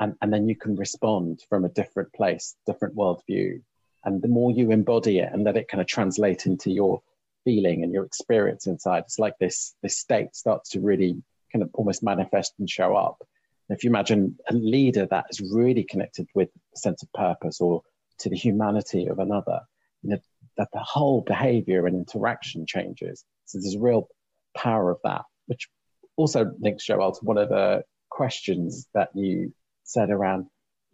and, 0.00 0.14
and 0.20 0.32
then 0.32 0.48
you 0.48 0.56
can 0.56 0.76
respond 0.76 1.42
from 1.48 1.64
a 1.64 1.68
different 1.68 2.12
place, 2.12 2.56
different 2.66 2.96
worldview. 2.96 3.62
And 4.04 4.20
the 4.20 4.28
more 4.28 4.50
you 4.50 4.70
embody 4.72 5.18
it 5.18 5.30
and 5.32 5.44
let 5.44 5.56
it 5.56 5.68
kind 5.68 5.80
of 5.80 5.86
translate 5.86 6.46
into 6.46 6.70
your 6.70 7.02
feeling 7.44 7.82
and 7.82 7.92
your 7.92 8.04
experience 8.04 8.66
inside. 8.66 9.04
It's 9.04 9.18
like 9.18 9.38
this 9.38 9.74
this 9.82 9.98
state 9.98 10.34
starts 10.34 10.70
to 10.70 10.80
really 10.80 11.22
kind 11.52 11.62
of 11.62 11.70
almost 11.74 12.02
manifest 12.02 12.54
and 12.58 12.68
show 12.68 12.96
up. 12.96 13.22
And 13.68 13.76
if 13.76 13.84
you 13.84 13.90
imagine 13.90 14.38
a 14.48 14.54
leader 14.54 15.06
that 15.06 15.26
is 15.30 15.40
really 15.40 15.84
connected 15.84 16.28
with 16.34 16.48
a 16.74 16.78
sense 16.78 17.02
of 17.02 17.12
purpose 17.12 17.60
or 17.60 17.82
to 18.18 18.28
the 18.28 18.36
humanity 18.36 19.06
of 19.06 19.18
another, 19.18 19.60
you 20.02 20.10
know, 20.10 20.18
that 20.56 20.68
the 20.72 20.80
whole 20.80 21.20
behavior 21.20 21.86
and 21.86 21.96
interaction 21.96 22.66
changes. 22.66 23.24
So 23.46 23.58
there's 23.58 23.76
real 23.76 24.08
power 24.54 24.90
of 24.90 24.98
that, 25.04 25.22
which 25.46 25.68
also 26.16 26.52
links 26.60 26.84
Joel 26.84 27.12
to 27.12 27.24
one 27.24 27.38
of 27.38 27.48
the 27.48 27.84
questions 28.10 28.86
that 28.94 29.10
you 29.14 29.52
said 29.84 30.10
around, 30.10 30.46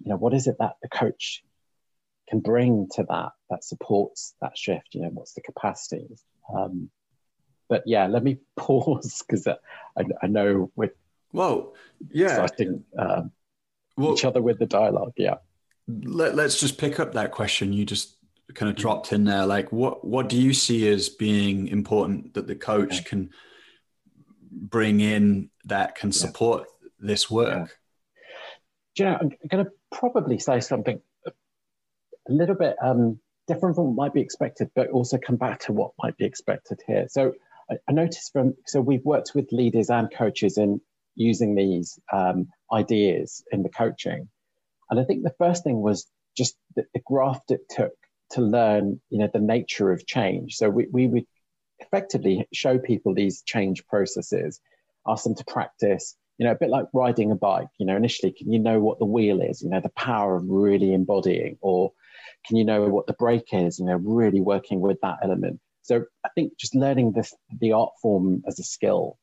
you 0.02 0.10
know, 0.10 0.16
what 0.16 0.34
is 0.34 0.46
it 0.46 0.56
that 0.60 0.76
the 0.82 0.88
coach 0.88 1.42
can 2.28 2.40
bring 2.40 2.88
to 2.92 3.04
that 3.08 3.30
that 3.50 3.64
supports 3.64 4.34
that 4.40 4.56
shift? 4.56 4.88
You 4.92 5.02
know, 5.02 5.10
what's 5.12 5.34
the 5.34 5.40
capacities? 5.40 6.22
Um, 6.54 6.90
but 7.68 7.82
yeah, 7.86 8.06
let 8.06 8.22
me 8.22 8.38
pause 8.56 9.22
because 9.26 9.46
I, 9.46 10.04
I, 10.22 10.26
know 10.26 10.70
with 10.76 10.92
well, 11.32 11.74
yeah, 12.10 12.34
starting 12.34 12.84
um, 12.98 13.32
well, 13.96 14.14
each 14.14 14.24
other 14.24 14.40
with 14.40 14.58
the 14.58 14.66
dialogue. 14.66 15.12
Yeah, 15.16 15.36
let, 15.86 16.38
us 16.38 16.60
just 16.60 16.78
pick 16.78 17.00
up 17.00 17.12
that 17.14 17.32
question 17.32 17.72
you 17.72 17.84
just 17.84 18.16
kind 18.54 18.70
of 18.70 18.76
dropped 18.76 19.12
in 19.12 19.24
there. 19.24 19.46
Like, 19.46 19.72
what 19.72 20.04
what 20.04 20.28
do 20.28 20.40
you 20.40 20.54
see 20.54 20.88
as 20.88 21.08
being 21.08 21.68
important 21.68 22.34
that 22.34 22.46
the 22.46 22.54
coach 22.54 22.96
yeah. 22.96 23.02
can 23.02 23.30
bring 24.50 25.00
in 25.00 25.50
that 25.64 25.94
can 25.94 26.12
support 26.12 26.66
yeah. 26.82 26.88
this 27.00 27.30
work? 27.30 27.78
Yeah. 28.96 29.04
you 29.04 29.04
know, 29.10 29.18
I'm 29.20 29.32
going 29.48 29.64
to 29.64 29.70
probably 29.92 30.38
say 30.38 30.60
something 30.60 31.00
a 31.26 31.32
little 32.32 32.54
bit 32.54 32.76
um, 32.82 33.18
different 33.46 33.76
from 33.76 33.86
what 33.86 34.04
might 34.04 34.12
be 34.12 34.20
expected, 34.20 34.70
but 34.74 34.90
also 34.90 35.18
come 35.18 35.36
back 35.36 35.60
to 35.60 35.72
what 35.72 35.92
might 36.02 36.16
be 36.16 36.24
expected 36.24 36.80
here. 36.86 37.06
So 37.08 37.32
I, 37.70 37.76
I 37.88 37.92
noticed 37.92 38.32
from, 38.32 38.54
so 38.66 38.80
we've 38.80 39.04
worked 39.04 39.32
with 39.34 39.52
leaders 39.52 39.90
and 39.90 40.12
coaches 40.12 40.58
in 40.58 40.80
using 41.14 41.54
these 41.54 41.98
um, 42.12 42.48
ideas 42.72 43.42
in 43.50 43.62
the 43.62 43.68
coaching. 43.68 44.28
And 44.90 45.00
I 45.00 45.04
think 45.04 45.22
the 45.22 45.34
first 45.38 45.64
thing 45.64 45.80
was 45.80 46.06
just 46.36 46.56
the, 46.76 46.84
the 46.94 47.00
graft 47.04 47.50
it 47.50 47.60
took 47.68 47.92
to 48.32 48.40
learn, 48.40 49.00
you 49.10 49.18
know, 49.18 49.28
the 49.32 49.40
nature 49.40 49.90
of 49.90 50.06
change. 50.06 50.56
So 50.56 50.68
we, 50.68 50.86
we 50.92 51.06
would 51.06 51.26
effectively 51.80 52.46
show 52.52 52.78
people 52.78 53.14
these 53.14 53.42
change 53.42 53.86
processes, 53.86 54.60
ask 55.06 55.24
them 55.24 55.34
to 55.34 55.44
practice, 55.44 56.16
you 56.38 56.46
know, 56.46 56.52
a 56.52 56.58
bit 56.58 56.70
like 56.70 56.86
riding 56.92 57.30
a 57.30 57.36
bike. 57.36 57.68
You 57.78 57.86
know, 57.86 57.96
initially, 57.96 58.32
can 58.32 58.52
you 58.52 58.58
know 58.58 58.80
what 58.80 58.98
the 58.98 59.04
wheel 59.04 59.40
is? 59.40 59.62
You 59.62 59.70
know, 59.70 59.80
the 59.80 59.88
power 59.90 60.36
of 60.36 60.44
really 60.46 60.92
embodying, 60.94 61.58
or 61.60 61.92
can 62.46 62.56
you 62.56 62.64
know 62.64 62.88
what 62.88 63.06
the 63.06 63.12
brake 63.14 63.48
is? 63.52 63.78
You 63.78 63.86
know, 63.86 63.96
really 63.96 64.40
working 64.40 64.80
with 64.80 65.00
that 65.02 65.18
element. 65.22 65.60
So 65.82 66.04
I 66.24 66.28
think 66.34 66.58
just 66.58 66.74
learning 66.74 67.12
this, 67.12 67.34
the 67.60 67.72
art 67.72 67.92
form 68.02 68.42
as 68.46 68.58
a 68.58 68.64
skill. 68.64 69.18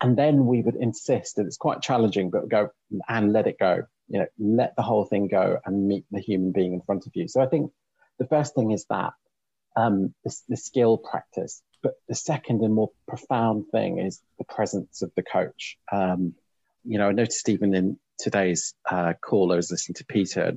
And 0.00 0.18
then 0.18 0.46
we 0.46 0.60
would 0.60 0.74
insist 0.74 1.36
that 1.36 1.46
it's 1.46 1.56
quite 1.56 1.80
challenging, 1.80 2.30
but 2.30 2.48
go 2.48 2.70
and 3.08 3.32
let 3.32 3.46
it 3.46 3.56
go. 3.58 3.84
You 4.08 4.18
know, 4.20 4.26
let 4.38 4.74
the 4.74 4.82
whole 4.82 5.04
thing 5.04 5.28
go 5.28 5.58
and 5.64 5.86
meet 5.86 6.04
the 6.10 6.20
human 6.20 6.50
being 6.50 6.72
in 6.72 6.80
front 6.82 7.06
of 7.06 7.12
you. 7.14 7.28
So 7.28 7.40
I 7.40 7.46
think 7.46 7.70
the 8.18 8.26
first 8.26 8.54
thing 8.54 8.72
is 8.72 8.84
that 8.90 9.12
um, 9.76 10.12
the, 10.24 10.36
the 10.48 10.56
skill 10.56 10.98
practice. 10.98 11.62
But 11.82 11.94
the 12.08 12.14
second 12.14 12.62
and 12.62 12.74
more 12.74 12.90
profound 13.08 13.66
thing 13.72 13.98
is 13.98 14.20
the 14.38 14.44
presence 14.44 15.02
of 15.02 15.12
the 15.16 15.22
coach. 15.22 15.78
Um, 15.90 16.34
you 16.84 16.98
know, 16.98 17.08
I 17.08 17.12
noticed 17.12 17.48
even 17.48 17.74
in 17.74 17.98
today's 18.18 18.74
uh, 18.88 19.14
call, 19.20 19.52
I 19.52 19.56
was 19.56 19.70
listening 19.70 19.96
to 19.96 20.04
Peter. 20.04 20.54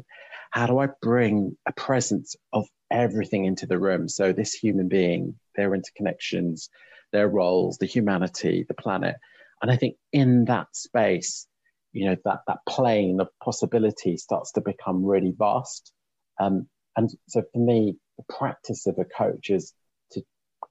How 0.51 0.67
do 0.67 0.79
I 0.79 0.87
bring 1.01 1.57
a 1.65 1.73
presence 1.73 2.35
of 2.53 2.67
everything 2.91 3.45
into 3.45 3.65
the 3.65 3.79
room? 3.79 4.07
So 4.07 4.31
this 4.31 4.53
human 4.53 4.87
being, 4.87 5.39
their 5.55 5.71
interconnections, 5.71 6.69
their 7.11 7.27
roles, 7.27 7.77
the 7.77 7.85
humanity, 7.85 8.65
the 8.67 8.73
planet, 8.73 9.15
and 9.61 9.71
I 9.71 9.77
think 9.77 9.95
in 10.11 10.45
that 10.45 10.67
space, 10.75 11.47
you 11.91 12.05
know, 12.05 12.17
that 12.25 12.41
that 12.47 12.59
plane 12.67 13.19
of 13.19 13.29
possibility 13.43 14.17
starts 14.17 14.51
to 14.53 14.61
become 14.61 15.05
really 15.05 15.33
vast. 15.35 15.91
Um, 16.39 16.67
and 16.97 17.09
so 17.27 17.43
for 17.51 17.59
me, 17.59 17.97
the 18.17 18.25
practice 18.29 18.85
of 18.85 18.97
a 18.99 19.05
coach 19.05 19.49
is 19.49 19.73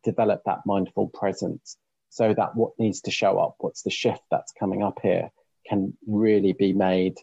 develop 0.05 0.43
that 0.47 0.61
mindful 0.67 1.09
presence 1.09 1.77
so 2.11 2.33
that 2.33 2.55
what 2.55 2.73
needs 2.79 3.01
to 3.03 3.11
show 3.11 3.39
up, 3.39 3.57
what's 3.59 3.83
the 3.83 3.91
shift 3.91 4.23
that's 4.31 4.53
coming 4.59 4.83
up 4.83 5.01
here, 5.03 5.31
can 5.67 5.97
really 6.07 6.53
be 6.53 6.73
made 6.73 7.17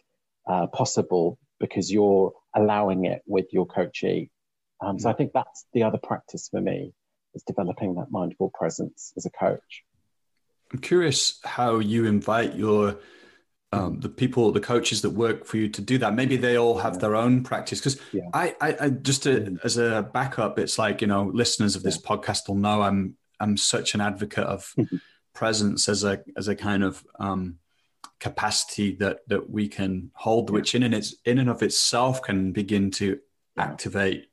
uh, 0.46 0.66
possible 0.66 1.38
because 1.60 1.90
you're 1.90 2.32
allowing 2.54 3.04
it 3.04 3.22
with 3.26 3.46
your 3.52 3.66
coachee. 3.66 4.30
Um, 4.80 4.98
so 4.98 5.08
I 5.08 5.12
think 5.12 5.32
that's 5.32 5.64
the 5.72 5.84
other 5.84 5.98
practice 5.98 6.48
for 6.50 6.60
me 6.60 6.92
is 7.34 7.42
developing 7.44 7.94
that 7.94 8.10
mindful 8.10 8.50
presence 8.52 9.12
as 9.16 9.24
a 9.24 9.30
coach. 9.30 9.84
I'm 10.72 10.80
curious 10.80 11.38
how 11.44 11.78
you 11.78 12.06
invite 12.06 12.54
your 12.54 12.96
um, 13.72 14.00
the 14.00 14.08
people, 14.08 14.52
the 14.52 14.60
coaches 14.60 15.00
that 15.02 15.10
work 15.10 15.46
for 15.46 15.56
you 15.56 15.68
to 15.70 15.80
do 15.80 15.96
that. 15.98 16.14
Maybe 16.14 16.36
they 16.36 16.58
all 16.58 16.78
have 16.78 16.94
yeah. 16.94 17.00
their 17.00 17.16
own 17.16 17.42
practice. 17.42 17.80
Because 17.80 17.98
yeah. 18.12 18.28
I, 18.34 18.54
I, 18.60 18.76
I, 18.80 18.88
just 18.90 19.22
to, 19.22 19.58
as 19.64 19.78
a 19.78 20.08
backup, 20.12 20.58
it's 20.58 20.78
like 20.78 21.00
you 21.00 21.06
know, 21.06 21.30
listeners 21.32 21.74
of 21.74 21.82
this 21.82 21.98
yeah. 22.02 22.08
podcast 22.08 22.48
will 22.48 22.56
know 22.56 22.82
I'm 22.82 23.16
I'm 23.40 23.56
such 23.56 23.94
an 23.94 24.00
advocate 24.00 24.44
of 24.44 24.74
presence 25.34 25.88
as 25.88 26.04
a 26.04 26.22
as 26.36 26.48
a 26.48 26.54
kind 26.54 26.84
of 26.84 27.04
um, 27.18 27.56
capacity 28.20 28.96
that 28.96 29.20
that 29.28 29.48
we 29.48 29.68
can 29.68 30.10
hold, 30.14 30.50
which 30.50 30.74
in 30.74 30.82
and 30.82 30.94
its 30.94 31.14
in 31.24 31.38
and 31.38 31.48
of 31.48 31.62
itself 31.62 32.22
can 32.22 32.52
begin 32.52 32.90
to 32.92 33.18
activate 33.58 34.28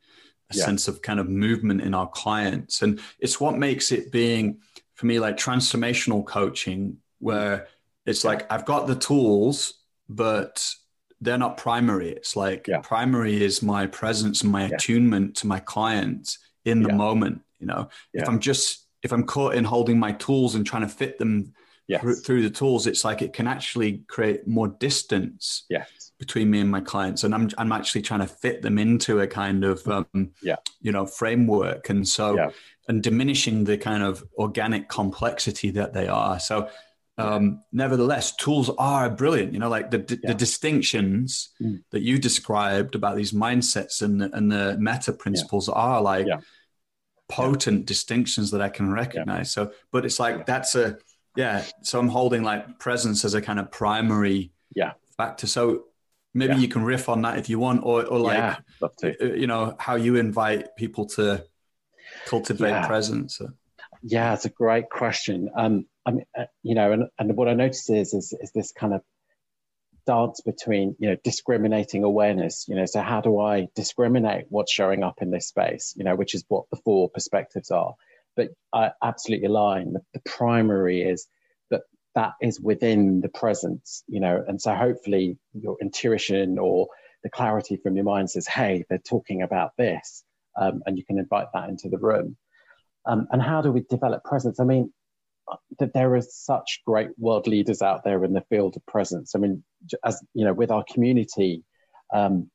a 0.51 0.53
sense 0.55 0.87
of 0.87 1.01
kind 1.03 1.19
of 1.19 1.29
movement 1.29 1.79
in 1.79 1.93
our 1.93 2.09
clients, 2.09 2.81
and 2.81 2.99
it's 3.19 3.39
what 3.39 3.57
makes 3.57 3.91
it 3.91 4.11
being 4.11 4.59
for 4.95 5.05
me 5.05 5.17
like 5.19 5.37
transformational 5.37 6.25
coaching 6.25 6.97
where 7.19 7.67
it's 8.05 8.23
like 8.23 8.51
I've 8.51 8.65
got 8.65 8.87
the 8.87 8.95
tools, 8.95 9.73
but 10.07 10.67
they're 11.21 11.37
not 11.37 11.57
primary. 11.57 12.09
It's 12.09 12.35
like 12.35 12.67
yeah. 12.67 12.79
primary 12.79 13.43
is 13.43 13.61
my 13.61 13.87
presence 13.87 14.41
and 14.41 14.51
my 14.51 14.67
yeah. 14.67 14.75
attunement 14.75 15.35
to 15.37 15.47
my 15.47 15.59
client 15.59 16.37
in 16.65 16.81
the 16.81 16.89
yeah. 16.89 16.95
moment. 16.95 17.41
You 17.59 17.67
know, 17.67 17.89
if 18.13 18.27
I'm 18.27 18.39
just 18.39 18.87
if 19.03 19.11
I'm 19.11 19.25
caught 19.25 19.55
in 19.55 19.63
holding 19.63 19.99
my 19.99 20.13
tools 20.13 20.55
and 20.55 20.65
trying 20.65 20.81
to 20.83 20.87
fit 20.87 21.17
them 21.17 21.53
yes. 21.87 22.01
through, 22.01 22.15
through, 22.15 22.41
the 22.43 22.49
tools, 22.49 22.87
it's 22.87 23.03
like 23.03 23.21
it 23.21 23.33
can 23.33 23.47
actually 23.47 24.03
create 24.07 24.47
more 24.47 24.67
distance 24.67 25.65
yes. 25.69 26.11
between 26.19 26.49
me 26.49 26.59
and 26.59 26.71
my 26.71 26.81
clients, 26.81 27.23
and 27.23 27.35
I'm 27.35 27.49
I'm 27.57 27.71
actually 27.71 28.01
trying 28.01 28.21
to 28.21 28.27
fit 28.27 28.61
them 28.61 28.77
into 28.77 29.19
a 29.19 29.27
kind 29.27 29.63
of 29.65 29.85
um, 29.87 30.31
yeah. 30.41 30.55
you 30.81 30.91
know 30.91 31.05
framework, 31.05 31.89
and 31.89 32.07
so 32.07 32.51
and 32.87 33.03
diminishing 33.03 33.65
the 33.65 33.77
kind 33.77 34.03
of 34.03 34.23
organic 34.37 34.87
complexity 34.89 35.69
that 35.71 35.93
they 35.93 36.07
are. 36.07 36.39
So 36.39 36.69
um, 37.19 37.63
nevertheless, 37.71 38.35
tools 38.35 38.69
are 38.77 39.09
brilliant. 39.09 39.53
You 39.53 39.59
know, 39.59 39.69
like 39.69 39.91
the, 39.91 40.19
yeah. 40.23 40.29
the 40.29 40.33
distinctions 40.33 41.49
mm. 41.61 41.81
that 41.91 42.01
you 42.01 42.17
described 42.17 42.95
about 42.95 43.15
these 43.15 43.31
mindsets 43.31 44.01
and 44.01 44.21
the, 44.21 44.29
and 44.35 44.51
the 44.51 44.77
meta 44.79 45.13
principles 45.13 45.67
yeah. 45.67 45.75
are 45.75 46.01
like 46.01 46.27
yeah. 46.27 46.39
potent 47.27 47.85
distinctions 47.85 48.51
that 48.51 48.61
I 48.61 48.69
can 48.69 48.91
recognize. 48.91 49.51
So, 49.51 49.71
but 49.91 50.05
it's 50.05 50.19
like 50.19 50.45
that's 50.45 50.75
a 50.75 50.97
yeah. 51.35 51.63
So 51.83 51.99
I'm 51.99 52.09
holding 52.09 52.43
like 52.43 52.79
presence 52.79 53.25
as 53.25 53.33
a 53.33 53.41
kind 53.41 53.59
of 53.59 53.71
primary 53.71 54.51
yeah 54.75 54.93
factor. 55.17 55.47
So 55.47 55.85
maybe 56.33 56.55
you 56.55 56.67
can 56.67 56.83
riff 56.83 57.09
on 57.09 57.21
that 57.23 57.37
if 57.37 57.49
you 57.49 57.59
want, 57.59 57.83
or 57.83 58.05
or 58.05 58.19
like 58.19 58.57
you 59.19 59.47
know 59.47 59.75
how 59.79 59.95
you 59.95 60.15
invite 60.15 60.75
people 60.75 61.05
to 61.07 61.45
cultivate 62.25 62.85
presence. 62.85 63.41
Yeah, 64.01 64.33
it's 64.33 64.45
a 64.45 64.49
great 64.49 64.89
question. 64.89 65.49
Um, 65.55 65.85
I 66.09 66.11
mean, 66.11 66.25
uh, 66.35 66.45
you 66.63 66.73
know, 66.73 66.91
and, 66.91 67.03
and 67.19 67.37
what 67.37 67.47
I 67.47 67.53
notice 67.53 67.87
is, 67.89 68.15
is, 68.15 68.33
is 68.41 68.51
this 68.51 68.71
kind 68.71 68.95
of 68.95 69.01
dance 70.07 70.41
between, 70.41 70.95
you 70.97 71.09
know, 71.09 71.17
discriminating 71.23 72.03
awareness, 72.03 72.65
you 72.67 72.75
know, 72.75 72.85
so 72.85 72.99
how 72.99 73.21
do 73.21 73.39
I 73.39 73.67
discriminate 73.75 74.45
what's 74.49 74.73
showing 74.73 75.03
up 75.03 75.21
in 75.21 75.29
this 75.29 75.47
space, 75.47 75.93
you 75.95 76.03
know, 76.03 76.15
which 76.15 76.33
is 76.33 76.43
what 76.47 76.65
the 76.71 76.79
four 76.83 77.09
perspectives 77.09 77.69
are. 77.69 77.93
But 78.35 78.49
I 78.73 78.89
absolutely 79.03 79.45
align. 79.45 79.93
The, 79.93 80.01
the 80.15 80.21
primary 80.21 81.03
is 81.03 81.27
that 81.69 81.81
that 82.15 82.31
is 82.41 82.59
within 82.59 83.21
the 83.21 83.29
presence, 83.29 84.03
you 84.07 84.19
know, 84.19 84.43
and 84.47 84.59
so 84.59 84.73
hopefully 84.73 85.37
your 85.53 85.77
intuition 85.79 86.57
or 86.57 86.87
the 87.23 87.29
clarity 87.29 87.77
from 87.77 87.95
your 87.95 88.05
mind 88.05 88.31
says, 88.31 88.47
hey, 88.47 88.83
they're 88.89 88.97
talking 88.97 89.43
about 89.43 89.73
this, 89.77 90.23
um, 90.59 90.81
and 90.87 90.97
you 90.97 91.05
can 91.05 91.19
invite 91.19 91.49
that 91.53 91.69
into 91.69 91.87
the 91.87 91.99
room. 91.99 92.35
Um, 93.05 93.27
and 93.31 93.41
how 93.41 93.61
do 93.61 93.71
we 93.71 93.81
develop 93.89 94.23
presence? 94.23 94.59
I 94.59 94.63
mean, 94.63 94.91
that 95.79 95.93
there 95.93 96.15
are 96.15 96.21
such 96.21 96.81
great 96.85 97.09
world 97.17 97.47
leaders 97.47 97.81
out 97.81 98.03
there 98.03 98.23
in 98.23 98.33
the 98.33 98.45
field 98.49 98.75
of 98.75 98.85
presence. 98.85 99.35
I 99.35 99.39
mean, 99.39 99.63
as 100.03 100.21
you 100.33 100.45
know, 100.45 100.53
with 100.53 100.71
our 100.71 100.83
community, 100.91 101.63
um, 102.13 102.49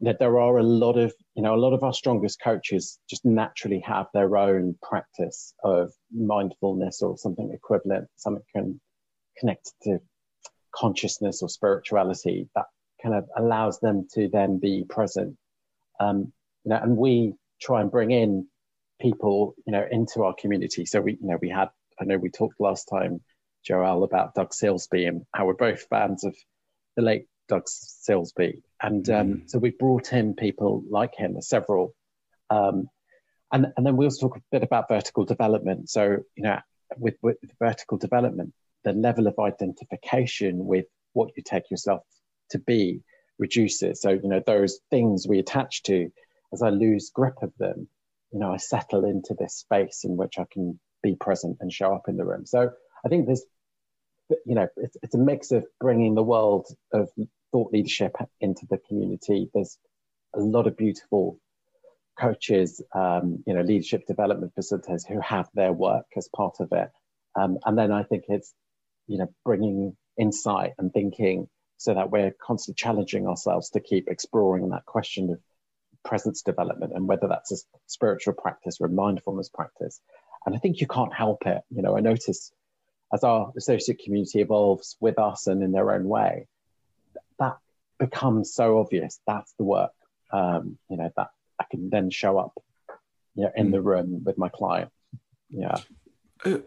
that 0.00 0.18
there 0.18 0.40
are 0.40 0.58
a 0.58 0.62
lot 0.62 0.98
of 0.98 1.12
you 1.34 1.42
know 1.42 1.54
a 1.54 1.56
lot 1.56 1.72
of 1.72 1.82
our 1.82 1.92
strongest 1.92 2.40
coaches 2.40 2.98
just 3.08 3.24
naturally 3.24 3.80
have 3.80 4.06
their 4.12 4.36
own 4.36 4.76
practice 4.82 5.54
of 5.64 5.92
mindfulness 6.12 7.02
or 7.02 7.16
something 7.16 7.50
equivalent, 7.52 8.08
something 8.16 8.44
can 8.54 8.80
connect 9.38 9.72
to 9.82 9.98
consciousness 10.74 11.42
or 11.42 11.48
spirituality 11.48 12.48
that 12.54 12.66
kind 13.02 13.14
of 13.14 13.28
allows 13.36 13.80
them 13.80 14.06
to 14.14 14.28
then 14.28 14.58
be 14.58 14.84
present. 14.88 15.36
Um, 16.00 16.32
you 16.64 16.70
know, 16.70 16.80
and 16.82 16.96
we 16.96 17.34
try 17.60 17.80
and 17.80 17.90
bring 17.90 18.10
in 18.10 18.46
people, 19.00 19.54
you 19.66 19.72
know, 19.72 19.84
into 19.90 20.22
our 20.22 20.34
community. 20.40 20.86
So 20.86 21.00
we, 21.00 21.12
you 21.12 21.28
know, 21.28 21.38
we 21.40 21.48
had 21.48 21.68
I 22.00 22.04
know 22.04 22.18
we 22.18 22.30
talked 22.30 22.60
last 22.60 22.84
time, 22.84 23.20
Joel, 23.64 24.04
about 24.04 24.34
Doug 24.34 24.50
Silsbee 24.50 25.08
and 25.08 25.22
how 25.34 25.46
we're 25.46 25.54
both 25.54 25.86
fans 25.88 26.24
of 26.24 26.36
the 26.96 27.02
late 27.02 27.26
Doug 27.48 27.66
Silsbee. 27.66 28.62
And 28.80 29.08
um, 29.10 29.28
mm. 29.28 29.50
so 29.50 29.58
we 29.58 29.70
brought 29.70 30.12
in 30.12 30.34
people 30.34 30.82
like 30.88 31.14
him, 31.14 31.40
several. 31.40 31.94
Um, 32.50 32.88
and, 33.52 33.72
and 33.76 33.86
then 33.86 33.96
we 33.96 34.06
also 34.06 34.28
talk 34.28 34.36
a 34.38 34.42
bit 34.50 34.62
about 34.62 34.88
vertical 34.88 35.24
development. 35.24 35.90
So, 35.90 36.18
you 36.34 36.42
know, 36.42 36.58
with, 36.96 37.14
with 37.22 37.36
vertical 37.58 37.98
development, 37.98 38.52
the 38.84 38.92
level 38.92 39.26
of 39.26 39.38
identification 39.38 40.66
with 40.66 40.86
what 41.12 41.30
you 41.36 41.42
take 41.42 41.70
yourself 41.70 42.02
to 42.50 42.58
be 42.58 43.02
reduces. 43.38 44.00
So, 44.00 44.10
you 44.10 44.28
know, 44.28 44.42
those 44.44 44.80
things 44.90 45.26
we 45.28 45.38
attach 45.38 45.82
to, 45.84 46.10
as 46.52 46.62
I 46.62 46.70
lose 46.70 47.10
grip 47.10 47.42
of 47.42 47.52
them, 47.58 47.88
you 48.32 48.38
know, 48.38 48.52
I 48.52 48.56
settle 48.56 49.04
into 49.04 49.34
this 49.38 49.56
space 49.56 50.04
in 50.04 50.16
which 50.16 50.38
I 50.38 50.46
can 50.50 50.80
be 51.02 51.16
present 51.16 51.58
and 51.60 51.72
show 51.72 51.94
up 51.94 52.08
in 52.08 52.16
the 52.16 52.24
room. 52.24 52.46
So 52.46 52.70
I 53.04 53.08
think 53.08 53.26
there's, 53.26 53.44
you 54.46 54.54
know, 54.54 54.68
it's, 54.76 54.96
it's 55.02 55.14
a 55.14 55.18
mix 55.18 55.50
of 55.50 55.64
bringing 55.80 56.14
the 56.14 56.22
world 56.22 56.66
of 56.92 57.10
thought 57.52 57.72
leadership 57.72 58.16
into 58.40 58.66
the 58.70 58.78
community. 58.88 59.50
There's 59.52 59.78
a 60.34 60.40
lot 60.40 60.66
of 60.66 60.76
beautiful 60.76 61.38
coaches, 62.18 62.82
um, 62.94 63.42
you 63.46 63.54
know, 63.54 63.62
leadership 63.62 64.06
development 64.06 64.52
facilitators 64.58 65.06
who 65.06 65.20
have 65.20 65.48
their 65.54 65.72
work 65.72 66.06
as 66.16 66.28
part 66.34 66.56
of 66.60 66.68
it. 66.72 66.90
Um, 67.34 67.58
and 67.64 67.76
then 67.76 67.92
I 67.92 68.02
think 68.02 68.24
it's, 68.28 68.54
you 69.06 69.18
know, 69.18 69.28
bringing 69.44 69.96
insight 70.18 70.72
and 70.78 70.92
thinking 70.92 71.48
so 71.78 71.94
that 71.94 72.10
we're 72.10 72.32
constantly 72.40 72.76
challenging 72.78 73.26
ourselves 73.26 73.70
to 73.70 73.80
keep 73.80 74.08
exploring 74.08 74.68
that 74.70 74.84
question 74.86 75.30
of 75.30 75.40
presence 76.04 76.42
development 76.42 76.92
and 76.94 77.08
whether 77.08 77.28
that's 77.28 77.52
a 77.52 77.56
spiritual 77.86 78.34
practice 78.34 78.78
or 78.80 78.86
a 78.86 78.90
mindfulness 78.90 79.48
practice. 79.48 80.00
And 80.44 80.54
I 80.54 80.58
think 80.58 80.80
you 80.80 80.86
can't 80.86 81.12
help 81.12 81.46
it. 81.46 81.62
You 81.70 81.82
know, 81.82 81.96
I 81.96 82.00
notice 82.00 82.52
as 83.12 83.24
our 83.24 83.52
associate 83.56 84.00
community 84.02 84.40
evolves 84.40 84.96
with 85.00 85.18
us 85.18 85.46
and 85.46 85.62
in 85.62 85.72
their 85.72 85.92
own 85.92 86.04
way, 86.04 86.46
that 87.38 87.58
becomes 87.98 88.54
so 88.54 88.78
obvious. 88.78 89.20
That's 89.26 89.52
the 89.54 89.64
work, 89.64 89.92
um, 90.32 90.78
you 90.88 90.96
know, 90.96 91.10
that 91.16 91.28
I 91.60 91.64
can 91.70 91.90
then 91.90 92.10
show 92.10 92.38
up, 92.38 92.54
you 93.34 93.44
know, 93.44 93.52
in 93.54 93.68
mm. 93.68 93.72
the 93.72 93.82
room 93.82 94.24
with 94.24 94.38
my 94.38 94.48
client. 94.48 94.90
Yeah. 95.50 95.76
Uh, 96.44 96.58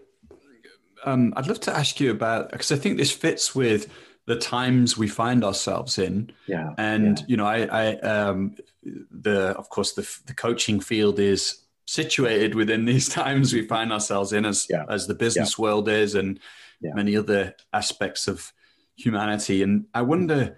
um, 1.04 1.34
I'd 1.36 1.48
love 1.48 1.60
to 1.62 1.76
ask 1.76 2.00
you 2.00 2.12
about 2.12 2.52
because 2.52 2.72
I 2.72 2.78
think 2.78 2.98
this 2.98 3.12
fits 3.12 3.56
with 3.56 3.92
the 4.26 4.36
times 4.36 4.98
we 4.98 5.08
find 5.08 5.44
ourselves 5.44 5.98
in. 5.98 6.32
Yeah. 6.48 6.74
And 6.78 7.20
yeah. 7.20 7.26
you 7.28 7.38
know, 7.38 7.46
I, 7.46 7.66
I 7.66 7.96
um, 8.00 8.56
the 8.84 9.50
of 9.58 9.70
course 9.70 9.94
the 9.94 10.08
the 10.26 10.34
coaching 10.34 10.80
field 10.80 11.20
is 11.20 11.65
situated 11.86 12.56
within 12.56 12.86
these 12.86 13.08
times 13.22 13.54
we 13.54 13.62
find 13.62 13.94
ourselves 13.94 14.34
in 14.34 14.46
as 14.46 14.68
yeah. 14.70 14.86
as 14.90 15.08
the 15.08 15.16
business 15.16 15.58
yeah. 15.58 15.62
world 15.62 15.88
is 15.88 16.16
and 16.16 16.40
yeah. 16.82 16.94
many 16.94 17.16
other 17.16 17.56
aspects 17.74 18.28
of 18.28 18.52
humanity 18.96 19.62
and 19.62 19.86
i 19.94 20.02
wonder 20.02 20.58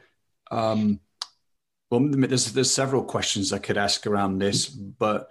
um, 0.51 0.99
well, 1.89 2.01
there's 2.11 2.51
there's 2.51 2.73
several 2.73 3.03
questions 3.03 3.53
I 3.53 3.59
could 3.59 3.77
ask 3.77 4.05
around 4.05 4.39
this, 4.39 4.67
but 4.67 5.29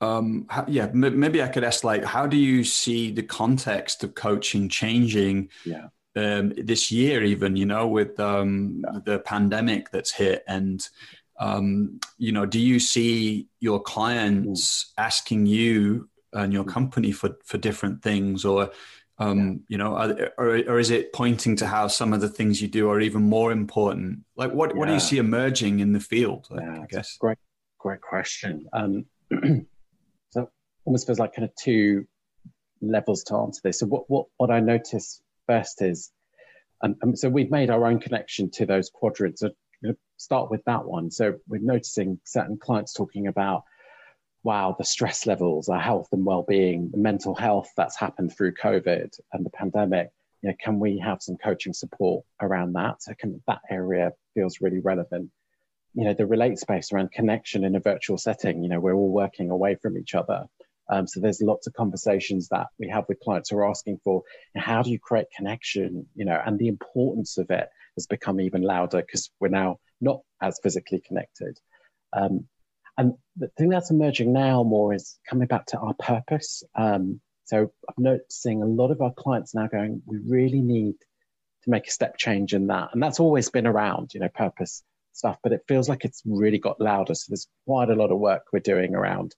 um, 0.00 0.46
how, 0.48 0.64
yeah, 0.68 0.84
m- 0.84 1.18
maybe 1.18 1.42
I 1.42 1.48
could 1.48 1.64
ask 1.64 1.82
like, 1.82 2.04
how 2.04 2.26
do 2.26 2.36
you 2.36 2.62
see 2.62 3.10
the 3.10 3.22
context 3.22 4.04
of 4.04 4.14
coaching 4.14 4.68
changing? 4.68 5.50
Yeah. 5.64 5.88
Um, 6.14 6.54
this 6.56 6.90
year, 6.90 7.22
even 7.22 7.56
you 7.56 7.66
know, 7.66 7.88
with 7.88 8.18
um, 8.20 8.84
the 9.04 9.18
pandemic 9.18 9.90
that's 9.90 10.12
hit, 10.12 10.44
and 10.46 10.86
um, 11.38 12.00
you 12.18 12.32
know, 12.32 12.46
do 12.46 12.58
you 12.58 12.78
see 12.78 13.48
your 13.60 13.80
clients 13.80 14.84
mm. 14.84 15.02
asking 15.02 15.46
you 15.46 16.08
and 16.32 16.52
your 16.52 16.64
mm. 16.64 16.68
company 16.68 17.12
for 17.12 17.36
for 17.44 17.58
different 17.58 18.02
things, 18.02 18.44
or 18.44 18.70
um, 19.18 19.38
yeah. 19.38 19.54
you 19.68 19.78
know, 19.78 20.30
or, 20.38 20.58
or 20.68 20.78
is 20.78 20.90
it 20.90 21.12
pointing 21.12 21.56
to 21.56 21.66
how 21.66 21.88
some 21.88 22.12
of 22.12 22.20
the 22.20 22.28
things 22.28 22.60
you 22.60 22.68
do 22.68 22.90
are 22.90 23.00
even 23.00 23.22
more 23.22 23.52
important? 23.52 24.24
Like, 24.36 24.52
what 24.52 24.70
yeah. 24.70 24.76
what 24.76 24.88
do 24.88 24.94
you 24.94 25.00
see 25.00 25.18
emerging 25.18 25.80
in 25.80 25.92
the 25.92 26.00
field? 26.00 26.48
Yeah, 26.50 26.82
I 26.82 26.86
guess 26.86 27.16
great 27.18 27.38
great 27.78 28.00
question. 28.00 28.66
Um, 28.72 29.06
so 30.30 30.50
almost 30.84 31.06
feels 31.06 31.18
like 31.18 31.34
kind 31.34 31.44
of 31.44 31.54
two 31.54 32.06
levels 32.80 33.22
to 33.24 33.36
answer 33.36 33.60
this. 33.62 33.80
So 33.80 33.86
what 33.86 34.08
what 34.08 34.26
what 34.36 34.50
I 34.50 34.60
notice 34.60 35.20
first 35.46 35.82
is, 35.82 36.10
um, 36.82 36.96
um, 37.02 37.16
so 37.16 37.28
we've 37.28 37.50
made 37.50 37.70
our 37.70 37.86
own 37.86 38.00
connection 38.00 38.50
to 38.52 38.66
those 38.66 38.90
quadrants. 38.90 39.40
So 39.40 39.50
start 40.16 40.50
with 40.50 40.64
that 40.64 40.84
one. 40.84 41.10
So 41.10 41.36
we're 41.48 41.60
noticing 41.60 42.18
certain 42.24 42.58
clients 42.58 42.92
talking 42.92 43.26
about, 43.26 43.64
wow, 44.42 44.74
the 44.78 44.84
stress 44.84 45.26
levels, 45.26 45.68
our 45.68 45.80
health 45.80 46.08
and 46.12 46.24
well-being, 46.24 46.90
the 46.90 46.98
mental 46.98 47.34
health 47.34 47.70
that's 47.76 47.96
happened 47.96 48.34
through 48.36 48.54
COVID 48.54 49.18
and 49.32 49.44
the 49.44 49.50
pandemic. 49.50 50.10
You 50.42 50.50
know, 50.50 50.56
can 50.60 50.78
we 50.78 50.98
have 50.98 51.22
some 51.22 51.36
coaching 51.36 51.72
support 51.72 52.24
around 52.40 52.74
that? 52.74 53.02
So 53.02 53.12
can, 53.18 53.42
that 53.46 53.60
area 53.70 54.12
feels 54.34 54.60
really 54.60 54.80
relevant. 54.80 55.30
You 55.94 56.04
know, 56.04 56.14
the 56.14 56.26
relate 56.26 56.58
space 56.58 56.92
around 56.92 57.12
connection 57.12 57.64
in 57.64 57.74
a 57.74 57.80
virtual 57.80 58.18
setting. 58.18 58.62
You 58.62 58.68
know, 58.68 58.80
we're 58.80 58.94
all 58.94 59.10
working 59.10 59.50
away 59.50 59.76
from 59.76 59.96
each 59.96 60.14
other 60.14 60.46
um, 60.88 61.06
so 61.06 61.20
there's 61.20 61.42
lots 61.42 61.66
of 61.66 61.74
conversations 61.74 62.48
that 62.48 62.68
we 62.78 62.88
have 62.88 63.04
with 63.08 63.20
clients 63.20 63.50
who 63.50 63.58
are 63.58 63.68
asking 63.68 63.98
for 64.04 64.22
how 64.54 64.82
do 64.82 64.90
you 64.90 64.98
create 64.98 65.26
connection, 65.36 66.06
you 66.14 66.24
know, 66.24 66.40
and 66.44 66.58
the 66.58 66.68
importance 66.68 67.38
of 67.38 67.50
it 67.50 67.68
has 67.96 68.06
become 68.06 68.40
even 68.40 68.62
louder 68.62 69.00
because 69.00 69.30
we're 69.40 69.48
now 69.48 69.78
not 70.00 70.20
as 70.40 70.58
physically 70.62 71.00
connected. 71.06 71.58
Um, 72.12 72.46
and 72.98 73.14
the 73.36 73.48
thing 73.58 73.68
that's 73.68 73.90
emerging 73.90 74.32
now 74.32 74.62
more 74.62 74.94
is 74.94 75.18
coming 75.28 75.48
back 75.48 75.66
to 75.66 75.78
our 75.78 75.94
purpose. 75.94 76.62
Um, 76.74 77.20
so 77.44 77.70
I'm 77.88 78.02
noticing 78.02 78.62
a 78.62 78.66
lot 78.66 78.90
of 78.90 79.00
our 79.00 79.12
clients 79.12 79.54
now 79.54 79.66
going, 79.66 80.02
we 80.06 80.18
really 80.26 80.60
need 80.60 80.94
to 81.64 81.70
make 81.70 81.86
a 81.86 81.90
step 81.90 82.16
change 82.16 82.54
in 82.54 82.68
that. 82.68 82.90
And 82.92 83.02
that's 83.02 83.20
always 83.20 83.50
been 83.50 83.66
around, 83.66 84.14
you 84.14 84.20
know, 84.20 84.28
purpose 84.28 84.82
stuff, 85.12 85.38
but 85.42 85.52
it 85.52 85.64
feels 85.68 85.88
like 85.88 86.04
it's 86.04 86.22
really 86.24 86.58
got 86.58 86.80
louder. 86.80 87.14
So 87.14 87.26
there's 87.28 87.48
quite 87.66 87.90
a 87.90 87.94
lot 87.94 88.10
of 88.10 88.18
work 88.18 88.44
we're 88.52 88.60
doing 88.60 88.94
around 88.94 89.34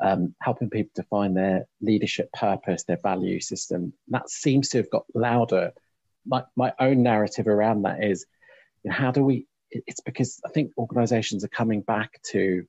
um, 0.00 0.34
helping 0.40 0.70
people 0.70 0.92
define 0.94 1.34
their 1.34 1.66
leadership 1.80 2.32
purpose, 2.32 2.84
their 2.84 2.98
value 3.02 3.40
system. 3.40 3.92
That 4.08 4.30
seems 4.30 4.68
to 4.70 4.78
have 4.78 4.90
got 4.90 5.04
louder. 5.14 5.72
My, 6.28 6.44
my 6.54 6.72
own 6.78 7.02
narrative 7.02 7.48
around 7.48 7.82
that 7.82 8.04
is 8.04 8.26
you 8.82 8.90
know, 8.90 8.96
how 8.96 9.10
do 9.10 9.24
we, 9.24 9.46
it's 9.70 10.00
because 10.00 10.40
I 10.44 10.50
think 10.50 10.72
organizations 10.78 11.44
are 11.44 11.48
coming 11.48 11.80
back 11.80 12.20
to, 12.30 12.64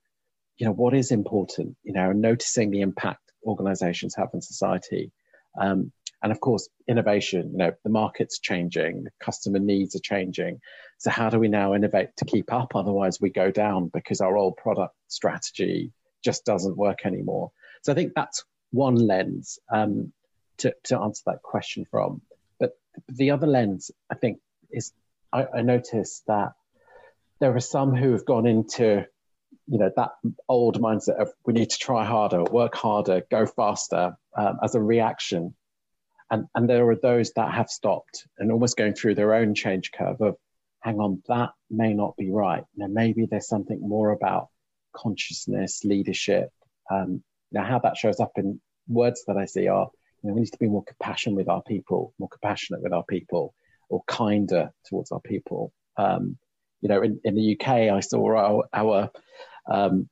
you 0.57 0.66
know, 0.66 0.72
what 0.74 0.93
is 0.93 1.12
important, 1.12 1.78
you 1.84 1.93
know, 1.93 2.12
noticing 2.12 2.72
the 2.72 2.82
impact 2.82 3.22
organizations 3.45 4.16
have 4.16 4.30
on 4.34 4.41
society. 4.41 5.12
Um, 5.60 5.91
and 6.22 6.32
of 6.32 6.39
course, 6.41 6.68
innovation, 6.88 7.51
you 7.51 7.57
know, 7.57 7.72
the 7.84 7.89
market's 7.89 8.39
changing, 8.39 9.07
customer 9.22 9.60
needs 9.60 9.95
are 9.95 10.01
changing. 10.03 10.60
So 10.97 11.10
how 11.10 11.30
do 11.30 11.39
we 11.39 11.47
now 11.47 11.74
innovate 11.74 12.10
to 12.18 12.26
keep 12.26 12.51
up? 12.51 12.76
Otherwise 12.76 13.22
we 13.22 13.30
go 13.30 13.51
down 13.51 13.89
because 13.93 14.20
our 14.20 14.36
old 14.36 14.57
product 14.57 14.95
strategy 15.07 15.93
just 16.24 16.43
doesn't 16.43 16.76
work 16.76 17.05
anymore. 17.05 17.51
So 17.84 17.93
I 17.93 17.95
think 17.95 18.14
that's 18.14 18.43
one 18.72 18.95
lens 18.95 19.60
um, 19.72 20.12
to, 20.57 20.76
to 20.86 20.99
answer 20.99 21.24
that 21.28 21.41
question 21.41 21.86
from. 21.89 22.22
The 23.08 23.32
other 23.32 23.48
lens, 23.48 23.92
I 24.10 24.16
think, 24.16 24.40
is 24.72 24.94
I, 25.32 25.46
I 25.58 25.62
noticed 25.62 26.26
that 26.28 26.54
there 27.40 27.56
are 27.56 27.62
some 27.62 27.96
who 27.96 28.12
have 28.12 28.26
gone 28.26 28.48
into 28.48 29.06
you 29.68 29.78
know 29.78 29.92
that 29.96 30.12
old 30.48 30.82
mindset 30.82 31.22
of 31.22 31.32
we 31.46 31.54
need 31.54 31.70
to 31.70 31.78
try 31.78 32.04
harder, 32.06 32.44
work 32.44 32.76
harder, 32.76 33.24
go 33.30 33.46
faster 33.46 34.18
um, 34.36 34.60
as 34.64 34.76
a 34.76 34.82
reaction, 34.82 35.54
and 36.32 36.48
and 36.56 36.70
there 36.70 36.88
are 36.90 36.96
those 36.96 37.32
that 37.34 37.54
have 37.54 37.70
stopped 37.70 38.28
and 38.38 38.52
almost 38.52 38.78
going 38.78 38.94
through 38.94 39.16
their 39.16 39.36
own 39.36 39.54
change 39.54 39.92
curve 39.92 40.22
of, 40.22 40.36
hang 40.82 41.00
on, 41.00 41.22
that 41.28 41.52
may 41.70 41.94
not 41.94 42.18
be 42.18 42.32
right. 42.32 42.64
Now 42.76 42.88
maybe 42.88 43.26
there's 43.26 43.48
something 43.48 43.80
more 43.82 44.12
about 44.12 44.50
consciousness, 44.94 45.84
leadership. 45.84 46.50
Um, 46.92 47.24
now, 47.52 47.64
how 47.64 47.80
that 47.80 47.98
shows 47.98 48.20
up 48.20 48.32
in 48.36 48.60
words 48.88 49.24
that 49.28 49.38
I 49.38 49.46
see 49.46 49.68
are, 49.68 49.90
you 50.22 50.30
know, 50.30 50.34
we 50.34 50.41
need 50.41 50.51
to 50.51 50.57
be 50.57 50.67
more 50.67 50.84
compassionate 50.84 51.38
with 51.38 51.49
our 51.49 51.61
people, 51.63 52.13
more 52.20 52.30
compassionate 52.30 52.82
with 52.82 52.93
our 52.93 53.03
people, 53.03 53.53
or 53.89 54.03
kinder 54.07 54.72
towards 54.86 55.11
our 55.11 55.22
people. 55.22 55.72
Um, 55.97 56.38
you 56.82 56.89
know, 56.89 57.01
in, 57.01 57.20
in 57.24 57.36
the 57.36 57.57
UK, 57.59 57.67
I 57.67 57.99
saw 57.99 58.36
our, 58.36 58.63
our 58.74 59.09
um, 59.70 60.09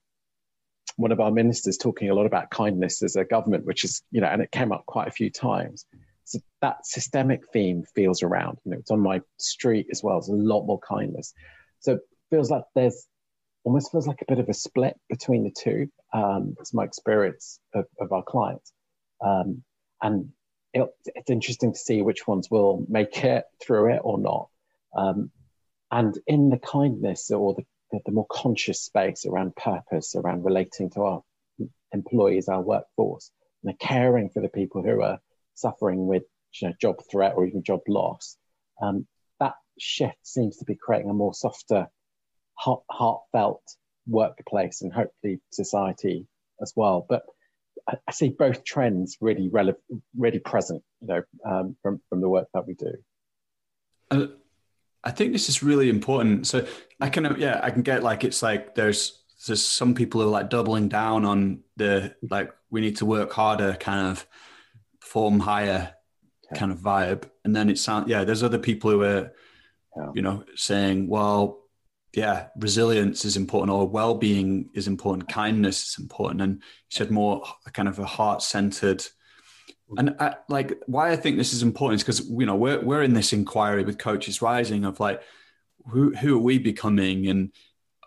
one 0.97 1.12
of 1.12 1.20
our 1.20 1.32
ministers 1.32 1.78
talking 1.78 2.10
a 2.10 2.16
lot 2.16 2.26
about 2.26 2.49
kindness 2.49 3.03
as 3.03 3.16
a 3.16 3.24
government, 3.24 3.66
which 3.66 3.84
is, 3.84 4.01
you 4.12 4.20
know, 4.20 4.28
and 4.28 4.41
it 4.41 4.51
came 4.51 4.72
up 4.72 4.86
quite 4.86 5.08
a 5.08 5.12
few 5.12 5.30
times. 5.30 5.86
So 6.24 6.39
that 6.62 6.86
systemic 6.86 7.41
theme 7.53 7.84
feels 7.95 8.24
around. 8.24 8.58
You 8.66 8.72
know, 8.72 8.78
it's 8.80 8.91
on 8.91 8.99
my 8.99 9.22
street 9.38 9.88
as 9.91 10.03
well. 10.03 10.20
There's 10.20 10.30
a 10.30 10.34
lot 10.34 10.66
more 10.66 10.80
kindness. 10.80 11.34
So 11.80 11.93
it 11.93 12.01
feels 12.30 12.49
like 12.49 12.64
there's 12.76 13.08
almost 13.64 13.91
feels 13.91 14.08
like 14.08 14.22
a 14.22 14.26
bit 14.28 14.39
of 14.39 14.49
a 14.49 14.53
split 14.53 14.97
between 15.10 15.43
the 15.43 15.51
two. 15.51 15.88
Um, 16.14 16.55
it's 16.60 16.74
my 16.74 16.84
experience 16.84 17.60
of, 17.74 17.86
of 17.99 18.12
our 18.12 18.24
clients. 18.24 18.74
Um, 19.22 19.64
and 20.02 20.30
it, 20.74 20.88
it's 21.06 21.30
interesting 21.30 21.74
to 21.74 21.80
see 21.80 22.02
which 22.02 22.28
ones 22.28 22.50
will 22.52 22.86
make 22.88 23.24
it 23.24 23.45
through 23.62 23.93
it 23.93 24.02
or 24.04 24.20
not. 24.20 24.50
Um, 24.95 25.32
and 25.91 26.18
in 26.28 26.50
the 26.50 26.60
kindness 26.60 27.32
or 27.32 27.56
the, 27.56 27.66
the, 27.91 28.00
the, 28.06 28.12
more 28.12 28.28
conscious 28.30 28.82
space 28.82 29.26
around 29.26 29.56
purpose, 29.56 30.16
around 30.16 30.43
relating 30.43 30.89
to 30.91 31.02
our 31.04 31.24
employees, 31.91 32.50
our 32.50 32.62
workforce, 32.62 33.32
and 33.64 33.74
the 33.74 33.78
caring 33.78 34.30
for 34.30 34.41
the 34.41 34.50
people 34.50 34.84
who 34.84 35.02
are 35.02 35.20
suffering 35.56 36.08
with 36.08 36.24
you 36.60 36.68
know, 36.68 36.74
job 36.80 37.02
threat 37.10 37.34
or 37.36 37.45
even 37.45 37.64
job 37.64 37.82
loss, 37.88 38.38
um, 38.82 39.08
that 39.39 39.56
shift 39.80 40.18
seems 40.24 40.58
to 40.58 40.66
be 40.66 40.76
creating 40.76 41.10
a 41.10 41.14
more 41.14 41.34
softer 41.34 41.88
heart, 42.56 42.84
heartfelt 42.89 43.62
workplace 44.08 44.82
and 44.82 44.91
hopefully 44.91 45.39
society 45.52 46.28
as 46.62 46.74
well. 46.76 47.06
But 47.08 47.24
I, 47.88 47.96
I 48.08 48.12
see 48.12 48.30
both 48.30 48.64
trends 48.64 49.18
really 49.22 49.50
relevant, 49.50 50.04
really 50.16 50.40
present, 50.40 50.84
you 51.02 51.08
know, 51.08 51.24
um, 51.46 51.76
from 51.82 52.02
from 52.10 52.22
the 52.22 52.30
work 52.30 52.48
that 52.54 52.68
we 52.68 52.74
do. 52.74 52.94
Uh, 54.12 54.28
I 55.04 55.12
think 55.12 55.32
this 55.32 55.50
is 55.50 55.64
really 55.64 55.90
important. 55.90 56.48
So 56.48 56.66
I 57.00 57.10
can, 57.10 57.36
yeah, 57.40 57.60
I 57.64 57.72
can 57.72 57.82
get 57.82 58.04
like 58.04 58.24
it's 58.24 58.42
like 58.42 58.76
there's 58.76 59.24
there's 59.46 59.64
some 59.64 59.94
people 59.94 60.22
who 60.22 60.28
are 60.28 60.32
like 60.32 60.50
doubling 60.50 60.90
down 60.90 61.26
on 61.26 61.64
the 61.78 62.16
like 62.30 62.52
we 62.70 62.82
need 62.82 62.98
to 62.98 63.06
work 63.06 63.32
harder 63.32 63.76
kind 63.80 64.08
of 64.08 64.26
form 65.00 65.40
higher 65.40 65.94
okay. 66.52 66.60
kind 66.60 66.72
of 66.72 66.80
vibe, 66.80 67.30
and 67.46 67.56
then 67.56 67.70
it 67.70 67.78
sounds 67.78 68.10
yeah. 68.10 68.24
There's 68.24 68.44
other 68.44 68.58
people 68.58 68.92
who 68.92 69.02
are 69.04 69.32
yeah. 69.96 70.12
you 70.14 70.22
know 70.22 70.44
saying 70.56 71.08
well 71.08 71.60
yeah, 72.18 72.47
resilience 72.57 73.26
is 73.26 73.38
important, 73.38 73.72
or 73.72 73.88
well-being 73.88 74.72
is 74.74 74.88
important, 74.88 75.30
kindness 75.30 75.89
is 75.89 75.99
important, 75.99 76.41
and 76.41 76.55
you 76.55 76.61
said 76.89 77.11
more 77.11 77.43
kind 77.74 77.88
of 77.88 77.99
a 77.99 78.05
heart-centered. 78.05 79.05
And 79.95 80.15
I, 80.20 80.38
like, 80.49 80.82
why 80.88 81.11
I 81.11 81.15
think 81.15 81.38
this 81.38 81.53
is 81.53 81.61
important 81.61 81.99
is 81.99 82.03
because 82.03 82.28
you 82.28 82.47
know 82.47 82.55
we're 82.55 82.82
we're 82.84 83.03
in 83.03 83.13
this 83.13 83.34
inquiry 83.34 83.84
with 83.84 83.99
Coaches 83.99 84.41
Rising 84.41 84.84
of 84.84 84.99
like, 84.99 85.22
who 85.91 86.11
who 86.15 86.38
are 86.38 86.41
we 86.41 86.57
becoming, 86.57 87.28
and 87.28 87.51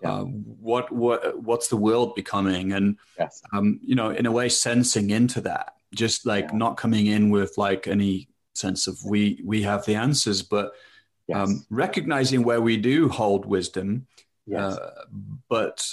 yeah. 0.02 0.14
uh, 0.14 0.24
what 0.24 0.90
what 0.90 1.40
what's 1.40 1.68
the 1.68 1.76
world 1.76 2.16
becoming, 2.16 2.72
and 2.72 2.98
yes. 3.16 3.40
um, 3.52 3.78
you 3.80 3.94
know, 3.94 4.10
in 4.10 4.26
a 4.26 4.32
way, 4.32 4.48
sensing 4.48 5.10
into 5.10 5.40
that, 5.42 5.74
just 5.94 6.26
like 6.26 6.46
yeah. 6.50 6.56
not 6.56 6.76
coming 6.76 7.06
in 7.06 7.30
with 7.30 7.56
like 7.56 7.86
any 7.86 8.28
sense 8.54 8.88
of 8.88 8.98
we 9.04 9.40
we 9.44 9.62
have 9.62 9.86
the 9.86 9.94
answers, 9.94 10.42
but 10.42 10.72
yes. 11.30 11.48
um, 11.48 11.66
recognizing 11.70 12.42
where 12.42 12.60
we 12.60 12.76
do 12.76 13.08
hold 13.08 13.46
wisdom, 13.46 14.06
yes. 14.46 14.60
uh, 14.60 15.04
but 15.48 15.86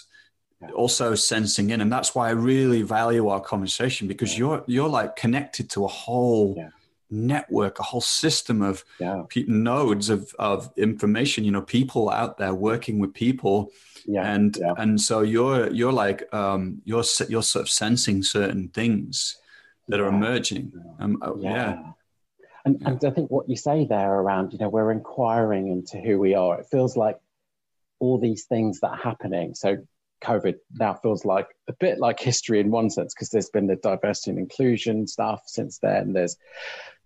yeah. 0.61 0.71
also 0.71 1.15
sensing 1.15 1.69
in, 1.69 1.81
and 1.81 1.91
that's 1.91 2.13
why 2.13 2.27
I 2.27 2.31
really 2.31 2.81
value 2.81 3.27
our 3.27 3.41
conversation 3.41 4.07
because 4.07 4.33
yeah. 4.33 4.39
you're 4.39 4.63
you're 4.67 4.89
like 4.89 5.15
connected 5.15 5.69
to 5.71 5.85
a 5.85 5.89
whole. 5.89 6.55
Yeah. 6.57 6.69
network 7.09 7.79
a 7.79 7.83
whole 7.83 8.01
system 8.01 8.61
of 8.61 8.83
pe- 9.29 9.47
nodes 9.47 10.09
of, 10.09 10.35
of 10.39 10.69
information 10.75 11.45
you 11.45 11.53
know 11.53 11.61
people 11.61 12.09
out 12.09 12.37
there 12.37 12.53
working 12.53 12.99
with 12.99 13.13
people 13.13 13.71
yeah, 14.07 14.33
and 14.33 14.57
yeah. 14.59 14.73
and 14.77 14.99
so 14.99 15.21
you're 15.21 15.69
you're 15.71 15.91
like 15.91 16.33
um, 16.33 16.81
you're 16.85 17.03
you're 17.27 17.43
sort 17.43 17.63
of 17.63 17.69
sensing 17.69 18.23
certain 18.23 18.69
things 18.69 19.37
that 19.89 19.99
yeah. 19.99 20.03
are 20.03 20.09
emerging. 20.09 20.71
Um, 20.99 21.17
oh, 21.21 21.37
yeah. 22.73 22.79
yeah. 22.79 22.87
And, 22.93 23.01
and 23.01 23.11
I 23.11 23.13
think 23.13 23.31
what 23.31 23.49
you 23.49 23.55
say 23.55 23.85
there 23.85 24.13
around, 24.13 24.53
you 24.53 24.59
know, 24.59 24.69
we're 24.69 24.91
inquiring 24.91 25.67
into 25.67 25.97
who 25.99 26.19
we 26.19 26.35
are. 26.35 26.59
It 26.59 26.67
feels 26.69 26.95
like 26.97 27.17
all 27.99 28.19
these 28.19 28.45
things 28.45 28.79
that 28.81 28.89
are 28.89 28.97
happening. 28.97 29.55
So 29.55 29.77
COVID 30.23 30.55
now 30.73 30.93
feels 30.95 31.25
like 31.25 31.47
a 31.67 31.73
bit 31.73 31.99
like 31.99 32.19
history 32.19 32.59
in 32.59 32.71
one 32.71 32.89
sense 32.89 33.13
because 33.13 33.29
there's 33.29 33.49
been 33.49 33.67
the 33.67 33.75
diversity 33.75 34.31
and 34.31 34.39
inclusion 34.39 35.07
stuff 35.07 35.43
since 35.45 35.79
then. 35.79 36.13
There's, 36.13 36.37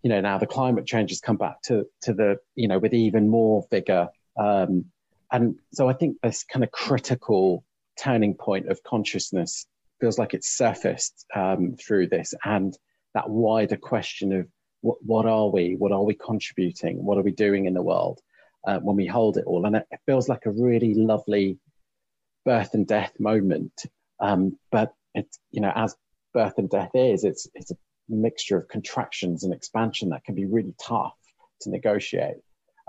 you 0.03 0.09
know, 0.09 0.21
now 0.21 0.37
the 0.37 0.47
climate 0.47 0.85
change 0.85 1.11
has 1.11 1.19
come 1.19 1.37
back 1.37 1.61
to 1.63 1.85
to 2.01 2.13
the, 2.13 2.39
you 2.55 2.67
know, 2.67 2.79
with 2.79 2.93
even 2.93 3.29
more 3.29 3.65
vigor. 3.69 4.09
Um, 4.37 4.85
and 5.31 5.59
so 5.73 5.89
I 5.89 5.93
think 5.93 6.17
this 6.21 6.43
kind 6.43 6.63
of 6.63 6.71
critical 6.71 7.63
turning 7.97 8.33
point 8.33 8.67
of 8.69 8.83
consciousness 8.83 9.67
feels 9.99 10.17
like 10.17 10.33
it's 10.33 10.49
surfaced 10.49 11.25
um, 11.35 11.75
through 11.75 12.07
this, 12.07 12.33
and 12.43 12.77
that 13.13 13.29
wider 13.29 13.77
question 13.77 14.33
of 14.33 14.47
what, 14.81 15.25
are 15.25 15.49
we? 15.49 15.75
What 15.77 15.91
are 15.91 16.03
we 16.03 16.15
contributing? 16.15 17.03
What 17.03 17.17
are 17.17 17.23
we 17.23 17.31
doing 17.31 17.65
in 17.65 17.73
the 17.73 17.81
world 17.81 18.19
uh, 18.67 18.79
when 18.79 18.95
we 18.95 19.07
hold 19.07 19.37
it 19.37 19.45
all? 19.45 19.65
And 19.65 19.75
it, 19.75 19.87
it 19.91 19.99
feels 20.05 20.27
like 20.27 20.45
a 20.45 20.51
really 20.51 20.93
lovely 20.95 21.59
birth 22.45 22.73
and 22.73 22.87
death 22.87 23.13
moment. 23.19 23.73
Um, 24.19 24.57
but 24.71 24.93
it's 25.13 25.39
you 25.51 25.61
know 25.61 25.71
as 25.75 25.95
birth 26.33 26.57
and 26.57 26.69
death 26.69 26.91
is, 26.93 27.23
it's 27.23 27.47
it's 27.53 27.71
a 27.71 27.77
mixture 28.09 28.57
of 28.57 28.67
contractions 28.67 29.43
and 29.43 29.53
expansion 29.53 30.09
that 30.09 30.23
can 30.23 30.35
be 30.35 30.45
really 30.45 30.75
tough 30.81 31.15
to 31.61 31.69
negotiate. 31.69 32.37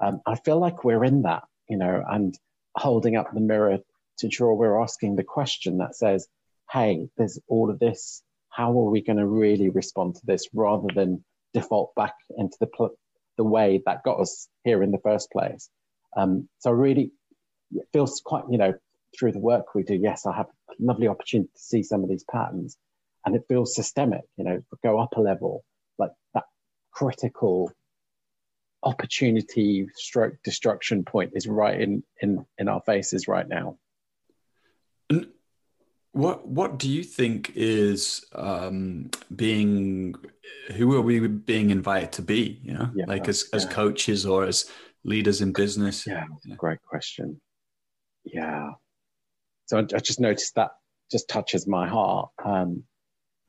Um, 0.03 0.21
I 0.27 0.37
feel 0.37 0.59
like 0.59 0.85
we're 0.85 1.05
in 1.05 1.23
that, 1.23 1.45
you 1.69 1.77
know, 1.77 2.03
and 2.09 2.37
holding 2.77 3.17
up 3.17 3.33
the 3.33 3.41
mirror 3.41 3.79
to 4.19 4.27
ensure 4.27 4.55
we're 4.55 4.81
asking 4.81 5.17
the 5.17 5.25
question 5.25 5.79
that 5.79 5.95
says, 5.95 6.29
"Hey, 6.71 7.09
there's 7.17 7.39
all 7.49 7.71
of 7.71 7.79
this. 7.79 8.23
How 8.49 8.71
are 8.71 8.91
we 8.91 9.03
going 9.03 9.19
to 9.19 9.27
really 9.27 9.69
respond 9.69 10.17
to 10.17 10.27
this?" 10.27 10.49
Rather 10.53 10.89
than 10.95 11.25
default 11.55 11.95
back 11.95 12.15
into 12.37 12.57
the 12.61 12.67
pl- 12.67 12.97
the 13.37 13.45
way 13.45 13.83
that 13.87 14.05
got 14.05 14.21
us 14.21 14.49
here 14.65 14.83
in 14.83 14.91
the 14.91 14.99
first 14.99 15.31
place. 15.31 15.71
Um, 16.17 16.49
so 16.59 16.71
really, 16.71 17.13
it 17.73 17.87
feels 17.93 18.21
quite, 18.25 18.45
you 18.51 18.59
know, 18.59 18.75
through 19.19 19.33
the 19.33 19.39
work 19.39 19.75
we 19.75 19.83
do, 19.83 19.95
yes, 19.95 20.27
I 20.27 20.37
have 20.37 20.47
a 20.47 20.75
lovely 20.79 21.09
opportunity 21.09 21.51
to 21.55 21.61
see 21.61 21.83
some 21.83 22.03
of 22.03 22.09
these 22.09 22.25
patterns 22.31 22.77
and 23.25 23.35
it 23.35 23.45
feels 23.49 23.75
systemic, 23.75 24.23
you 24.37 24.45
know, 24.45 24.63
go 24.83 24.99
up 24.99 25.17
a 25.17 25.21
level, 25.21 25.65
like 25.99 26.11
that 26.35 26.45
critical 26.91 27.71
opportunity 28.83 29.87
stroke 29.95 30.35
destruction 30.43 31.05
point 31.05 31.33
is 31.35 31.47
right 31.47 31.81
in, 31.81 32.03
in, 32.21 32.45
in 32.59 32.69
our 32.69 32.83
faces 32.85 33.29
right 33.29 33.49
now. 33.49 33.79
What, 36.13 36.47
what 36.47 36.79
do 36.79 36.91
you 36.91 37.03
think 37.03 37.53
is 37.55 38.25
um, 38.35 39.11
being, 39.35 40.15
who 40.73 40.95
are 40.95 41.01
we 41.01 41.27
being 41.27 41.71
invited 41.71 42.13
to 42.13 42.23
be, 42.23 42.61
you 42.63 42.75
know, 42.75 42.91
yeah, 42.95 43.07
like 43.09 43.29
as, 43.29 43.49
as 43.53 43.65
coaches 43.65 44.27
or 44.27 44.45
as 44.45 44.71
leaders 45.05 45.41
in 45.41 45.53
business? 45.53 46.07
Yeah, 46.07 46.25
great 46.57 46.83
question. 46.83 47.41
Yeah. 48.25 48.73
So 49.67 49.79
I, 49.79 49.81
I 49.81 49.99
just 50.01 50.21
noticed 50.21 50.55
that 50.57 50.73
just 51.11 51.29
touches 51.29 51.67
my 51.67 51.89
heart. 51.89 52.29
Um, 52.45 52.85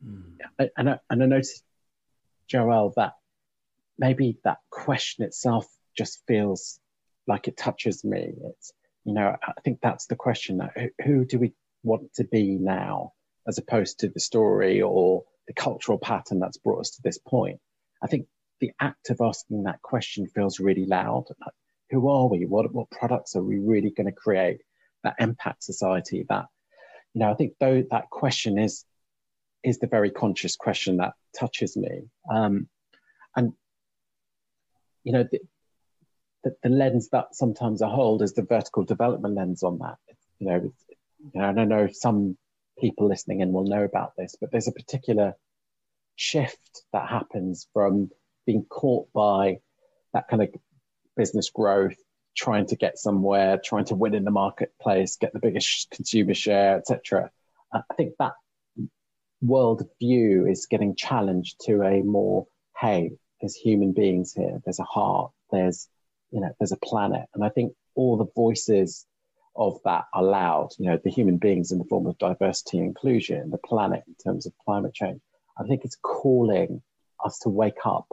mm. 0.05 0.37
and, 0.77 0.89
I, 0.89 0.99
and 1.09 1.21
I 1.21 1.25
noticed, 1.25 1.63
Joel, 2.47 2.93
that 2.95 3.13
maybe 3.99 4.37
that 4.45 4.59
question 4.69 5.25
itself 5.25 5.67
just 5.97 6.21
feels 6.27 6.79
like 7.27 7.47
it 7.47 7.57
touches 7.57 8.03
me. 8.03 8.33
It's, 8.45 8.71
you 9.03 9.13
know, 9.13 9.35
I 9.43 9.61
think 9.65 9.79
that's 9.81 10.05
the 10.07 10.15
question. 10.15 10.61
Who, 10.75 10.89
who 11.03 11.25
do 11.25 11.39
we 11.39 11.51
want 11.83 12.13
to 12.15 12.23
be 12.23 12.57
now, 12.59 13.13
as 13.47 13.57
opposed 13.57 13.99
to 13.99 14.09
the 14.09 14.19
story 14.19 14.81
or 14.81 15.23
the 15.47 15.53
cultural 15.53 15.97
pattern 15.97 16.39
that's 16.39 16.57
brought 16.57 16.81
us 16.81 16.91
to 16.91 17.01
this 17.03 17.17
point? 17.17 17.59
I 18.01 18.07
think 18.07 18.27
the 18.59 18.71
act 18.79 19.09
of 19.09 19.21
asking 19.21 19.63
that 19.63 19.81
question 19.81 20.27
feels 20.27 20.59
really 20.59 20.85
loud. 20.85 21.25
Like, 21.39 21.53
who 21.89 22.09
are 22.09 22.27
we? 22.27 22.45
What, 22.45 22.73
what 22.73 22.89
products 22.89 23.35
are 23.35 23.43
we 23.43 23.59
really 23.59 23.91
going 23.91 24.07
to 24.07 24.13
create? 24.13 24.61
that 25.03 25.15
impact 25.19 25.63
society 25.63 26.25
that 26.29 26.45
you 27.13 27.19
know 27.19 27.31
i 27.31 27.33
think 27.35 27.53
though 27.59 27.83
that 27.91 28.09
question 28.09 28.57
is 28.57 28.85
is 29.63 29.79
the 29.79 29.87
very 29.87 30.09
conscious 30.09 30.55
question 30.55 30.97
that 30.97 31.13
touches 31.37 31.77
me 31.77 32.03
um, 32.31 32.67
and 33.35 33.53
you 35.03 35.13
know 35.13 35.25
the, 35.31 35.39
the, 36.43 36.55
the, 36.63 36.69
lens 36.69 37.09
that 37.09 37.27
sometimes 37.33 37.81
i 37.81 37.89
hold 37.89 38.21
is 38.21 38.33
the 38.33 38.41
vertical 38.41 38.83
development 38.83 39.35
lens 39.35 39.63
on 39.63 39.77
that 39.79 39.97
you 40.39 40.47
know 40.47 40.71
you 41.33 41.41
know 41.41 41.49
and 41.49 41.59
i 41.59 41.63
know 41.63 41.87
some 41.91 42.37
people 42.79 43.07
listening 43.07 43.41
in 43.41 43.51
will 43.51 43.65
know 43.65 43.83
about 43.83 44.13
this 44.17 44.35
but 44.39 44.51
there's 44.51 44.67
a 44.67 44.73
particular 44.73 45.33
shift 46.15 46.83
that 46.91 47.07
happens 47.07 47.67
from 47.73 48.09
being 48.45 48.65
caught 48.65 49.11
by 49.13 49.59
that 50.13 50.27
kind 50.27 50.43
of 50.43 50.49
business 51.15 51.49
growth 51.49 51.95
trying 52.35 52.65
to 52.65 52.75
get 52.75 52.97
somewhere, 52.97 53.59
trying 53.63 53.85
to 53.85 53.95
win 53.95 54.15
in 54.15 54.23
the 54.23 54.31
marketplace, 54.31 55.17
get 55.17 55.33
the 55.33 55.39
biggest 55.39 55.91
consumer 55.91 56.33
share, 56.33 56.77
etc. 56.77 57.29
I 57.71 57.81
think 57.95 58.13
that 58.19 58.33
world 59.41 59.83
view 59.99 60.47
is 60.47 60.67
getting 60.69 60.95
challenged 60.95 61.61
to 61.65 61.83
a 61.83 62.01
more, 62.01 62.47
hey, 62.79 63.11
there's 63.41 63.55
human 63.55 63.93
beings 63.93 64.33
here, 64.33 64.61
there's 64.65 64.79
a 64.79 64.83
heart, 64.83 65.31
there's 65.51 65.87
you 66.31 66.41
know, 66.41 66.49
there's 66.59 66.71
a 66.71 66.77
planet. 66.77 67.25
And 67.35 67.43
I 67.43 67.49
think 67.49 67.73
all 67.93 68.17
the 68.17 68.25
voices 68.35 69.05
of 69.55 69.79
that 69.85 70.05
are 70.13 70.23
loud, 70.23 70.69
you 70.79 70.89
know, 70.89 70.99
the 71.03 71.11
human 71.11 71.37
beings 71.37 71.71
in 71.71 71.77
the 71.77 71.85
form 71.85 72.07
of 72.07 72.17
diversity 72.17 72.79
and 72.79 72.87
inclusion, 72.87 73.49
the 73.51 73.57
planet 73.57 74.03
in 74.07 74.15
terms 74.15 74.45
of 74.45 74.53
climate 74.63 74.93
change. 74.93 75.21
I 75.57 75.63
think 75.63 75.85
it's 75.85 75.97
calling 76.01 76.81
us 77.23 77.39
to 77.39 77.49
wake 77.49 77.85
up 77.85 78.07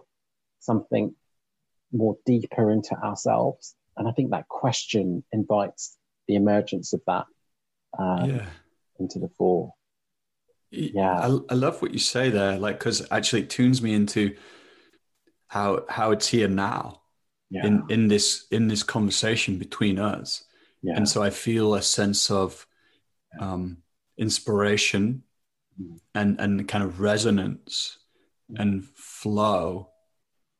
something 0.58 1.14
more 1.92 2.18
deeper 2.26 2.70
into 2.70 2.94
ourselves 2.96 3.74
and 4.00 4.08
I 4.08 4.12
think 4.12 4.30
that 4.30 4.48
question 4.48 5.22
invites 5.30 5.96
the 6.26 6.36
emergence 6.36 6.94
of 6.94 7.02
that 7.06 7.26
um, 7.98 8.30
yeah. 8.30 8.46
into 8.98 9.18
the 9.18 9.28
fore. 9.36 9.74
Yeah, 10.70 11.12
I, 11.12 11.38
I 11.50 11.54
love 11.54 11.82
what 11.82 11.92
you 11.92 11.98
say 11.98 12.30
there, 12.30 12.58
like 12.58 12.78
because 12.78 13.06
actually 13.10 13.42
it 13.42 13.50
tunes 13.50 13.82
me 13.82 13.92
into 13.92 14.36
how 15.48 15.84
how 15.88 16.12
it's 16.12 16.28
here 16.28 16.48
now 16.48 17.02
yeah. 17.50 17.66
in 17.66 17.84
in 17.90 18.08
this 18.08 18.46
in 18.50 18.68
this 18.68 18.82
conversation 18.82 19.58
between 19.58 19.98
us, 19.98 20.44
yeah. 20.82 20.96
and 20.96 21.08
so 21.08 21.22
I 21.22 21.30
feel 21.30 21.74
a 21.74 21.82
sense 21.82 22.30
of 22.30 22.66
um, 23.38 23.78
inspiration 24.16 25.22
and 26.14 26.40
and 26.40 26.68
kind 26.68 26.84
of 26.84 27.00
resonance 27.00 27.98
and 28.56 28.84
flow, 28.84 29.90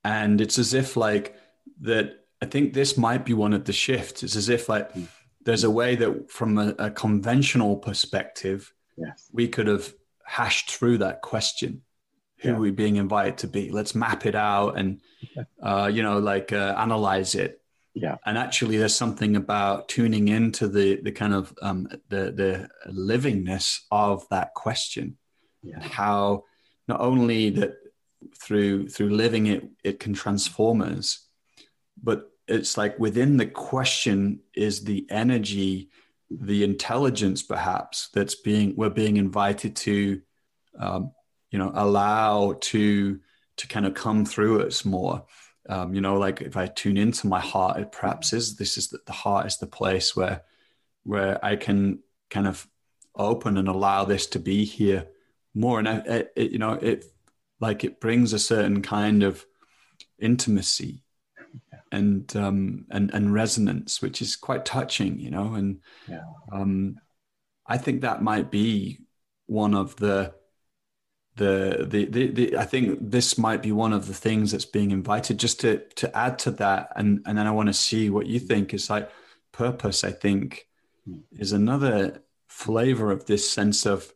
and 0.05 0.41
it's 0.41 0.59
as 0.59 0.75
if 0.75 0.97
like 0.97 1.37
that 1.81 2.21
I 2.43 2.47
think 2.47 2.73
this 2.73 2.97
might 2.97 3.25
be 3.25 3.35
one 3.35 3.53
of 3.53 3.64
the 3.64 3.73
shifts. 3.73 4.23
It's 4.23 4.37
as 4.37 4.49
if 4.49 4.68
like 4.68 4.93
mm. 4.93 5.07
there's 5.45 5.64
a 5.64 5.71
way 5.71 5.97
that 5.97 6.31
from 6.31 6.59
a, 6.59 6.75
a 6.79 6.91
conventional 6.91 7.77
perspective, 7.77 8.73
yes. 8.97 9.29
we 9.33 9.49
could 9.49 9.66
have 9.66 9.93
hashed 10.25 10.71
through 10.71 10.99
that 10.99 11.23
question. 11.23 11.83
Who 12.39 12.51
yeah. 12.51 12.55
are 12.55 12.61
we 12.61 12.71
being 12.71 12.97
invited 12.97 13.39
to 13.39 13.49
be? 13.49 13.71
Let's 13.71 13.95
map 13.95 14.25
it 14.25 14.35
out 14.35 14.79
and, 14.79 15.01
uh, 15.62 15.91
you 15.93 16.03
know, 16.03 16.18
like 16.18 16.53
uh, 16.53 16.75
analyze 16.79 17.35
it. 17.35 17.60
Yeah. 17.95 18.16
And 18.24 18.38
actually, 18.38 18.76
there's 18.76 18.95
something 18.95 19.36
about 19.36 19.88
tuning 19.88 20.28
into 20.28 20.68
the 20.68 21.01
the 21.03 21.12
kind 21.12 21.34
of 21.34 21.53
um, 21.61 21.88
the 22.09 22.30
the 22.32 22.68
livingness 22.91 23.80
of 23.91 24.28
that 24.30 24.55
question, 24.55 25.18
yeah. 25.62 25.80
how 25.80 26.45
not 26.86 27.01
only 27.01 27.51
that 27.51 27.74
through 28.41 28.88
through 28.88 29.11
living 29.11 29.47
it 29.47 29.68
it 29.82 29.99
can 29.99 30.12
transform 30.12 30.82
us, 30.82 31.26
but 32.03 32.30
it's 32.47 32.76
like 32.76 32.99
within 32.99 33.36
the 33.36 33.47
question 33.47 34.41
is 34.55 34.84
the 34.84 35.07
energy 35.11 35.91
the 36.30 36.62
intelligence 36.62 37.43
perhaps 37.43 38.09
that's 38.14 38.36
being 38.36 38.74
we're 38.76 38.88
being 38.88 39.16
invited 39.16 39.74
to 39.74 40.20
um, 40.78 41.12
you 41.51 41.59
know 41.59 41.72
allow 41.74 42.57
to 42.61 43.18
to 43.57 43.66
kind 43.66 43.84
of 43.84 43.95
come 43.95 44.24
through 44.24 44.62
us 44.62 44.84
more 44.84 45.24
um, 45.71 45.95
you 45.95 46.01
know 46.01 46.18
like 46.18 46.41
if 46.41 46.57
i 46.57 46.66
tune 46.66 46.97
into 46.97 47.27
my 47.27 47.41
heart 47.41 47.81
it 47.81 47.93
perhaps 47.93 48.33
is 48.33 48.57
this 48.57 48.77
is 48.77 48.89
that 48.89 49.07
the 49.07 49.12
heart 49.12 49.47
is 49.47 49.57
the 49.59 49.66
place 49.66 50.14
where 50.14 50.43
where 51.05 51.43
i 51.45 51.57
can 51.57 52.01
kind 52.29 52.47
of 52.47 52.66
open 53.14 53.57
and 53.57 53.68
allow 53.68 54.05
this 54.05 54.27
to 54.27 54.39
be 54.39 54.64
here 54.64 55.07
more 55.55 55.79
and 55.79 55.89
I, 55.89 55.97
it, 55.99 56.33
it, 56.37 56.51
you 56.53 56.59
know 56.59 56.73
it 56.73 57.05
like 57.61 57.85
it 57.85 58.01
brings 58.01 58.33
a 58.33 58.39
certain 58.39 58.83
kind 58.83 59.23
of 59.23 59.45
intimacy 60.18 61.03
and 61.93 62.35
um, 62.37 62.87
and 62.91 63.12
and 63.12 63.33
resonance, 63.33 64.01
which 64.01 64.23
is 64.23 64.37
quite 64.37 64.64
touching, 64.64 65.18
you 65.18 65.31
know. 65.31 65.55
And 65.55 65.81
yeah. 66.09 66.23
um, 66.53 66.97
I 67.66 67.79
think 67.79 68.01
that 68.01 68.23
might 68.23 68.51
be 68.51 69.01
one 69.47 69.75
of 69.75 69.97
the, 69.97 70.33
the 71.41 71.86
the, 71.88 72.05
the 72.05 72.26
the 72.28 72.57
I 72.59 72.64
think 72.64 72.99
this 73.01 73.38
might 73.38 73.62
be 73.62 73.72
one 73.72 73.95
of 73.95 74.07
the 74.07 74.14
things 74.14 74.53
that's 74.53 74.66
being 74.66 74.91
invited. 74.91 75.38
Just 75.38 75.61
to 75.61 75.78
to 75.97 76.16
add 76.16 76.38
to 76.41 76.51
that, 76.53 76.93
and 76.97 77.22
and 77.24 77.38
then 77.38 77.47
I 77.47 77.51
want 77.51 77.68
to 77.68 77.72
see 77.72 78.11
what 78.11 78.26
you 78.26 78.38
think. 78.38 78.74
Is 78.74 78.91
like 78.91 79.11
purpose. 79.51 80.05
I 80.05 80.12
think 80.12 80.68
hmm. 81.07 81.20
is 81.32 81.53
another 81.53 82.22
flavor 82.49 83.11
of 83.11 83.24
this 83.24 83.51
sense 83.51 83.86
of 83.86 84.12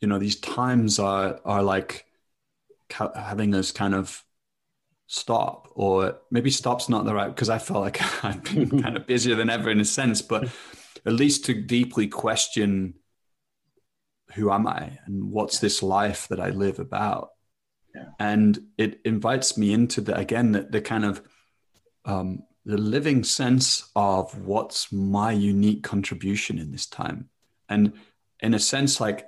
you 0.00 0.08
know 0.08 0.18
these 0.18 0.36
times 0.36 0.98
are 0.98 1.40
are 1.44 1.62
like 1.62 2.04
having 3.14 3.54
us 3.54 3.72
kind 3.72 3.94
of 3.94 4.22
stop 5.06 5.68
or 5.74 6.18
maybe 6.30 6.50
stop's 6.50 6.88
not 6.88 7.04
the 7.04 7.14
right 7.14 7.34
because 7.34 7.48
i 7.48 7.58
felt 7.58 7.80
like 7.80 8.24
i've 8.24 8.42
been 8.44 8.82
kind 8.82 8.96
of 8.96 9.06
busier 9.06 9.34
than 9.34 9.50
ever 9.50 9.70
in 9.70 9.80
a 9.80 9.84
sense 9.84 10.22
but 10.22 10.48
at 11.06 11.12
least 11.12 11.44
to 11.44 11.54
deeply 11.54 12.06
question 12.06 12.94
who 14.34 14.50
am 14.50 14.66
i 14.66 14.98
and 15.06 15.30
what's 15.30 15.58
this 15.58 15.82
life 15.82 16.28
that 16.28 16.40
i 16.40 16.50
live 16.50 16.78
about 16.78 17.30
yeah. 17.94 18.04
and 18.18 18.58
it 18.78 19.00
invites 19.04 19.56
me 19.56 19.72
into 19.72 20.00
the 20.00 20.16
again 20.16 20.52
the, 20.52 20.62
the 20.62 20.80
kind 20.80 21.04
of 21.04 21.22
um, 22.06 22.42
the 22.64 22.78
living 22.78 23.24
sense 23.24 23.90
of 23.94 24.36
what's 24.38 24.90
my 24.92 25.32
unique 25.32 25.82
contribution 25.82 26.58
in 26.58 26.72
this 26.72 26.86
time 26.86 27.28
and 27.68 27.92
in 28.40 28.54
a 28.54 28.58
sense 28.58 29.00
like 29.00 29.26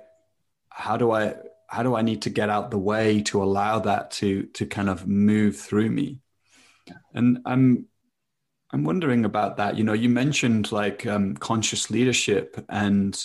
how 0.69 0.97
do 0.97 1.11
i 1.11 1.35
how 1.73 1.81
do 1.81 1.95
I 1.95 2.03
need 2.03 2.21
to 2.21 2.29
get 2.29 2.51
out 2.51 2.69
the 2.69 2.77
way 2.77 3.23
to 3.23 3.41
allow 3.41 3.79
that 3.79 4.11
to 4.11 4.43
to 4.57 4.67
kind 4.67 4.89
of 4.89 5.07
move 5.07 5.57
through 5.57 5.89
me? 5.89 6.19
And 7.15 7.39
I'm 7.45 7.87
I'm 8.71 8.83
wondering 8.83 9.25
about 9.25 9.57
that. 9.57 9.75
You 9.75 9.83
know, 9.83 9.93
you 9.93 10.07
mentioned 10.07 10.71
like 10.71 11.07
um, 11.07 11.35
conscious 11.35 11.89
leadership 11.89 12.63
and 12.69 13.19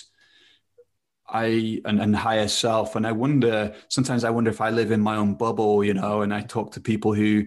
I 1.31 1.81
and, 1.85 2.01
and 2.01 2.15
higher 2.15 2.47
self, 2.47 2.95
and 2.95 3.05
I 3.05 3.11
wonder 3.11 3.73
sometimes 3.87 4.23
I 4.23 4.29
wonder 4.29 4.49
if 4.49 4.61
I 4.61 4.69
live 4.69 4.91
in 4.91 5.01
my 5.01 5.15
own 5.15 5.35
bubble, 5.35 5.83
you 5.83 5.93
know, 5.93 6.21
and 6.21 6.33
I 6.33 6.41
talk 6.41 6.73
to 6.73 6.81
people 6.81 7.13
who 7.13 7.45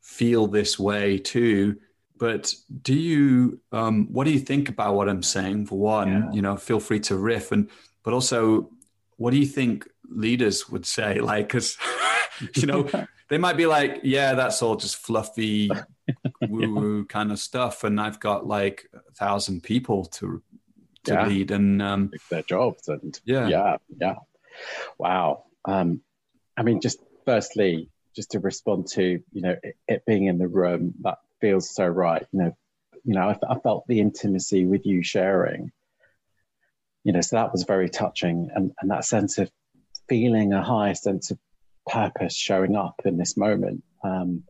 feel 0.00 0.46
this 0.46 0.78
way 0.78 1.18
too. 1.18 1.76
But 2.18 2.54
do 2.82 2.94
you, 2.94 3.60
um, 3.72 4.06
what 4.12 4.24
do 4.24 4.30
you 4.30 4.40
think 4.40 4.68
about 4.68 4.94
what 4.94 5.08
I'm 5.08 5.22
saying? 5.22 5.66
For 5.66 5.78
one, 5.78 6.08
yeah. 6.08 6.32
you 6.32 6.42
know, 6.42 6.56
feel 6.56 6.80
free 6.80 7.00
to 7.00 7.16
riff, 7.16 7.52
and 7.52 7.70
but 8.02 8.12
also, 8.12 8.70
what 9.16 9.30
do 9.32 9.38
you 9.38 9.46
think 9.46 9.86
leaders 10.10 10.68
would 10.68 10.84
say 10.84 11.20
like 11.20 11.46
because 11.46 11.78
you 12.54 12.66
know 12.66 12.88
they 13.28 13.38
might 13.38 13.56
be 13.56 13.66
like 13.66 14.00
yeah 14.02 14.34
that's 14.34 14.62
all 14.62 14.76
just 14.76 14.96
fluffy 14.96 15.70
woo 16.48 16.74
woo 16.74 16.98
yeah. 16.98 17.04
kind 17.08 17.30
of 17.30 17.38
stuff 17.38 17.84
and 17.84 18.00
i've 18.00 18.18
got 18.18 18.46
like 18.46 18.88
a 18.94 19.12
thousand 19.12 19.62
people 19.62 20.04
to 20.04 20.42
to 21.04 21.14
yeah. 21.14 21.26
lead 21.26 21.50
and 21.50 21.80
um 21.82 22.10
their 22.30 22.42
jobs 22.42 22.88
and 22.88 23.18
yeah. 23.24 23.48
yeah 23.48 23.76
yeah. 23.98 24.16
Wow. 24.98 25.44
Um 25.64 26.02
i 26.56 26.62
mean 26.62 26.80
just 26.80 26.98
firstly 27.24 27.88
just 28.14 28.32
to 28.32 28.40
respond 28.40 28.88
to 28.88 29.20
you 29.32 29.42
know 29.42 29.56
it, 29.62 29.76
it 29.86 30.02
being 30.06 30.26
in 30.26 30.38
the 30.38 30.48
room 30.48 30.94
that 31.02 31.18
feels 31.40 31.74
so 31.74 31.86
right 31.86 32.26
you 32.32 32.40
know. 32.40 32.56
You 33.02 33.14
know 33.14 33.30
I, 33.30 33.38
I 33.48 33.58
felt 33.60 33.86
the 33.86 34.00
intimacy 34.00 34.66
with 34.66 34.84
you 34.84 35.02
sharing. 35.02 35.72
You 37.02 37.12
know 37.14 37.22
so 37.22 37.36
that 37.36 37.52
was 37.52 37.64
very 37.64 37.88
touching 37.88 38.50
and, 38.54 38.72
and 38.80 38.90
that 38.90 39.06
sense 39.06 39.38
of 39.38 39.50
feeling 40.10 40.52
a 40.52 40.62
high 40.62 40.92
sense 40.92 41.30
of 41.30 41.38
purpose 41.86 42.36
showing 42.36 42.76
up 42.76 43.00
in 43.04 43.16
this 43.16 43.36
moment. 43.36 43.82
Um, 44.04 44.44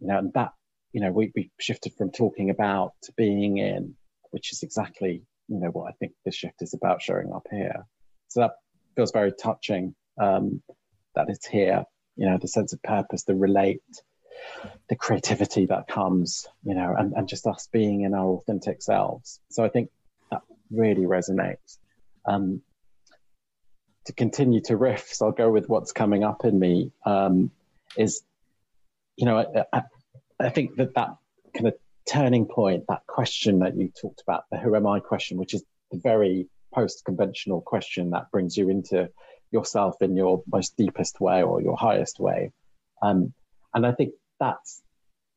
you 0.00 0.08
know, 0.08 0.18
and 0.18 0.32
that, 0.34 0.52
you 0.92 1.00
know, 1.00 1.10
we, 1.10 1.32
we 1.34 1.50
shifted 1.58 1.92
from 1.98 2.10
talking 2.10 2.50
about 2.50 2.92
to 3.02 3.12
being 3.16 3.58
in, 3.58 3.94
which 4.30 4.52
is 4.52 4.62
exactly, 4.62 5.24
you 5.52 5.60
know, 5.60 5.68
what 5.68 5.88
I 5.88 5.92
think 5.98 6.12
this 6.24 6.34
shift 6.34 6.62
is 6.62 6.72
about 6.72 7.02
showing 7.02 7.32
up 7.32 7.46
here. 7.50 7.86
So 8.28 8.40
that 8.40 8.52
feels 8.96 9.12
very 9.12 9.32
touching 9.32 9.94
um, 10.20 10.62
that 11.14 11.26
it's 11.28 11.46
here, 11.46 11.84
you 12.16 12.26
know, 12.26 12.38
the 12.40 12.48
sense 12.48 12.72
of 12.72 12.82
purpose, 12.82 13.24
the 13.24 13.34
relate, 13.34 13.82
the 14.88 14.96
creativity 14.96 15.66
that 15.66 15.88
comes, 15.88 16.48
you 16.64 16.74
know, 16.74 16.94
and, 16.98 17.12
and 17.12 17.28
just 17.28 17.46
us 17.46 17.68
being 17.70 18.02
in 18.02 18.14
our 18.14 18.28
authentic 18.28 18.82
selves. 18.82 19.40
So 19.50 19.62
I 19.62 19.68
think 19.68 19.90
that 20.30 20.40
really 20.70 21.02
resonates. 21.02 21.78
Um, 22.24 22.62
to 24.06 24.12
continue 24.12 24.60
to 24.62 24.76
riff, 24.76 25.08
so 25.12 25.26
I'll 25.26 25.32
go 25.32 25.50
with 25.50 25.68
what's 25.68 25.92
coming 25.92 26.24
up 26.24 26.44
in 26.44 26.58
me. 26.58 26.90
Um, 27.04 27.52
is 27.96 28.22
you 29.16 29.26
know, 29.26 29.38
I, 29.38 29.64
I, 29.72 29.82
I, 30.40 30.48
think 30.48 30.76
that 30.76 30.94
that 30.94 31.10
kind 31.54 31.68
of 31.68 31.74
turning 32.12 32.46
point, 32.46 32.84
that 32.88 33.06
question 33.06 33.60
that 33.60 33.76
you 33.76 33.90
talked 34.00 34.22
about, 34.26 34.44
the 34.50 34.58
"Who 34.58 34.76
am 34.76 34.86
I?" 34.86 35.00
question, 35.00 35.38
which 35.38 35.54
is 35.54 35.64
the 35.90 35.98
very 35.98 36.48
post-conventional 36.74 37.60
question 37.62 38.10
that 38.10 38.30
brings 38.30 38.56
you 38.56 38.68
into 38.68 39.10
yourself 39.50 40.00
in 40.00 40.16
your 40.16 40.42
most 40.50 40.76
deepest 40.76 41.20
way 41.20 41.42
or 41.42 41.60
your 41.60 41.76
highest 41.76 42.18
way. 42.20 42.52
Um, 43.02 43.32
and 43.74 43.86
I 43.86 43.92
think 43.92 44.14
that's 44.38 44.82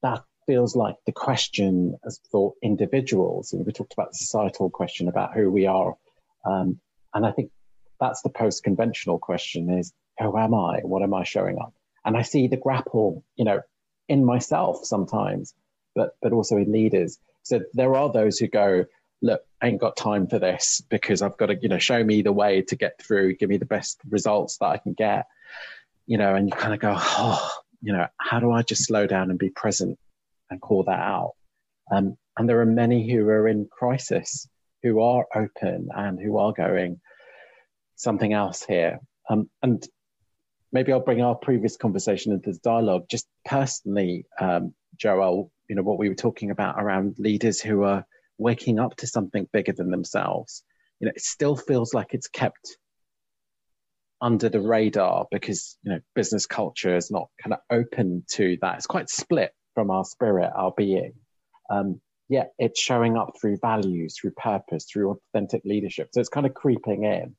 that 0.01 0.23
feels 0.47 0.75
like 0.75 0.95
the 1.05 1.11
question 1.11 1.97
as 2.05 2.19
for 2.31 2.53
individuals. 2.61 3.53
And 3.53 3.65
we 3.65 3.71
talked 3.71 3.93
about 3.93 4.11
the 4.11 4.17
societal 4.17 4.69
question 4.69 5.07
about 5.07 5.33
who 5.33 5.49
we 5.49 5.65
are. 5.65 5.95
Um, 6.45 6.79
and 7.13 7.25
I 7.25 7.31
think 7.31 7.51
that's 7.99 8.21
the 8.21 8.29
post-conventional 8.29 9.19
question 9.19 9.69
is 9.69 9.93
who 10.19 10.37
am 10.37 10.53
I? 10.53 10.79
What 10.83 11.01
am 11.03 11.13
I 11.13 11.23
showing 11.23 11.57
up? 11.59 11.73
And 12.03 12.15
I 12.15 12.21
see 12.21 12.47
the 12.47 12.57
grapple, 12.57 13.23
you 13.35 13.45
know, 13.45 13.61
in 14.07 14.23
myself 14.23 14.85
sometimes, 14.85 15.53
but 15.95 16.15
but 16.21 16.33
also 16.33 16.57
in 16.57 16.71
leaders. 16.71 17.17
So 17.43 17.61
there 17.73 17.95
are 17.95 18.11
those 18.11 18.37
who 18.37 18.47
go, 18.47 18.85
look, 19.21 19.41
I 19.61 19.67
ain't 19.67 19.81
got 19.81 19.95
time 19.95 20.27
for 20.27 20.39
this 20.39 20.81
because 20.89 21.21
I've 21.21 21.37
got 21.37 21.47
to, 21.47 21.55
you 21.55 21.69
know, 21.69 21.77
show 21.77 22.03
me 22.03 22.21
the 22.21 22.33
way 22.33 22.61
to 22.63 22.75
get 22.75 23.01
through, 23.01 23.35
give 23.35 23.49
me 23.49 23.57
the 23.57 23.65
best 23.65 23.99
results 24.09 24.57
that 24.57 24.67
I 24.67 24.77
can 24.77 24.93
get. 24.93 25.27
You 26.07 26.17
know, 26.17 26.35
and 26.35 26.47
you 26.47 26.55
kind 26.55 26.73
of 26.73 26.79
go, 26.79 26.93
oh, 26.97 27.51
you 27.81 27.93
know, 27.93 28.07
how 28.17 28.39
do 28.39 28.51
I 28.51 28.61
just 28.61 28.85
slow 28.85 29.07
down 29.07 29.29
and 29.29 29.39
be 29.39 29.49
present 29.49 29.97
and 30.49 30.61
call 30.61 30.83
that 30.83 30.99
out? 30.99 31.33
Um, 31.91 32.17
and 32.37 32.49
there 32.49 32.61
are 32.61 32.65
many 32.65 33.09
who 33.09 33.27
are 33.27 33.47
in 33.47 33.67
crisis, 33.71 34.47
who 34.83 35.01
are 35.01 35.25
open 35.33 35.89
and 35.95 36.19
who 36.19 36.37
are 36.37 36.51
going, 36.51 36.99
something 37.95 38.33
else 38.33 38.63
here. 38.63 38.99
Um, 39.29 39.49
and 39.63 39.87
maybe 40.71 40.91
I'll 40.91 40.99
bring 40.99 41.21
our 41.21 41.35
previous 41.35 41.77
conversation 41.77 42.33
into 42.33 42.51
the 42.51 42.59
dialogue. 42.59 43.05
Just 43.09 43.27
personally, 43.45 44.25
um, 44.39 44.73
Joel, 44.97 45.51
you 45.69 45.75
know, 45.75 45.83
what 45.83 45.99
we 45.99 46.09
were 46.09 46.15
talking 46.15 46.51
about 46.51 46.81
around 46.81 47.15
leaders 47.17 47.61
who 47.61 47.83
are 47.83 48.05
waking 48.37 48.79
up 48.79 48.95
to 48.97 49.07
something 49.07 49.47
bigger 49.51 49.73
than 49.73 49.91
themselves. 49.91 50.63
You 50.99 51.07
know, 51.07 51.13
it 51.15 51.21
still 51.21 51.55
feels 51.55 51.93
like 51.93 52.13
it's 52.13 52.27
kept 52.27 52.77
under 54.21 54.47
the 54.49 54.61
radar 54.61 55.27
because 55.29 55.77
you 55.83 55.91
know 55.91 55.99
business 56.15 56.45
culture 56.45 56.95
is 56.95 57.11
not 57.11 57.27
kind 57.41 57.53
of 57.53 57.59
open 57.69 58.23
to 58.33 58.57
that. 58.61 58.77
It's 58.77 58.87
quite 58.87 59.09
split 59.09 59.53
from 59.73 59.91
our 59.91 60.05
spirit, 60.05 60.51
our 60.55 60.73
being. 60.75 61.13
Um, 61.69 61.99
yet 62.29 62.53
it's 62.57 62.79
showing 62.79 63.17
up 63.17 63.33
through 63.39 63.57
values, 63.61 64.15
through 64.19 64.31
purpose, 64.31 64.85
through 64.85 65.11
authentic 65.11 65.63
leadership. 65.65 66.09
So 66.11 66.19
it's 66.19 66.29
kind 66.29 66.45
of 66.45 66.53
creeping 66.53 67.03
in 67.03 67.35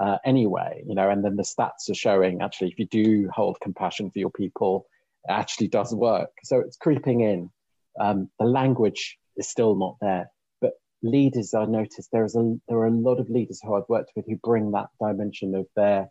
uh, 0.00 0.18
anyway, 0.24 0.82
you 0.86 0.94
know, 0.94 1.08
and 1.08 1.24
then 1.24 1.36
the 1.36 1.42
stats 1.42 1.88
are 1.88 1.94
showing 1.94 2.42
actually 2.42 2.68
if 2.68 2.78
you 2.78 2.86
do 2.86 3.30
hold 3.32 3.58
compassion 3.60 4.10
for 4.10 4.18
your 4.18 4.30
people, 4.30 4.86
it 5.28 5.32
actually 5.32 5.68
does 5.68 5.94
work. 5.94 6.30
So 6.42 6.60
it's 6.60 6.76
creeping 6.76 7.20
in. 7.20 7.50
Um, 7.98 8.30
the 8.38 8.46
language 8.46 9.18
is 9.36 9.48
still 9.48 9.74
not 9.76 9.96
there, 10.00 10.30
but 10.60 10.72
leaders, 11.02 11.54
I 11.54 11.64
noticed 11.64 12.10
there 12.12 12.24
is 12.24 12.36
a 12.36 12.56
there 12.68 12.78
are 12.78 12.86
a 12.86 12.90
lot 12.90 13.20
of 13.20 13.30
leaders 13.30 13.60
who 13.62 13.74
I've 13.74 13.88
worked 13.88 14.12
with 14.16 14.26
who 14.26 14.36
bring 14.36 14.72
that 14.72 14.88
dimension 15.00 15.54
of 15.54 15.66
their, 15.76 16.08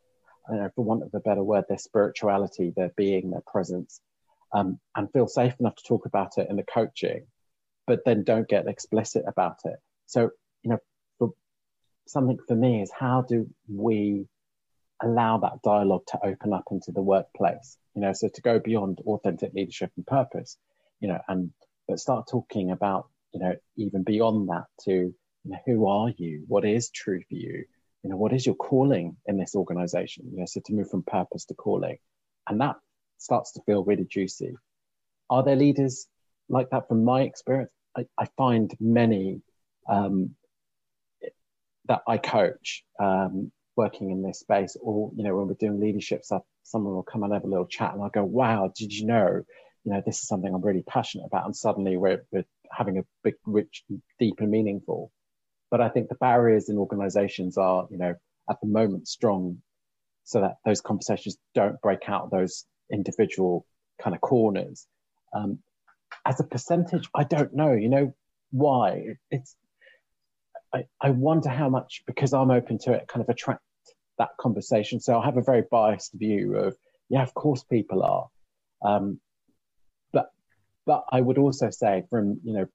know, 0.55 0.69
for 0.75 0.83
want 0.83 1.03
of 1.03 1.13
a 1.13 1.19
better 1.19 1.43
word, 1.43 1.65
their 1.67 1.77
spirituality, 1.77 2.73
their 2.75 2.91
being, 2.95 3.31
their 3.31 3.43
presence, 3.47 4.01
um, 4.53 4.79
and 4.95 5.11
feel 5.11 5.27
safe 5.27 5.55
enough 5.59 5.75
to 5.75 5.83
talk 5.87 6.05
about 6.05 6.37
it 6.37 6.49
in 6.49 6.55
the 6.55 6.63
coaching, 6.63 7.25
but 7.87 8.05
then 8.05 8.23
don't 8.23 8.47
get 8.47 8.67
explicit 8.67 9.23
about 9.27 9.59
it. 9.65 9.77
So 10.05 10.31
you 10.63 10.71
know, 10.71 10.79
something 12.07 12.37
for 12.47 12.55
me 12.55 12.81
is 12.81 12.91
how 12.97 13.21
do 13.21 13.49
we 13.69 14.25
allow 15.01 15.37
that 15.37 15.61
dialogue 15.63 16.05
to 16.07 16.19
open 16.23 16.53
up 16.53 16.65
into 16.71 16.91
the 16.91 17.01
workplace 17.01 17.77
you 17.95 18.01
know 18.01 18.13
so 18.13 18.27
to 18.27 18.41
go 18.41 18.59
beyond 18.59 18.99
authentic 19.05 19.53
leadership 19.53 19.91
and 19.97 20.05
purpose 20.05 20.57
you 20.99 21.07
know 21.07 21.19
and 21.27 21.51
but 21.87 21.99
start 21.99 22.27
talking 22.29 22.71
about 22.71 23.09
you 23.33 23.39
know 23.39 23.55
even 23.77 24.03
beyond 24.03 24.49
that 24.49 24.65
to 24.81 24.91
you 24.91 25.15
know 25.45 25.59
who 25.65 25.87
are 25.87 26.09
you? 26.17 26.43
What 26.47 26.65
is 26.65 26.89
true 26.89 27.21
for 27.27 27.35
you? 27.35 27.65
You 28.03 28.09
know 28.09 28.17
what 28.17 28.33
is 28.33 28.45
your 28.45 28.55
calling 28.55 29.17
in 29.25 29.37
this 29.37 29.55
organization? 29.55 30.29
You 30.31 30.39
know 30.39 30.45
so 30.45 30.61
to 30.65 30.73
move 30.73 30.89
from 30.89 31.03
purpose 31.03 31.45
to 31.45 31.53
calling. 31.53 31.97
And 32.47 32.59
that 32.61 32.75
starts 33.17 33.53
to 33.53 33.61
feel 33.65 33.83
really 33.83 34.05
juicy. 34.05 34.55
Are 35.29 35.43
there 35.43 35.55
leaders 35.55 36.07
like 36.49 36.69
that 36.71 36.87
from 36.87 37.05
my 37.05 37.21
experience? 37.21 37.71
I, 37.97 38.05
I 38.17 38.27
find 38.37 38.75
many 38.79 39.41
um, 39.87 40.35
that 41.87 42.01
I 42.07 42.17
coach 42.17 42.83
um, 42.99 43.51
working 43.75 44.11
in 44.11 44.21
this 44.21 44.39
space, 44.39 44.77
or 44.81 45.11
you 45.15 45.23
know, 45.23 45.35
when 45.35 45.47
we're 45.47 45.55
doing 45.55 45.79
leadership 45.79 46.23
stuff, 46.23 46.43
someone 46.63 46.93
will 46.93 47.03
come 47.03 47.23
and 47.23 47.33
have 47.33 47.43
a 47.43 47.47
little 47.47 47.65
chat, 47.65 47.93
and 47.93 48.01
I'll 48.01 48.09
go, 48.09 48.23
"Wow, 48.23 48.71
did 48.75 48.93
you 48.93 49.05
know? 49.05 49.43
You 49.83 49.93
know, 49.93 50.01
this 50.05 50.19
is 50.19 50.27
something 50.27 50.53
I'm 50.53 50.61
really 50.61 50.83
passionate 50.83 51.25
about." 51.25 51.45
And 51.45 51.55
suddenly 51.55 51.97
we're, 51.97 52.25
we're 52.31 52.45
having 52.71 52.97
a 52.97 53.05
big, 53.23 53.35
rich, 53.45 53.83
deep, 54.19 54.35
and 54.39 54.51
meaningful. 54.51 55.11
But 55.71 55.81
I 55.81 55.89
think 55.89 56.09
the 56.09 56.15
barriers 56.15 56.69
in 56.69 56.77
organisations 56.77 57.57
are, 57.57 57.87
you 57.89 57.97
know, 57.97 58.15
at 58.49 58.61
the 58.61 58.67
moment 58.67 59.07
strong, 59.07 59.61
so 60.23 60.41
that 60.41 60.57
those 60.65 60.81
conversations 60.81 61.37
don't 61.53 61.81
break 61.81 62.07
out 62.07 62.31
those 62.31 62.65
individual 62.91 63.65
kind 64.01 64.15
of 64.15 64.21
corners. 64.21 64.87
Um, 65.33 65.59
as 66.25 66.39
a 66.39 66.43
percentage, 66.43 67.09
I 67.15 67.23
don't 67.23 67.53
know. 67.53 67.73
You 67.73 67.89
know 67.89 68.15
why? 68.51 69.15
It's 69.31 69.55
I, 70.73 70.85
I 71.01 71.09
wonder 71.11 71.49
how 71.49 71.69
much, 71.69 72.03
because 72.07 72.33
I'm 72.33 72.51
open 72.51 72.77
to 72.79 72.93
it, 72.93 73.07
kind 73.07 73.23
of 73.23 73.29
attract 73.29 73.61
that 74.17 74.29
conversation. 74.39 74.99
So 74.99 75.19
I 75.19 75.25
have 75.25 75.37
a 75.37 75.43
very 75.43 75.63
biased 75.69 76.13
view 76.13 76.55
of, 76.55 76.75
yeah, 77.09 77.23
of 77.23 77.33
course 77.33 77.63
people 77.63 78.03
are. 78.03 78.27
Um, 78.81 79.19
but 80.85 81.05
I 81.11 81.21
would 81.21 81.37
also 81.37 81.69
say 81.69 82.03
from 82.09 82.39
you 82.43 82.53
know 82.53 82.67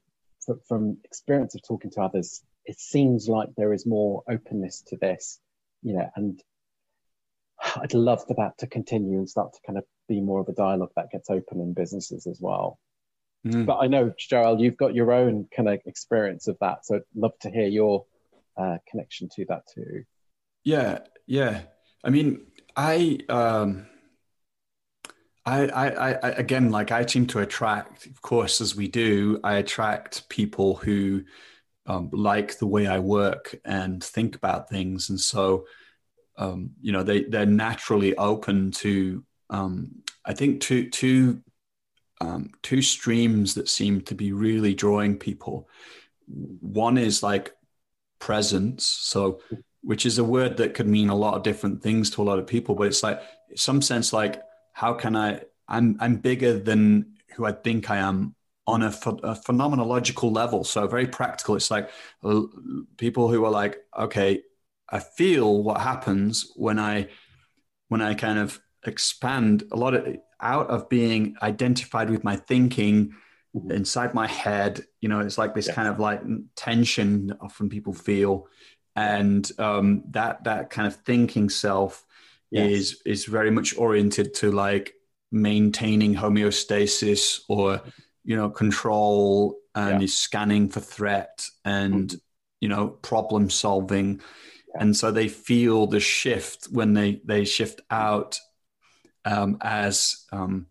from, 0.45 0.61
from 0.67 0.97
experience 1.05 1.55
of 1.55 1.63
talking 1.63 1.91
to 1.93 2.03
others, 2.03 2.43
it 2.65 2.79
seems 2.81 3.29
like 3.29 3.49
there 3.57 3.73
is 3.73 3.87
more 3.87 4.23
openness 4.29 4.83
to 4.89 4.97
this, 4.97 5.41
you 5.83 5.95
know, 5.95 6.09
and 6.17 6.43
I'd 7.77 7.95
love 7.95 8.27
for 8.27 8.35
that 8.35 8.59
to 8.59 8.67
continue 8.67 9.19
and 9.19 9.29
start 9.29 9.53
to 9.53 9.61
kind 9.67 9.79
of 9.79 9.85
be 10.09 10.21
more 10.21 10.41
of 10.41 10.49
a 10.49 10.53
dialogue 10.53 10.93
that 10.97 11.11
gets 11.11 11.31
open 11.31 11.61
in 11.61 11.75
businesses 11.75 12.27
as 12.27 12.39
well. 12.41 12.79
Mm. 13.47 13.67
But 13.67 13.79
I 13.79 13.87
know, 13.87 14.13
Joel, 14.19 14.61
you've 14.61 14.77
got 14.77 14.95
your 14.95 15.13
own 15.13 15.49
kind 15.55 15.69
of 15.69 15.81
experience 15.87 16.49
of 16.49 16.57
that. 16.61 16.85
So 16.87 16.97
I'd 16.97 17.03
love 17.15 17.39
to 17.43 17.51
hear 17.51 17.67
your 17.67 18.05
uh, 18.57 18.79
connection 18.91 19.29
to 19.37 19.45
that 19.49 19.63
too. 19.75 20.05
Yeah, 20.65 21.01
yeah. 21.27 21.63
I 22.05 22.11
mean, 22.11 22.47
I, 22.77 23.19
um, 23.29 23.87
I, 25.49 25.89
I, 25.89 26.13
I, 26.13 26.29
again, 26.31 26.71
like 26.71 26.93
I 26.93 27.07
seem 27.07 27.27
to 27.29 27.41
attract, 27.41 28.07
of 28.07 28.21
course, 28.21 28.61
as 28.61 28.77
we 28.77 28.89
do, 28.89 29.41
I 29.43 29.55
attract 29.55 30.29
people 30.29 30.77
who 30.77 31.25
um, 31.87 32.11
like 32.13 32.59
the 32.59 32.67
way 32.67 32.87
I 32.87 32.99
work 32.99 33.59
and 33.65 34.05
think 34.05 34.37
about 34.37 34.69
things, 34.69 35.09
and 35.09 35.19
so, 35.19 35.67
um, 36.37 36.73
you 36.83 36.93
know, 36.93 37.03
they 37.03 37.25
they're 37.25 37.47
naturally 37.47 38.15
open 38.17 38.73
to, 38.73 39.25
um, 39.49 40.03
I 40.25 40.35
think, 40.35 40.61
two 40.61 40.91
two 40.91 41.43
um, 42.21 42.51
two 42.63 42.83
streams 42.83 43.55
that 43.55 43.69
seem 43.69 44.03
to 44.03 44.15
be 44.15 44.33
really 44.33 44.75
drawing 44.75 45.17
people. 45.17 45.69
One 46.27 46.99
is 46.99 47.23
like 47.23 47.55
presence, 48.19 48.85
so 48.85 49.41
which 49.83 50.05
is 50.05 50.19
a 50.19 50.25
word 50.25 50.59
that 50.59 50.75
could 50.75 50.89
mean 50.89 51.09
a 51.09 51.15
lot 51.15 51.35
of 51.35 51.43
different 51.43 51.83
things 51.83 52.11
to 52.11 52.23
a 52.23 52.25
lot 52.25 52.39
of 52.39 52.47
people, 52.47 52.75
but 52.75 52.89
it's 52.89 53.03
like 53.03 53.23
some 53.57 53.81
sense 53.81 54.13
like 54.13 54.43
how 54.79 54.95
can 54.95 55.17
I? 55.17 55.41
I'm 55.67 55.97
I'm 55.99 56.19
bigger 56.19 56.57
than 56.57 57.17
who 57.35 57.45
I 57.45 57.51
think 57.51 57.91
I 57.91 57.97
am 57.97 58.37
on 58.65 58.83
a, 58.83 58.93
ph- 58.93 59.25
a 59.25 59.35
phenomenological 59.35 60.33
level. 60.33 60.63
So 60.63 60.87
very 60.87 61.09
practical. 61.09 61.57
It's 61.57 61.69
like 61.69 61.91
uh, 62.23 62.43
people 62.97 63.27
who 63.29 63.45
are 63.45 63.51
like, 63.51 63.79
okay, 63.99 64.43
I 64.89 65.01
feel 65.01 65.65
what 65.65 65.81
happens 65.81 66.53
when 66.55 66.79
I 66.79 67.09
when 67.89 68.01
I 68.01 68.15
kind 68.15 68.39
of 68.39 68.61
expand 68.87 69.65
a 69.73 69.77
lot 69.77 69.95
of 69.95 70.17
out 70.41 70.71
of 70.71 70.89
being 70.89 71.35
identified 71.43 72.09
with 72.09 72.23
my 72.23 72.37
thinking 72.37 73.15
mm-hmm. 73.57 73.73
inside 73.73 74.15
my 74.15 74.29
head. 74.29 74.85
You 75.01 75.09
know, 75.09 75.19
it's 75.19 75.39
like 75.39 75.57
this 75.57 75.67
yeah. 75.67 75.75
kind 75.75 75.89
of 75.89 75.99
like 75.99 76.23
tension 76.55 77.37
often 77.41 77.69
people 77.69 77.95
feel, 77.95 78.47
and 78.95 79.51
um, 79.59 80.05
that 80.11 80.45
that 80.45 80.71
kind 80.71 80.87
of 80.87 80.95
thinking 80.95 81.49
self 81.49 82.05
is 82.51 83.03
is 83.05 83.25
very 83.25 83.51
much 83.51 83.77
oriented 83.77 84.35
to 84.35 84.51
like 84.51 84.95
maintaining 85.31 86.15
homeostasis 86.15 87.41
or 87.49 87.81
you 88.25 88.37
know 88.37 88.49
control 88.49 89.59
and 89.75 90.01
yeah. 90.01 90.05
is 90.05 90.17
scanning 90.17 90.69
for 90.69 90.81
threat 90.81 91.47
and 91.65 92.09
mm-hmm. 92.09 92.17
you 92.61 92.69
know 92.69 92.89
problem 92.89 93.51
solving 93.51 94.21
yeah. 94.75 94.83
and 94.83 94.97
so 94.97 95.11
they 95.11 95.29
feel 95.29 95.87
the 95.87 96.01
shift 96.01 96.67
when 96.71 96.95
they 96.95 97.21
they 97.25 97.45
shift 97.45 97.81
out 97.91 98.39
um, 99.25 99.59
as 99.61 100.25
um, 100.33 100.67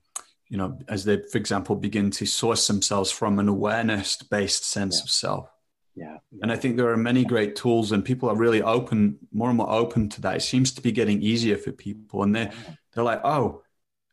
you 0.50 0.58
know, 0.58 0.78
as 0.88 1.04
they, 1.04 1.22
for 1.32 1.38
example, 1.38 1.76
begin 1.76 2.10
to 2.12 2.26
source 2.26 2.68
themselves 2.68 3.12
from 3.12 3.40
an 3.40 3.50
awareness-based 3.50 4.66
sense 4.66 4.98
yeah. 4.98 5.04
of 5.04 5.10
self. 5.10 5.50
Yeah. 5.98 6.18
And 6.44 6.52
I 6.52 6.56
think 6.56 6.78
there 6.78 6.92
are 6.92 6.98
many 6.98 7.26
great 7.26 7.56
tools, 7.56 7.92
and 7.92 8.06
people 8.06 8.30
are 8.30 8.36
really 8.36 8.62
open, 8.62 9.18
more 9.32 9.50
and 9.50 9.58
more 9.58 9.72
open 9.72 10.10
to 10.10 10.22
that. 10.22 10.36
It 10.36 10.42
seems 10.42 10.72
to 10.74 10.82
be 10.82 10.92
getting 10.92 11.24
easier 11.24 11.58
for 11.58 11.72
people, 11.72 12.22
and 12.22 12.36
they're, 12.36 12.52
they're 12.94 13.04
like, 13.04 13.22
oh, 13.24 13.64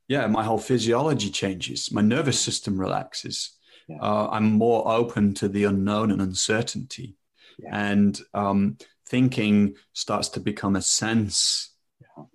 yeah, 0.08 0.26
my 0.26 0.42
whole 0.44 0.58
physiology 0.58 1.30
changes, 1.30 1.92
my 1.92 2.00
nervous 2.00 2.40
system 2.40 2.80
relaxes. 2.80 3.50
Yeah. 3.86 3.98
Uh, 4.00 4.28
I'm 4.32 4.52
more 4.52 4.90
open 4.90 5.34
to 5.34 5.48
the 5.48 5.64
unknown 5.64 6.10
and 6.10 6.22
uncertainty, 6.22 7.16
yeah. 7.58 7.88
and 7.88 8.18
um, 8.32 8.78
thinking 9.06 9.76
starts 9.92 10.30
to 10.30 10.40
become 10.40 10.76
a 10.76 10.82
sense 10.82 11.70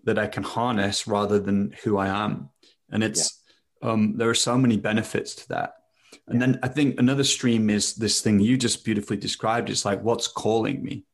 that 0.04 0.20
I 0.20 0.28
can 0.28 0.44
harness 0.44 1.08
rather 1.08 1.40
than 1.40 1.74
who 1.84 1.98
I 1.98 2.08
am. 2.08 2.50
And 2.92 3.04
it's 3.04 3.42
yeah. 3.82 3.90
um, 3.90 4.18
there 4.18 4.30
are 4.30 4.36
so 4.36 4.58
many 4.58 4.78
benefits 4.78 5.34
to 5.36 5.50
that. 5.50 5.74
And 6.30 6.42
then 6.42 6.60
I 6.64 6.68
think 6.68 7.00
another 7.00 7.24
stream 7.24 7.70
is 7.70 7.96
this 7.96 8.22
thing 8.22 8.40
you 8.40 8.58
just 8.58 8.86
beautifully 8.86 9.18
described. 9.18 9.70
It's 9.70 9.86
like 9.86 10.02
what's 10.02 10.28
calling 10.28 10.84
me. 10.84 11.06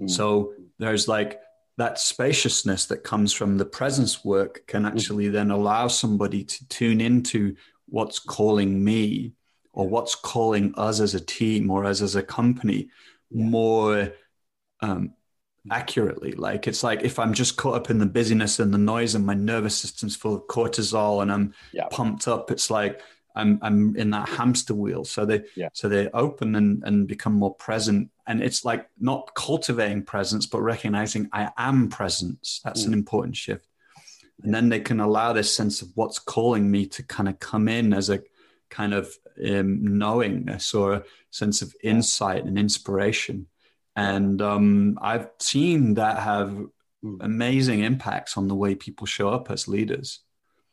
Mm. 0.00 0.10
So 0.10 0.52
there's 0.78 1.08
like 1.08 1.40
that 1.76 1.98
spaciousness 1.98 2.86
that 2.86 3.04
comes 3.04 3.32
from 3.32 3.58
the 3.58 3.64
presence 3.64 4.24
work 4.24 4.66
can 4.66 4.84
mm. 4.84 4.88
actually 4.88 5.28
then 5.28 5.50
allow 5.50 5.88
somebody 5.88 6.44
to 6.44 6.68
tune 6.68 7.00
into 7.00 7.56
what's 7.86 8.18
calling 8.18 8.82
me 8.82 9.32
or 9.72 9.88
what's 9.88 10.14
calling 10.14 10.74
us 10.76 11.00
as 11.00 11.14
a 11.14 11.20
team 11.20 11.70
or 11.70 11.84
us 11.84 12.00
as 12.00 12.14
a 12.16 12.22
company 12.22 12.88
yeah. 13.30 13.44
more 13.44 14.12
um, 14.80 15.12
accurately. 15.70 16.32
Like 16.32 16.66
it's 16.66 16.82
like 16.82 17.02
if 17.02 17.18
I'm 17.18 17.34
just 17.34 17.56
caught 17.56 17.74
up 17.74 17.90
in 17.90 17.98
the 17.98 18.06
busyness 18.06 18.58
and 18.58 18.72
the 18.72 18.78
noise 18.78 19.14
and 19.14 19.26
my 19.26 19.34
nervous 19.34 19.76
system's 19.76 20.16
full 20.16 20.34
of 20.34 20.46
cortisol 20.46 21.22
and 21.22 21.32
I'm 21.32 21.54
yeah. 21.72 21.88
pumped 21.90 22.28
up, 22.28 22.50
it's 22.50 22.70
like 22.70 23.00
I'm 23.34 23.58
I'm 23.62 23.96
in 23.96 24.10
that 24.10 24.28
hamster 24.28 24.74
wheel. 24.74 25.04
So 25.04 25.24
they 25.24 25.44
yeah. 25.56 25.68
so 25.72 25.88
they 25.88 26.08
open 26.10 26.54
and, 26.54 26.82
and 26.84 27.06
become 27.06 27.34
more 27.34 27.54
present. 27.54 28.10
And 28.26 28.42
it's 28.42 28.64
like 28.64 28.88
not 28.98 29.34
cultivating 29.34 30.02
presence, 30.02 30.46
but 30.46 30.62
recognizing 30.62 31.28
I 31.32 31.50
am 31.56 31.88
presence. 31.88 32.60
That's 32.64 32.84
mm. 32.84 32.88
an 32.88 32.92
important 32.94 33.36
shift. 33.36 33.66
And 34.42 34.54
then 34.54 34.68
they 34.68 34.80
can 34.80 35.00
allow 35.00 35.32
this 35.32 35.54
sense 35.54 35.82
of 35.82 35.88
what's 35.94 36.18
calling 36.18 36.70
me 36.70 36.86
to 36.86 37.02
kind 37.02 37.28
of 37.28 37.38
come 37.38 37.68
in 37.68 37.92
as 37.92 38.10
a 38.10 38.20
kind 38.68 38.92
of 38.92 39.12
um, 39.44 39.98
knowingness 39.98 40.74
or 40.74 40.92
a 40.94 41.02
sense 41.30 41.62
of 41.62 41.74
insight 41.82 42.44
and 42.44 42.58
inspiration 42.58 43.46
and 43.96 44.42
um, 44.42 44.98
I've 45.00 45.28
seen 45.38 45.94
that 45.94 46.18
have 46.18 46.56
amazing 47.20 47.80
impacts 47.80 48.36
on 48.36 48.48
the 48.48 48.54
way 48.54 48.74
people 48.74 49.06
show 49.06 49.28
up 49.28 49.50
as 49.50 49.68
leaders. 49.68 50.20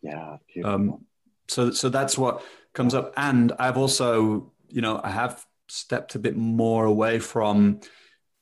Yeah. 0.01 0.37
Um, 0.63 1.05
so, 1.51 1.71
so 1.71 1.89
that's 1.89 2.17
what 2.17 2.43
comes 2.73 2.93
up. 2.93 3.13
And 3.17 3.51
I've 3.59 3.77
also, 3.77 4.51
you 4.69 4.81
know, 4.81 5.01
I 5.03 5.09
have 5.09 5.45
stepped 5.67 6.15
a 6.15 6.19
bit 6.19 6.37
more 6.37 6.85
away 6.85 7.19
from 7.19 7.81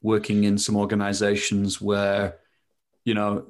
working 0.01 0.43
in 0.43 0.59
some 0.59 0.75
organizations 0.75 1.81
where, 1.81 2.37
you 3.05 3.15
know, 3.15 3.47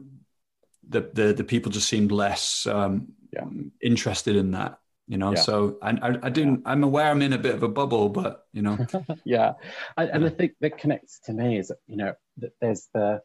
the 0.88 1.10
the, 1.14 1.34
the 1.34 1.44
people 1.44 1.72
just 1.72 1.90
seemed 1.90 2.12
less 2.12 2.66
um, 2.66 3.10
yeah. 3.34 3.44
interested 3.82 4.36
in 4.36 4.52
that 4.52 4.80
you 5.08 5.18
know 5.18 5.32
yeah. 5.32 5.40
so 5.40 5.78
I, 5.82 5.92
I, 5.92 6.18
I 6.24 6.30
do 6.30 6.62
i'm 6.66 6.84
aware 6.84 7.10
i'm 7.12 7.22
in 7.22 7.34
a 7.34 7.38
bit 7.38 7.54
of 7.54 7.62
a 7.62 7.68
bubble 7.68 8.10
but 8.10 8.46
you 8.54 8.64
know 8.64 8.78
yeah 9.24 9.54
I, 9.98 10.06
and 10.06 10.26
the 10.26 10.32
thing 10.32 10.52
that 10.62 10.78
connects 10.78 11.20
to 11.26 11.34
me 11.34 11.58
is 11.58 11.72
you 11.86 11.98
know 11.98 12.14
that 12.38 12.54
there's 12.62 12.90
the, 12.94 13.22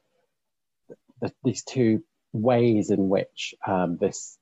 the 1.20 1.32
these 1.42 1.64
two 1.64 2.02
ways 2.32 2.90
in 2.90 3.08
which 3.08 3.54
um, 3.66 3.96
this 3.98 4.38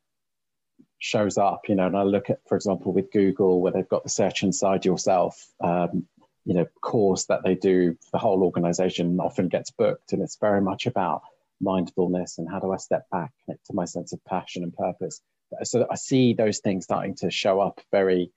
shows 1.02 1.36
up 1.36 1.62
you 1.68 1.74
know 1.74 1.86
and 1.86 1.96
i 1.96 2.02
look 2.02 2.30
at 2.30 2.38
for 2.48 2.56
example 2.56 2.92
with 2.92 3.10
google 3.12 3.60
where 3.60 3.72
they've 3.72 3.88
got 3.88 4.02
the 4.02 4.08
search 4.08 4.42
inside 4.42 4.84
yourself 4.84 5.48
um, 5.62 6.06
you 6.44 6.54
know 6.54 6.66
course 6.80 7.24
that 7.26 7.42
they 7.44 7.54
do 7.54 7.96
the 8.12 8.18
whole 8.18 8.42
organization 8.42 9.18
often 9.20 9.48
gets 9.48 9.70
booked 9.70 10.12
and 10.12 10.22
it's 10.22 10.36
very 10.36 10.60
much 10.60 10.86
about 10.86 11.22
mindfulness 11.60 12.38
and 12.38 12.48
how 12.50 12.58
do 12.60 12.72
i 12.72 12.76
step 12.76 13.04
back 13.10 13.32
to 13.48 13.72
my 13.72 13.84
sense 13.84 14.12
of 14.12 14.24
passion 14.24 14.62
and 14.62 14.74
purpose 14.74 15.20
so 15.62 15.86
I 15.90 15.96
see 15.96 16.34
those 16.34 16.58
things 16.58 16.84
starting 16.84 17.14
to 17.16 17.30
show 17.30 17.60
up 17.60 17.80
very 17.90 18.30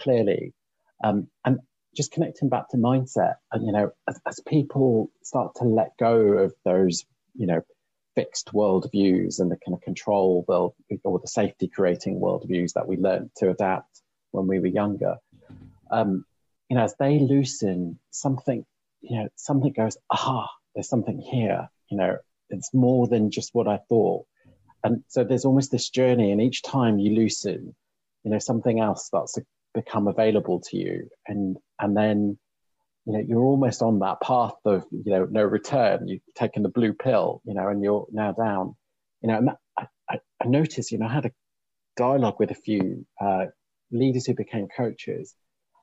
clearly. 0.00 0.54
Um, 1.02 1.28
and 1.44 1.58
just 1.94 2.12
connecting 2.12 2.48
back 2.48 2.68
to 2.70 2.76
mindset, 2.76 3.34
and 3.52 3.66
you 3.66 3.72
know, 3.72 3.90
as, 4.08 4.20
as, 4.26 4.40
people 4.46 5.10
start 5.22 5.56
to 5.56 5.64
let 5.64 5.96
go 5.98 6.16
of 6.16 6.54
those, 6.64 7.04
you 7.34 7.46
know, 7.46 7.62
fixed 8.14 8.52
worldviews 8.52 9.40
and 9.40 9.50
the 9.50 9.56
kind 9.64 9.74
of 9.74 9.80
control 9.80 10.44
or 10.48 10.72
the 10.88 11.26
safety 11.26 11.68
creating 11.68 12.20
worldviews 12.20 12.74
that 12.74 12.86
we 12.86 12.96
learned 12.96 13.30
to 13.36 13.50
adapt 13.50 14.02
when 14.30 14.46
we 14.46 14.58
were 14.60 14.66
younger, 14.66 15.16
um, 15.90 16.24
you 16.68 16.76
know, 16.76 16.84
as 16.84 16.94
they 16.98 17.18
loosen, 17.18 17.98
something, 18.10 18.64
you 19.00 19.18
know, 19.18 19.28
something 19.36 19.72
goes, 19.72 19.96
aha, 20.10 20.48
there's 20.74 20.88
something 20.88 21.18
here. 21.18 21.68
You 21.90 21.98
know, 21.98 22.16
it's 22.48 22.72
more 22.72 23.06
than 23.06 23.30
just 23.30 23.50
what 23.54 23.68
I 23.68 23.78
thought 23.88 24.26
and 24.84 25.04
so 25.08 25.24
there's 25.24 25.44
almost 25.44 25.70
this 25.70 25.88
journey 25.88 26.32
and 26.32 26.40
each 26.40 26.62
time 26.62 26.98
you 26.98 27.14
loosen 27.14 27.74
you 28.24 28.30
know 28.30 28.38
something 28.38 28.80
else 28.80 29.04
starts 29.06 29.34
to 29.34 29.44
become 29.74 30.08
available 30.08 30.60
to 30.60 30.76
you 30.76 31.08
and 31.26 31.56
and 31.80 31.96
then 31.96 32.38
you 33.06 33.12
know 33.12 33.24
you're 33.26 33.42
almost 33.42 33.82
on 33.82 33.98
that 34.00 34.20
path 34.20 34.54
of 34.64 34.84
you 34.90 35.12
know 35.12 35.26
no 35.30 35.42
return 35.42 36.06
you've 36.08 36.22
taken 36.34 36.62
the 36.62 36.68
blue 36.68 36.92
pill 36.92 37.40
you 37.44 37.54
know 37.54 37.68
and 37.68 37.82
you're 37.82 38.06
now 38.12 38.32
down 38.32 38.74
you 39.22 39.28
know 39.28 39.38
and 39.38 39.50
I, 39.78 39.86
I, 40.08 40.20
I 40.42 40.46
noticed 40.46 40.92
you 40.92 40.98
know 40.98 41.06
i 41.06 41.12
had 41.12 41.26
a 41.26 41.32
dialogue 41.96 42.36
with 42.38 42.50
a 42.50 42.54
few 42.54 43.06
uh, 43.20 43.46
leaders 43.90 44.26
who 44.26 44.34
became 44.34 44.68
coaches 44.74 45.34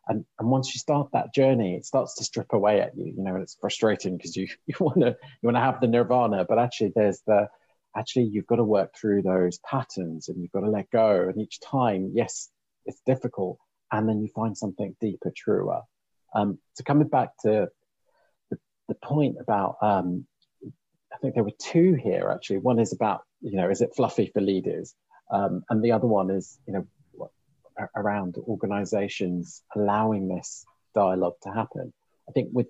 and, 0.07 0.25
and 0.39 0.49
once 0.49 0.73
you 0.73 0.79
start 0.79 1.09
that 1.13 1.33
journey 1.35 1.75
it 1.75 1.85
starts 1.85 2.15
to 2.15 2.23
strip 2.23 2.53
away 2.53 2.81
at 2.81 2.97
you 2.97 3.13
you 3.15 3.23
know 3.23 3.35
and 3.35 3.43
it's 3.43 3.57
frustrating 3.59 4.17
because 4.17 4.35
you 4.35 4.47
you 4.65 4.75
want 4.79 4.99
to 5.01 5.09
you 5.41 5.47
want 5.47 5.55
to 5.55 5.61
have 5.61 5.81
the 5.81 5.87
nirvana 5.87 6.45
but 6.47 6.57
actually 6.57 6.91
there's 6.95 7.21
the 7.27 7.47
actually 7.95 8.25
you've 8.25 8.47
got 8.47 8.57
to 8.57 8.63
work 8.63 8.93
through 8.95 9.21
those 9.21 9.59
patterns 9.59 10.29
and 10.29 10.41
you've 10.41 10.51
got 10.51 10.61
to 10.61 10.69
let 10.69 10.89
go. 10.91 11.27
And 11.29 11.41
each 11.41 11.59
time, 11.59 12.11
yes, 12.13 12.49
it's 12.85 13.01
difficult, 13.05 13.57
and 13.91 14.07
then 14.07 14.21
you 14.21 14.29
find 14.29 14.57
something 14.57 14.95
deeper, 15.01 15.31
truer. 15.35 15.81
Um, 16.33 16.59
so 16.73 16.83
coming 16.83 17.07
back 17.07 17.29
to 17.41 17.69
the, 18.49 18.57
the 18.87 18.95
point 18.95 19.37
about, 19.39 19.77
um, 19.81 20.25
I 21.13 21.17
think 21.17 21.33
there 21.33 21.43
were 21.43 21.51
two 21.59 21.93
here 21.93 22.29
actually. 22.29 22.57
One 22.59 22.79
is 22.79 22.93
about, 22.93 23.21
you 23.41 23.57
know, 23.57 23.69
is 23.69 23.81
it 23.81 23.95
fluffy 23.95 24.31
for 24.33 24.41
leaders? 24.41 24.93
Um, 25.31 25.63
and 25.69 25.83
the 25.83 25.91
other 25.91 26.07
one 26.07 26.29
is, 26.29 26.59
you 26.67 26.73
know, 26.73 26.87
around 27.95 28.35
organizations 28.47 29.63
allowing 29.75 30.27
this 30.27 30.65
dialogue 30.93 31.35
to 31.43 31.51
happen. 31.51 31.93
I 32.27 32.31
think 32.31 32.49
with 32.51 32.67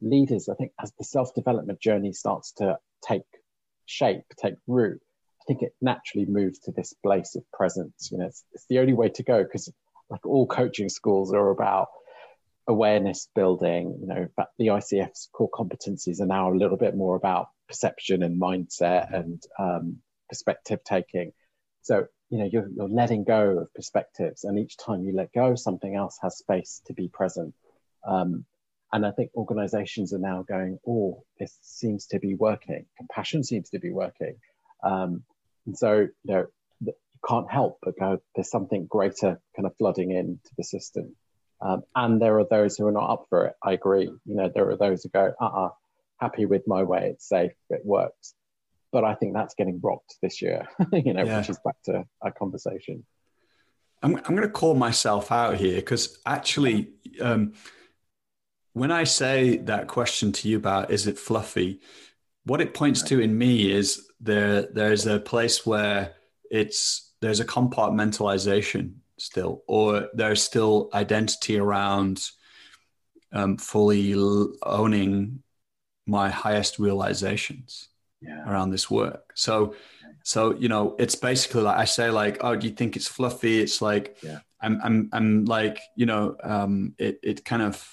leaders, 0.00 0.48
I 0.48 0.54
think 0.54 0.72
as 0.80 0.92
the 0.98 1.04
self 1.04 1.34
development 1.34 1.80
journey 1.80 2.12
starts 2.12 2.52
to 2.52 2.78
take 3.06 3.22
shape, 3.86 4.24
take 4.40 4.54
root, 4.66 5.00
I 5.40 5.44
think 5.46 5.62
it 5.62 5.74
naturally 5.80 6.26
moves 6.26 6.60
to 6.60 6.72
this 6.72 6.94
place 7.02 7.34
of 7.34 7.42
presence. 7.52 8.10
You 8.12 8.18
know, 8.18 8.26
it's, 8.26 8.44
it's 8.52 8.66
the 8.68 8.78
only 8.78 8.94
way 8.94 9.08
to 9.10 9.22
go 9.22 9.42
because, 9.42 9.72
like 10.08 10.24
all 10.26 10.46
coaching 10.46 10.88
schools, 10.88 11.32
are 11.32 11.50
about 11.50 11.88
awareness 12.66 13.28
building. 13.34 13.98
You 14.00 14.06
know, 14.06 14.28
but 14.36 14.48
the 14.58 14.68
ICF's 14.68 15.28
core 15.32 15.50
competencies 15.50 16.20
are 16.20 16.26
now 16.26 16.52
a 16.52 16.56
little 16.56 16.76
bit 16.76 16.96
more 16.96 17.16
about 17.16 17.48
perception 17.68 18.22
and 18.22 18.40
mindset 18.40 19.14
and 19.14 19.42
um, 19.58 19.98
perspective 20.28 20.80
taking. 20.84 21.32
So 21.82 22.06
you 22.32 22.38
know, 22.38 22.48
you're, 22.50 22.68
you're 22.74 22.88
letting 22.88 23.24
go 23.24 23.58
of 23.58 23.74
perspectives, 23.74 24.44
and 24.44 24.58
each 24.58 24.78
time 24.78 25.04
you 25.04 25.14
let 25.14 25.34
go, 25.34 25.54
something 25.54 25.94
else 25.94 26.18
has 26.22 26.38
space 26.38 26.80
to 26.86 26.94
be 26.94 27.08
present. 27.08 27.54
Um, 28.08 28.46
and 28.90 29.04
I 29.04 29.10
think 29.10 29.32
organizations 29.34 30.14
are 30.14 30.18
now 30.18 30.42
going, 30.42 30.78
oh, 30.88 31.24
this 31.38 31.58
seems 31.60 32.06
to 32.06 32.18
be 32.18 32.34
working. 32.34 32.86
Compassion 32.96 33.44
seems 33.44 33.68
to 33.70 33.78
be 33.78 33.90
working. 33.90 34.36
Um, 34.82 35.24
and 35.66 35.76
so, 35.76 36.08
you 36.24 36.34
know, 36.34 36.46
you 36.80 36.94
can't 37.26 37.50
help 37.50 37.78
but 37.82 37.98
go, 37.98 38.22
there's 38.34 38.50
something 38.50 38.86
greater 38.86 39.38
kind 39.54 39.66
of 39.66 39.76
flooding 39.76 40.10
into 40.10 40.50
the 40.56 40.64
system. 40.64 41.14
Um, 41.62 41.82
and 41.94 42.20
there 42.20 42.38
are 42.38 42.44
those 42.44 42.76
who 42.76 42.86
are 42.88 42.92
not 42.92 43.08
up 43.08 43.26
for 43.28 43.46
it. 43.46 43.54
I 43.62 43.72
agree. 43.72 44.10
You 44.24 44.34
know, 44.34 44.50
there 44.52 44.68
are 44.68 44.76
those 44.76 45.04
who 45.04 45.10
go, 45.10 45.32
uh 45.40 45.44
uh-uh, 45.44 45.66
uh 45.66 45.70
happy 46.18 46.44
with 46.44 46.66
my 46.66 46.82
way. 46.82 47.10
It's 47.10 47.28
safe. 47.28 47.52
It 47.70 47.82
works. 47.84 48.34
But 48.90 49.04
I 49.04 49.14
think 49.14 49.34
that's 49.34 49.54
getting 49.54 49.80
rocked 49.82 50.16
this 50.20 50.42
year, 50.42 50.68
you 50.92 51.14
know, 51.14 51.24
yeah. 51.24 51.38
which 51.38 51.50
is 51.50 51.58
back 51.64 51.76
to 51.84 52.04
our 52.20 52.32
conversation. 52.32 53.04
I'm, 54.02 54.16
I'm 54.16 54.36
going 54.36 54.42
to 54.42 54.50
call 54.50 54.74
myself 54.74 55.30
out 55.30 55.56
here 55.56 55.76
because 55.76 56.18
actually, 56.26 56.90
um, 57.20 57.54
when 58.72 58.90
I 58.90 59.04
say 59.04 59.58
that 59.58 59.86
question 59.86 60.32
to 60.32 60.48
you 60.48 60.56
about 60.56 60.90
is 60.90 61.06
it 61.06 61.18
fluffy, 61.18 61.80
what 62.44 62.60
it 62.60 62.74
points 62.74 63.02
to 63.02 63.20
in 63.20 63.38
me 63.38 63.70
is 63.70 64.08
there 64.20 64.62
there's 64.62 65.06
a 65.06 65.20
place 65.20 65.64
where 65.64 66.14
it's 66.50 67.12
there's 67.20 67.40
a 67.40 67.44
compartmentalization 67.44 68.94
still, 69.22 69.62
or 69.66 70.08
there's 70.14 70.42
still 70.42 70.90
identity 70.92 71.58
around 71.58 72.24
um, 73.32 73.56
fully 73.56 74.14
owning 74.62 75.42
my 76.06 76.28
highest 76.28 76.78
realizations 76.78 77.88
yeah. 78.20 78.48
around 78.48 78.70
this 78.70 78.90
work. 78.90 79.32
So, 79.34 79.74
so 80.24 80.54
you 80.54 80.68
know, 80.68 80.96
it's 80.98 81.14
basically 81.14 81.62
like 81.62 81.78
I 81.78 81.84
say, 81.84 82.10
like, 82.10 82.38
oh, 82.42 82.56
do 82.56 82.66
you 82.66 82.74
think 82.74 82.96
it's 82.96 83.08
fluffy? 83.08 83.60
It's 83.60 83.80
like 83.80 84.18
yeah. 84.22 84.40
I'm, 84.60 84.80
I'm, 84.82 85.08
I'm 85.12 85.44
like, 85.46 85.80
you 85.96 86.06
know, 86.06 86.36
um, 86.42 86.94
it, 86.98 87.18
it 87.22 87.44
kind 87.44 87.62
of 87.62 87.84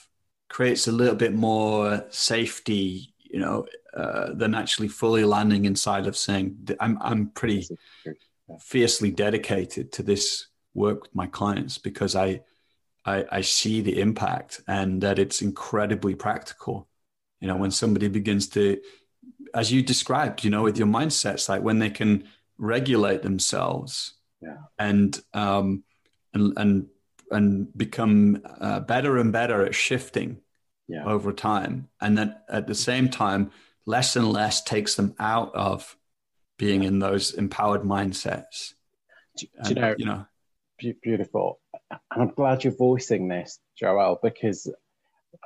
creates 0.50 0.88
a 0.88 0.92
little 0.92 1.16
bit 1.16 1.34
more 1.34 2.06
safety, 2.10 3.14
you 3.20 3.40
know, 3.40 3.66
uh, 3.96 4.34
than 4.34 4.54
actually 4.54 4.88
fully 4.88 5.24
landing 5.24 5.66
inside 5.66 6.06
of 6.06 6.16
saying 6.16 6.68
I'm 6.80 6.98
I'm 7.02 7.30
pretty 7.30 7.68
fiercely 8.60 9.12
dedicated 9.12 9.92
to 9.94 10.04
this 10.04 10.49
work 10.80 11.02
with 11.04 11.16
my 11.16 11.28
clients 11.28 11.78
because 11.78 12.16
I, 12.16 12.42
I 13.06 13.26
I 13.40 13.42
see 13.42 13.82
the 13.82 14.00
impact 14.00 14.62
and 14.68 15.02
that 15.02 15.20
it's 15.20 15.42
incredibly 15.42 16.16
practical. 16.16 16.88
You 17.42 17.48
know, 17.48 17.58
when 17.58 17.72
somebody 17.72 18.08
begins 18.10 18.48
to, 18.50 18.64
as 19.54 19.72
you 19.72 19.82
described, 19.84 20.44
you 20.44 20.52
know, 20.52 20.64
with 20.64 20.78
your 20.78 20.88
mindsets, 20.88 21.50
like 21.50 21.64
when 21.64 21.80
they 21.80 21.92
can 21.92 22.24
regulate 22.58 23.22
themselves 23.22 24.16
yeah. 24.42 24.58
and 24.78 25.22
um 25.34 25.84
and 26.34 26.54
and 26.58 26.88
and 27.32 27.78
become 27.78 28.42
uh, 28.60 28.80
better 28.80 29.18
and 29.18 29.32
better 29.32 29.66
at 29.66 29.76
shifting 29.76 30.42
yeah. 30.88 31.06
over 31.06 31.32
time. 31.32 31.88
And 32.02 32.18
then 32.18 32.36
at 32.50 32.68
the 32.68 32.76
same 32.76 33.10
time, 33.10 33.52
less 33.86 34.16
and 34.16 34.32
less 34.32 34.64
takes 34.64 34.96
them 34.96 35.16
out 35.20 35.54
of 35.56 35.96
being 36.58 36.84
in 36.84 37.00
those 37.00 37.34
empowered 37.34 37.84
mindsets. 37.84 38.74
Do, 39.38 39.48
and, 39.58 39.70
you 39.70 39.76
know, 39.76 39.96
you 39.98 40.06
know, 40.06 40.26
beautiful. 41.02 41.60
And 41.92 42.00
I'm 42.24 42.34
glad 42.34 42.64
you're 42.64 42.76
voicing 42.76 43.28
this, 43.28 43.60
Joel, 43.78 44.20
because 44.22 44.68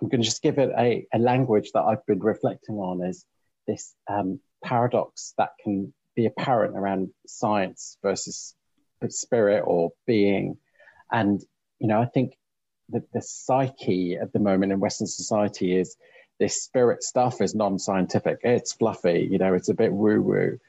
I'm 0.02 0.10
going 0.10 0.22
to 0.22 0.26
just 0.26 0.42
give 0.42 0.58
it 0.58 0.72
a, 0.78 1.08
a 1.14 1.20
language 1.20 1.72
that 1.74 1.82
I've 1.82 2.06
been 2.06 2.20
reflecting 2.20 2.76
on 2.76 3.04
is 3.04 3.26
this 3.68 3.94
um, 4.10 4.40
paradox 4.64 5.34
that 5.38 5.52
can 5.64 5.94
be 6.16 6.26
apparent 6.26 6.78
around 6.78 7.10
science 7.28 7.98
versus 8.02 8.56
spirit 9.10 9.64
or 9.66 9.92
being. 10.06 10.58
And 11.12 11.44
you 11.80 11.88
know, 11.88 12.02
I 12.02 12.06
think 12.06 12.38
that 12.90 13.12
the 13.12 13.22
psyche 13.22 14.16
at 14.16 14.32
the 14.34 14.40
moment 14.40 14.72
in 14.72 14.80
Western 14.80 15.08
society 15.08 15.78
is 15.78 15.98
this 16.40 16.62
spirit 16.62 17.04
stuff 17.04 17.42
is 17.42 17.56
non-scientific. 17.56 18.40
It's 18.44 18.74
fluffy, 18.74 19.28
you 19.30 19.38
know, 19.38 19.54
it's 19.54 19.70
a 19.70 19.74
bit 19.74 19.92
woo-woo. 19.92 20.60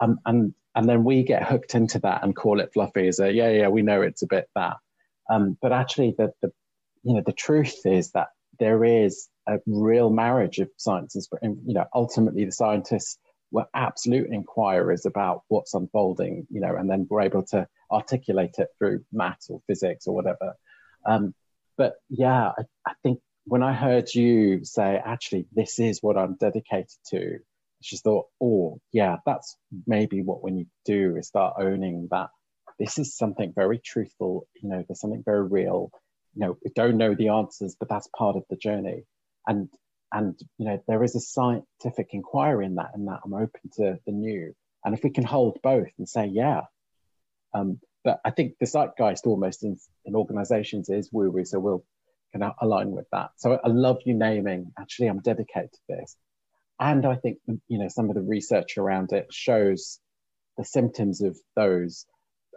Um, 0.00 0.18
and 0.24 0.54
and 0.74 0.88
then 0.88 1.04
we 1.04 1.22
get 1.22 1.48
hooked 1.48 1.74
into 1.74 1.98
that 2.00 2.22
and 2.22 2.36
call 2.36 2.60
it 2.60 2.72
fluffy 2.72 3.08
as 3.08 3.18
a 3.18 3.32
yeah, 3.32 3.50
yeah, 3.50 3.68
we 3.68 3.82
know 3.82 4.02
it's 4.02 4.22
a 4.22 4.26
bit 4.26 4.48
that. 4.54 4.76
Um, 5.28 5.56
but 5.60 5.72
actually 5.72 6.14
the, 6.16 6.32
the 6.42 6.52
you 7.02 7.14
know 7.14 7.22
the 7.24 7.32
truth 7.32 7.86
is 7.86 8.10
that 8.12 8.28
there 8.58 8.84
is 8.84 9.28
a 9.48 9.58
real 9.66 10.10
marriage 10.10 10.58
of 10.58 10.68
science 10.76 11.16
and 11.42 11.58
you 11.66 11.74
know, 11.74 11.86
ultimately 11.94 12.44
the 12.44 12.52
scientists 12.52 13.18
were 13.50 13.66
absolute 13.74 14.28
inquirers 14.30 15.06
about 15.06 15.42
what's 15.48 15.74
unfolding, 15.74 16.46
you 16.50 16.60
know, 16.60 16.76
and 16.76 16.88
then 16.88 17.06
were 17.10 17.20
able 17.20 17.42
to 17.42 17.66
articulate 17.90 18.54
it 18.58 18.68
through 18.78 19.04
maths 19.12 19.50
or 19.50 19.60
physics 19.66 20.06
or 20.06 20.14
whatever. 20.14 20.54
Um, 21.04 21.34
but 21.76 21.94
yeah, 22.08 22.52
I, 22.56 22.62
I, 22.86 22.92
think 23.02 23.20
when 23.46 23.62
I 23.62 23.72
heard 23.72 24.14
you 24.14 24.64
say, 24.64 25.00
actually, 25.04 25.46
this 25.52 25.80
is 25.80 26.00
what 26.00 26.16
I'm 26.16 26.36
dedicated 26.36 26.90
to, 27.08 27.38
Just 27.82 28.04
thought, 28.04 28.26
oh, 28.40 28.80
yeah, 28.92 29.16
that's 29.24 29.56
maybe 29.86 30.22
what 30.22 30.42
we 30.42 30.50
need 30.50 30.68
to 30.86 30.92
do 30.92 31.16
is 31.16 31.28
start 31.28 31.54
owning 31.58 32.08
that 32.10 32.28
this 32.78 32.98
is 32.98 33.16
something 33.16 33.52
very 33.54 33.78
truthful. 33.78 34.46
You 34.60 34.68
know, 34.70 34.84
there's 34.86 35.00
something 35.00 35.22
very 35.24 35.46
real. 35.46 35.90
You 36.34 36.46
know, 36.46 36.58
we 36.64 36.70
don't 36.74 36.98
know 36.98 37.14
the 37.14 37.28
answers, 37.28 37.76
but 37.78 37.88
that's 37.88 38.08
part 38.16 38.36
of 38.36 38.44
the 38.50 38.56
journey. 38.56 39.04
And 39.46 39.68
and 40.12 40.38
you 40.58 40.66
know, 40.66 40.82
there 40.88 41.04
is 41.04 41.14
a 41.14 41.20
scientific 41.20 42.08
inquiry 42.12 42.66
in 42.66 42.74
that, 42.76 42.90
and 42.94 43.06
that 43.08 43.20
I'm 43.24 43.34
open 43.34 43.70
to 43.76 43.98
the 44.06 44.12
new. 44.12 44.54
And 44.84 44.94
if 44.94 45.04
we 45.04 45.10
can 45.10 45.24
hold 45.24 45.60
both 45.62 45.90
and 45.98 46.08
say, 46.08 46.26
yeah, 46.26 46.62
um, 47.54 47.80
but 48.02 48.20
I 48.24 48.30
think 48.30 48.54
the 48.58 48.66
zeitgeist 48.66 49.26
almost 49.26 49.62
in, 49.62 49.78
in 50.04 50.14
organizations 50.14 50.88
is 50.88 51.10
woo 51.12 51.30
woo. 51.30 51.44
So 51.44 51.60
we'll 51.60 51.84
kind 52.32 52.44
of 52.44 52.52
align 52.60 52.92
with 52.92 53.06
that. 53.12 53.30
So 53.36 53.58
I 53.62 53.68
love 53.68 53.98
you 54.04 54.14
naming, 54.14 54.72
actually, 54.78 55.08
I'm 55.08 55.20
dedicated 55.20 55.72
to 55.72 55.80
this. 55.88 56.16
And 56.80 57.04
I 57.04 57.16
think, 57.16 57.38
you 57.68 57.78
know, 57.78 57.88
some 57.88 58.08
of 58.08 58.14
the 58.14 58.22
research 58.22 58.78
around 58.78 59.12
it 59.12 59.26
shows 59.30 60.00
the 60.56 60.64
symptoms 60.64 61.20
of 61.20 61.38
those 61.54 62.06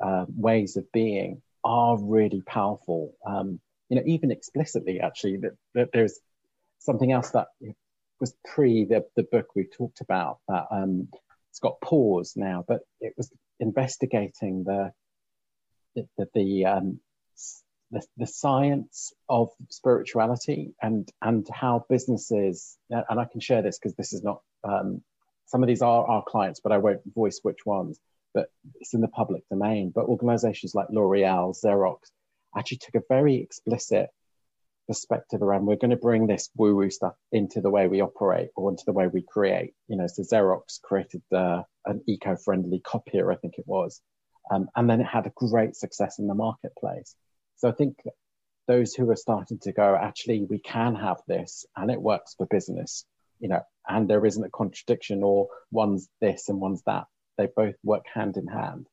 uh, 0.01 0.25
ways 0.29 0.77
of 0.77 0.89
being 0.93 1.41
are 1.63 1.97
really 2.01 2.41
powerful. 2.41 3.13
Um, 3.27 3.59
you 3.89 3.97
know, 3.97 4.03
even 4.05 4.31
explicitly, 4.31 5.01
actually, 5.01 5.37
that, 5.37 5.51
that 5.75 5.89
there's 5.91 6.19
something 6.79 7.11
else 7.11 7.31
that 7.31 7.47
was 8.19 8.33
pre 8.45 8.85
the, 8.85 9.05
the 9.17 9.23
book 9.23 9.47
we 9.55 9.65
talked 9.65 9.99
about 9.99 10.39
that 10.47 10.65
um, 10.71 11.09
it's 11.51 11.59
got 11.59 11.81
pause 11.81 12.33
now, 12.35 12.63
but 12.67 12.79
it 13.01 13.13
was 13.17 13.29
investigating 13.59 14.63
the 14.63 14.91
the 15.95 16.27
the, 16.33 16.65
um, 16.65 16.99
the, 17.93 18.03
the 18.17 18.27
science 18.27 19.13
of 19.29 19.49
spirituality 19.69 20.73
and 20.81 21.07
and 21.21 21.47
how 21.53 21.85
businesses 21.89 22.77
and 22.89 23.19
I 23.19 23.25
can 23.25 23.39
share 23.39 23.61
this 23.61 23.77
because 23.77 23.95
this 23.95 24.13
is 24.13 24.23
not 24.23 24.41
um, 24.63 25.01
some 25.45 25.61
of 25.61 25.67
these 25.67 25.81
are 25.81 26.05
our 26.05 26.23
clients, 26.23 26.59
but 26.61 26.71
I 26.71 26.77
won't 26.79 27.01
voice 27.13 27.39
which 27.43 27.65
ones. 27.65 27.99
But 28.33 28.47
it's 28.79 28.95
in 28.95 29.01
the 29.01 29.07
public 29.07 29.47
domain. 29.49 29.91
But 29.93 30.05
organisations 30.05 30.73
like 30.73 30.87
L'Oreal, 30.89 31.55
Xerox, 31.63 31.97
actually 32.57 32.79
took 32.79 32.95
a 32.95 33.05
very 33.07 33.35
explicit 33.35 34.09
perspective 34.87 35.41
around 35.41 35.65
we're 35.65 35.75
going 35.75 35.91
to 35.91 35.95
bring 35.95 36.27
this 36.27 36.49
woo 36.55 36.75
woo 36.75 36.89
stuff 36.89 37.13
into 37.31 37.61
the 37.61 37.69
way 37.69 37.87
we 37.87 38.01
operate 38.01 38.49
or 38.55 38.71
into 38.71 38.83
the 38.85 38.91
way 38.91 39.07
we 39.07 39.21
create. 39.21 39.73
You 39.87 39.97
know, 39.97 40.07
so 40.07 40.23
Xerox 40.23 40.81
created 40.81 41.21
uh, 41.31 41.61
an 41.85 42.01
eco 42.07 42.35
friendly 42.35 42.79
copier, 42.79 43.31
I 43.31 43.35
think 43.35 43.53
it 43.59 43.65
was, 43.67 44.01
um, 44.51 44.67
and 44.75 44.89
then 44.89 44.99
it 44.99 45.05
had 45.05 45.27
a 45.27 45.33
great 45.35 45.75
success 45.75 46.17
in 46.17 46.27
the 46.27 46.33
marketplace. 46.33 47.15
So 47.57 47.69
I 47.69 47.71
think 47.71 47.97
those 48.67 48.93
who 48.93 49.09
are 49.09 49.15
starting 49.15 49.59
to 49.59 49.71
go, 49.71 49.95
actually, 49.95 50.45
we 50.49 50.59
can 50.59 50.95
have 50.95 51.21
this 51.27 51.65
and 51.75 51.91
it 51.91 52.01
works 52.01 52.35
for 52.35 52.45
business, 52.47 53.05
you 53.39 53.49
know, 53.49 53.61
and 53.87 54.09
there 54.09 54.25
isn't 54.25 54.43
a 54.43 54.49
contradiction 54.49 55.23
or 55.23 55.47
one's 55.71 56.07
this 56.21 56.49
and 56.49 56.59
one's 56.59 56.81
that. 56.83 57.05
They 57.37 57.47
both 57.55 57.75
work 57.83 58.05
hand 58.13 58.37
in 58.37 58.47
hand. 58.47 58.87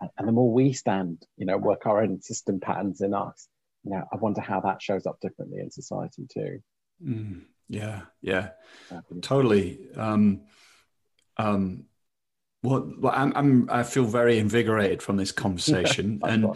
And 0.00 0.28
the 0.28 0.32
more 0.32 0.52
we 0.52 0.72
stand, 0.72 1.24
you 1.36 1.46
know, 1.46 1.58
work 1.58 1.86
our 1.86 2.02
own 2.02 2.22
system 2.22 2.60
patterns 2.60 3.00
in 3.00 3.14
us, 3.14 3.48
you 3.82 3.90
know, 3.90 4.04
I 4.12 4.16
wonder 4.16 4.40
how 4.40 4.60
that 4.60 4.80
shows 4.80 5.06
up 5.06 5.18
differently 5.20 5.58
in 5.60 5.70
society 5.70 6.26
too. 6.32 6.60
Mm, 7.04 7.42
yeah, 7.68 8.02
yeah, 8.20 8.50
totally. 9.22 9.80
Um, 9.96 10.42
um, 11.36 11.84
well, 12.62 12.92
well 12.98 13.12
I'm, 13.14 13.32
I'm, 13.34 13.68
I 13.70 13.82
feel 13.82 14.04
very 14.04 14.38
invigorated 14.38 15.02
from 15.02 15.16
this 15.16 15.32
conversation, 15.32 16.20
and 16.24 16.46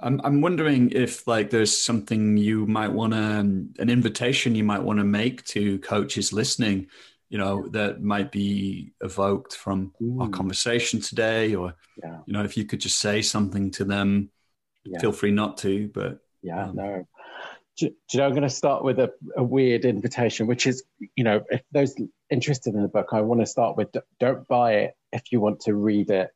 I'm, 0.00 0.20
I'm 0.24 0.40
wondering 0.40 0.90
if 0.90 1.26
like 1.26 1.50
there's 1.50 1.76
something 1.76 2.36
you 2.36 2.66
might 2.66 2.92
want 2.92 3.12
to, 3.12 3.18
an 3.18 3.90
invitation 3.90 4.54
you 4.54 4.64
might 4.64 4.82
want 4.82 4.98
to 4.98 5.04
make 5.04 5.44
to 5.46 5.78
coaches 5.80 6.32
listening, 6.32 6.88
you 7.28 7.38
know, 7.38 7.68
that 7.68 8.02
might 8.02 8.30
be 8.30 8.92
evoked 9.00 9.56
from 9.56 9.92
Ooh. 10.02 10.20
our 10.20 10.28
conversation 10.28 11.00
today, 11.00 11.54
or 11.54 11.74
yeah. 12.02 12.18
you 12.26 12.32
know, 12.32 12.44
if 12.44 12.56
you 12.56 12.64
could 12.64 12.80
just 12.80 12.98
say 12.98 13.22
something 13.22 13.70
to 13.72 13.84
them, 13.84 14.30
yeah. 14.84 14.98
feel 15.00 15.12
free 15.12 15.32
not 15.32 15.58
to, 15.58 15.88
but 15.88 16.18
yeah, 16.42 16.66
um, 16.66 16.76
no. 16.76 17.08
Do, 17.76 17.88
do, 17.88 17.94
you 18.12 18.18
know, 18.20 18.26
I'm 18.26 18.32
going 18.32 18.42
to 18.42 18.50
start 18.50 18.84
with 18.84 19.00
a, 19.00 19.12
a, 19.36 19.42
weird 19.42 19.84
invitation, 19.84 20.46
which 20.46 20.68
is, 20.68 20.84
you 21.16 21.24
know, 21.24 21.42
if 21.50 21.62
those 21.72 21.96
interested 22.30 22.74
in 22.74 22.82
the 22.82 22.88
book, 22.88 23.08
I 23.10 23.20
want 23.22 23.40
to 23.40 23.46
start 23.46 23.76
with 23.76 23.88
don't 24.20 24.46
buy 24.46 24.74
it 24.74 24.96
if 25.12 25.32
you 25.32 25.40
want 25.40 25.60
to 25.60 25.74
read 25.74 26.10
it 26.10 26.30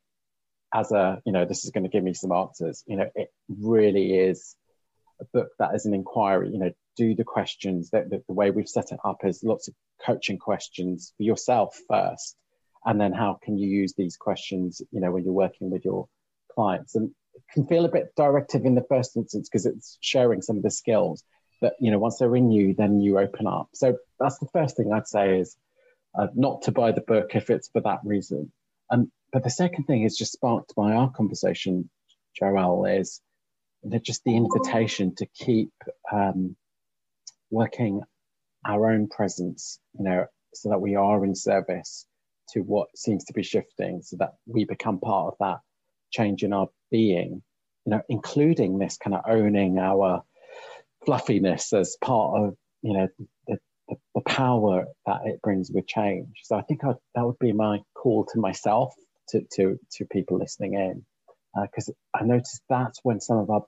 as 0.73 0.93
a, 0.93 1.21
you 1.25 1.33
know, 1.33 1.45
this 1.45 1.65
is 1.65 1.71
going 1.71 1.85
to 1.85 1.91
give 1.91 2.05
me 2.05 2.15
some 2.15 2.33
answers. 2.33 2.85
You 2.87 2.97
know, 2.97 3.11
it 3.15 3.33
really 3.49 4.19
is 4.19 4.55
a 5.21 5.25
book 5.33 5.49
that 5.59 5.75
is 5.75 5.87
an 5.87 5.95
inquiry. 5.95 6.51
You 6.51 6.59
know, 6.59 6.73
do 6.97 7.15
the 7.15 7.25
questions 7.25 7.91
that 7.91 8.11
the, 8.11 8.23
the 8.27 8.35
way 8.35 8.51
we've 8.51 8.69
set 8.69 8.93
it 8.93 8.99
up 9.05 9.25
is 9.25 9.43
lots 9.43 9.69
of 9.69 9.75
coaching 10.05 10.39
questions 10.39 11.13
for 11.17 11.23
yourself 11.23 11.79
first, 11.89 12.37
and 12.85 13.01
then 13.01 13.13
how 13.13 13.39
can 13.43 13.57
you 13.57 13.69
use 13.69 13.95
these 13.97 14.17
questions, 14.17 14.83
you 14.91 15.01
know, 15.01 15.11
when 15.11 15.25
you're 15.25 15.33
working 15.33 15.71
with 15.71 15.85
your 15.85 16.09
clients 16.55 16.95
and 16.95 17.11
it 17.35 17.43
can 17.53 17.67
feel 17.67 17.85
a 17.85 17.91
bit 17.91 18.15
directive 18.17 18.65
in 18.65 18.75
the 18.75 18.85
first 18.89 19.17
instance 19.17 19.49
because 19.49 19.67
it's 19.67 19.97
sharing 20.01 20.43
some 20.43 20.57
of 20.57 20.63
the 20.63 20.71
skills. 20.71 21.23
But 21.61 21.75
you 21.81 21.91
know, 21.91 21.99
once 21.99 22.19
they're 22.19 22.37
in 22.37 22.51
you, 22.51 22.75
then 22.75 23.01
you 23.01 23.19
open 23.19 23.47
up. 23.47 23.69
So 23.75 23.97
that's 24.21 24.39
the 24.39 24.49
first 24.53 24.77
thing 24.77 24.93
I'd 24.93 25.09
say 25.09 25.41
is 25.41 25.57
uh, 26.19 26.29
not 26.35 26.63
to 26.63 26.73
buy 26.73 26.93
the 26.93 27.01
book 27.01 27.35
if 27.35 27.51
it's 27.51 27.69
for 27.69 27.81
that 27.83 28.01
reason. 28.05 28.53
And 28.91 29.11
but 29.33 29.45
the 29.45 29.51
second 29.51 29.85
thing 29.85 30.03
is 30.03 30.17
just 30.17 30.33
sparked 30.33 30.75
by 30.75 30.93
our 30.93 31.11
conversation, 31.11 31.91
Joel, 32.39 32.87
is 32.87 33.21
just 34.03 34.25
the 34.25 34.37
invitation 34.37 35.15
to 35.17 35.27
keep 35.27 35.73
um, 36.13 36.57
working 37.51 38.03
our 38.67 38.91
own 38.91 39.09
presence, 39.09 39.79
you 39.99 40.05
know, 40.05 40.27
so 40.55 40.71
that 40.71 40.81
we 40.81 40.95
are 40.95 41.25
in 41.25 41.35
service 41.35 42.07
to 42.51 42.61
what 42.61 42.89
seems 42.97 43.25
to 43.25 43.33
be 43.33 43.43
shifting, 43.43 44.03
so 44.03 44.17
that 44.19 44.35
we 44.47 44.65
become 44.65 44.99
part 44.99 45.33
of 45.33 45.35
that 45.41 45.61
change 46.11 46.43
in 46.43 46.53
our 46.53 46.69
being, 46.91 47.43
you 47.85 47.91
know, 47.91 48.01
including 48.09 48.79
this 48.79 48.97
kind 48.97 49.15
of 49.15 49.23
owning 49.29 49.79
our 49.79 50.23
fluffiness 51.05 51.73
as 51.73 51.97
part 52.03 52.43
of, 52.43 52.57
you 52.83 52.95
know, 52.95 53.09
the, 53.47 53.59
the, 53.89 53.97
the 54.15 54.21
power 54.23 54.87
that 55.07 55.21
it 55.25 55.41
brings 55.43 55.71
with 55.71 55.87
change. 55.87 56.29
So 56.45 56.57
I 56.57 56.63
think 56.63 56.85
I, 56.85 56.95
that 57.15 57.25
would 57.27 57.39
be 57.39 57.53
my 57.53 57.81
call 57.95 58.25
to 58.33 58.41
myself, 58.41 58.95
to, 59.31 59.43
to, 59.55 59.79
to 59.93 60.05
people 60.07 60.39
listening 60.39 60.75
in, 60.75 61.05
because 61.63 61.89
uh, 61.89 62.19
I 62.19 62.25
noticed 62.25 62.63
that's 62.69 63.01
when 63.03 63.21
some 63.21 63.39
of 63.39 63.51
our 63.51 63.65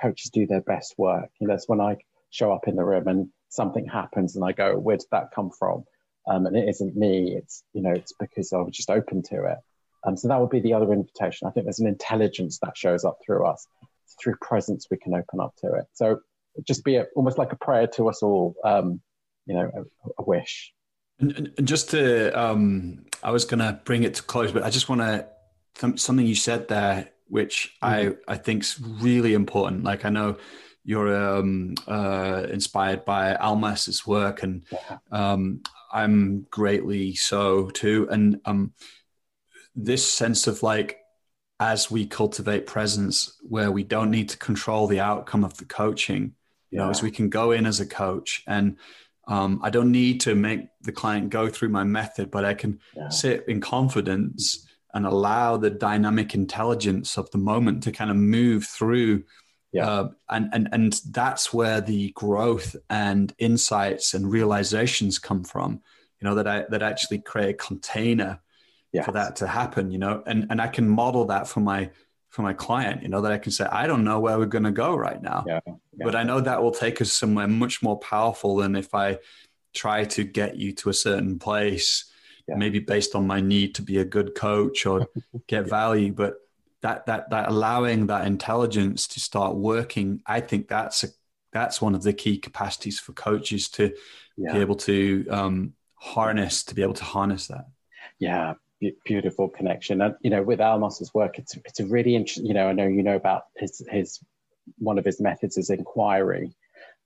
coaches 0.00 0.30
do 0.30 0.46
their 0.46 0.60
best 0.60 0.94
work. 0.98 1.30
You 1.38 1.46
know, 1.46 1.54
that's 1.54 1.68
when 1.68 1.80
I 1.80 1.96
show 2.30 2.52
up 2.52 2.68
in 2.68 2.76
the 2.76 2.84
room 2.84 3.08
and 3.08 3.28
something 3.48 3.86
happens 3.86 4.36
and 4.36 4.44
I 4.44 4.52
go, 4.52 4.78
where 4.78 4.96
did 4.96 5.06
that 5.12 5.30
come 5.34 5.50
from? 5.50 5.84
Um, 6.26 6.46
and 6.46 6.56
it 6.56 6.68
isn't 6.68 6.96
me. 6.96 7.34
It's 7.36 7.64
you 7.72 7.82
know, 7.82 7.92
it's 7.92 8.12
because 8.18 8.52
I 8.52 8.58
was 8.58 8.76
just 8.76 8.90
open 8.90 9.22
to 9.24 9.44
it. 9.44 9.58
Um, 10.04 10.16
so 10.16 10.28
that 10.28 10.40
would 10.40 10.50
be 10.50 10.60
the 10.60 10.74
other 10.74 10.92
invitation. 10.92 11.46
I 11.46 11.50
think 11.50 11.66
there's 11.66 11.80
an 11.80 11.86
intelligence 11.86 12.58
that 12.62 12.76
shows 12.76 13.04
up 13.04 13.18
through 13.24 13.46
us, 13.46 13.66
through 14.20 14.36
presence 14.40 14.86
we 14.90 14.96
can 14.96 15.14
open 15.14 15.40
up 15.40 15.54
to 15.58 15.74
it. 15.74 15.84
So 15.92 16.20
just 16.64 16.84
be 16.84 16.96
a, 16.96 17.06
almost 17.16 17.38
like 17.38 17.52
a 17.52 17.56
prayer 17.56 17.86
to 17.88 18.08
us 18.08 18.22
all, 18.22 18.54
um, 18.64 19.00
you 19.46 19.54
know, 19.54 19.70
a, 19.74 20.08
a 20.18 20.24
wish. 20.24 20.72
And, 21.22 21.52
and, 21.56 21.66
just 21.68 21.90
to, 21.90 22.30
um, 22.38 23.06
I 23.22 23.30
was 23.30 23.44
going 23.44 23.60
to 23.60 23.80
bring 23.84 24.02
it 24.02 24.14
to 24.14 24.22
close, 24.22 24.52
but 24.52 24.62
I 24.62 24.70
just 24.70 24.88
want 24.88 25.00
to 25.00 25.26
th- 25.74 26.00
something 26.00 26.26
you 26.26 26.34
said 26.34 26.68
there, 26.68 27.10
which 27.28 27.74
mm-hmm. 27.82 28.12
I 28.28 28.32
I 28.34 28.36
think's 28.36 28.78
really 28.80 29.34
important. 29.34 29.84
Like 29.84 30.04
I 30.04 30.10
know 30.10 30.36
you're 30.84 31.38
um, 31.38 31.74
uh, 31.86 32.46
inspired 32.50 33.04
by 33.04 33.36
Almaas's 33.36 34.06
work, 34.06 34.42
and 34.42 34.64
yeah. 34.70 34.98
um, 35.10 35.62
I'm 35.92 36.46
greatly 36.50 37.14
so 37.14 37.70
too. 37.70 38.08
And 38.10 38.40
um, 38.44 38.72
this 39.74 40.06
sense 40.06 40.46
of 40.46 40.62
like 40.62 40.98
as 41.60 41.90
we 41.90 42.06
cultivate 42.06 42.66
presence 42.66 43.38
where 43.42 43.70
we 43.70 43.84
don't 43.84 44.10
need 44.10 44.28
to 44.30 44.36
control 44.38 44.88
the 44.88 44.98
outcome 44.98 45.44
of 45.44 45.56
the 45.58 45.64
coaching 45.64 46.34
you 46.70 46.78
know 46.78 46.90
as 46.90 47.02
we 47.02 47.10
can 47.10 47.28
go 47.28 47.52
in 47.52 47.66
as 47.66 47.78
a 47.78 47.86
coach 47.86 48.42
and 48.48 48.76
um, 49.28 49.60
i 49.62 49.70
don't 49.70 49.90
need 49.90 50.20
to 50.20 50.34
make 50.34 50.68
the 50.82 50.92
client 50.92 51.30
go 51.30 51.48
through 51.48 51.68
my 51.68 51.84
method 51.84 52.30
but 52.30 52.44
i 52.44 52.54
can 52.54 52.78
yeah. 52.96 53.08
sit 53.08 53.44
in 53.48 53.60
confidence 53.60 54.66
and 54.94 55.06
allow 55.06 55.56
the 55.56 55.70
dynamic 55.70 56.34
intelligence 56.34 57.16
of 57.16 57.30
the 57.30 57.38
moment 57.38 57.82
to 57.82 57.92
kind 57.92 58.10
of 58.10 58.16
move 58.16 58.64
through 58.66 59.22
yeah. 59.74 59.88
Uh, 59.88 60.08
and, 60.28 60.50
and 60.52 60.68
and 60.72 61.00
that's 61.12 61.50
where 61.54 61.80
the 61.80 62.10
growth 62.10 62.76
and 62.90 63.32
insights 63.38 64.12
and 64.12 64.30
realizations 64.30 65.18
come 65.18 65.42
from 65.44 65.80
you 66.20 66.28
know 66.28 66.34
that 66.34 66.46
i 66.46 66.66
that 66.68 66.82
actually 66.82 67.18
create 67.20 67.48
a 67.48 67.54
container 67.54 68.38
yes. 68.92 69.04
for 69.04 69.12
that 69.12 69.36
to 69.36 69.46
happen, 69.46 69.90
you 69.90 69.98
know, 69.98 70.22
and, 70.26 70.46
and 70.50 70.60
I 70.60 70.68
can 70.68 70.88
model 70.88 71.24
that 71.26 71.48
for 71.48 71.60
my, 71.60 71.90
for 72.32 72.40
my 72.40 72.54
client, 72.54 73.02
you 73.02 73.10
know, 73.10 73.20
that 73.20 73.30
I 73.30 73.36
can 73.36 73.52
say, 73.52 73.66
I 73.66 73.86
don't 73.86 74.04
know 74.04 74.18
where 74.18 74.38
we're 74.38 74.46
going 74.46 74.64
to 74.64 74.70
go 74.70 74.96
right 74.96 75.22
now, 75.22 75.44
yeah. 75.46 75.60
Yeah. 75.66 75.74
but 75.98 76.16
I 76.16 76.22
know 76.22 76.40
that 76.40 76.62
will 76.62 76.70
take 76.70 77.02
us 77.02 77.12
somewhere 77.12 77.46
much 77.46 77.82
more 77.82 77.98
powerful 77.98 78.56
than 78.56 78.74
if 78.74 78.94
I 78.94 79.18
try 79.74 80.04
to 80.06 80.24
get 80.24 80.56
you 80.56 80.72
to 80.76 80.88
a 80.88 80.94
certain 80.94 81.38
place, 81.38 82.10
yeah. 82.48 82.54
maybe 82.56 82.78
based 82.78 83.14
on 83.14 83.26
my 83.26 83.42
need 83.42 83.74
to 83.74 83.82
be 83.82 83.98
a 83.98 84.04
good 84.04 84.34
coach 84.34 84.86
or 84.86 85.08
get 85.46 85.68
value, 85.68 86.10
but 86.10 86.36
that, 86.80 87.04
that, 87.04 87.28
that 87.28 87.50
allowing 87.50 88.06
that 88.06 88.26
intelligence 88.26 89.08
to 89.08 89.20
start 89.20 89.54
working, 89.54 90.22
I 90.26 90.40
think 90.40 90.68
that's 90.68 91.04
a, 91.04 91.08
that's 91.52 91.82
one 91.82 91.94
of 91.94 92.02
the 92.02 92.14
key 92.14 92.38
capacities 92.38 92.98
for 92.98 93.12
coaches 93.12 93.68
to 93.72 93.92
be 94.38 94.58
able 94.58 94.76
to 94.76 95.26
um, 95.28 95.74
harness, 95.96 96.64
to 96.64 96.74
be 96.74 96.80
able 96.80 96.94
to 96.94 97.04
harness 97.04 97.48
that. 97.48 97.66
Yeah, 98.18 98.54
beautiful 99.04 99.48
connection. 99.48 100.00
And 100.00 100.14
you 100.20 100.30
know, 100.30 100.42
with 100.42 100.60
Almaas's 100.60 101.12
work, 101.14 101.38
it's 101.38 101.56
it's 101.64 101.80
a 101.80 101.86
really 101.86 102.16
interesting. 102.16 102.46
You 102.46 102.54
know, 102.54 102.68
I 102.68 102.72
know 102.72 102.86
you 102.86 103.02
know 103.02 103.16
about 103.16 103.44
his 103.56 103.82
his 103.90 104.20
one 104.78 104.98
of 104.98 105.04
his 105.04 105.20
methods 105.20 105.56
is 105.56 105.70
inquiry, 105.70 106.52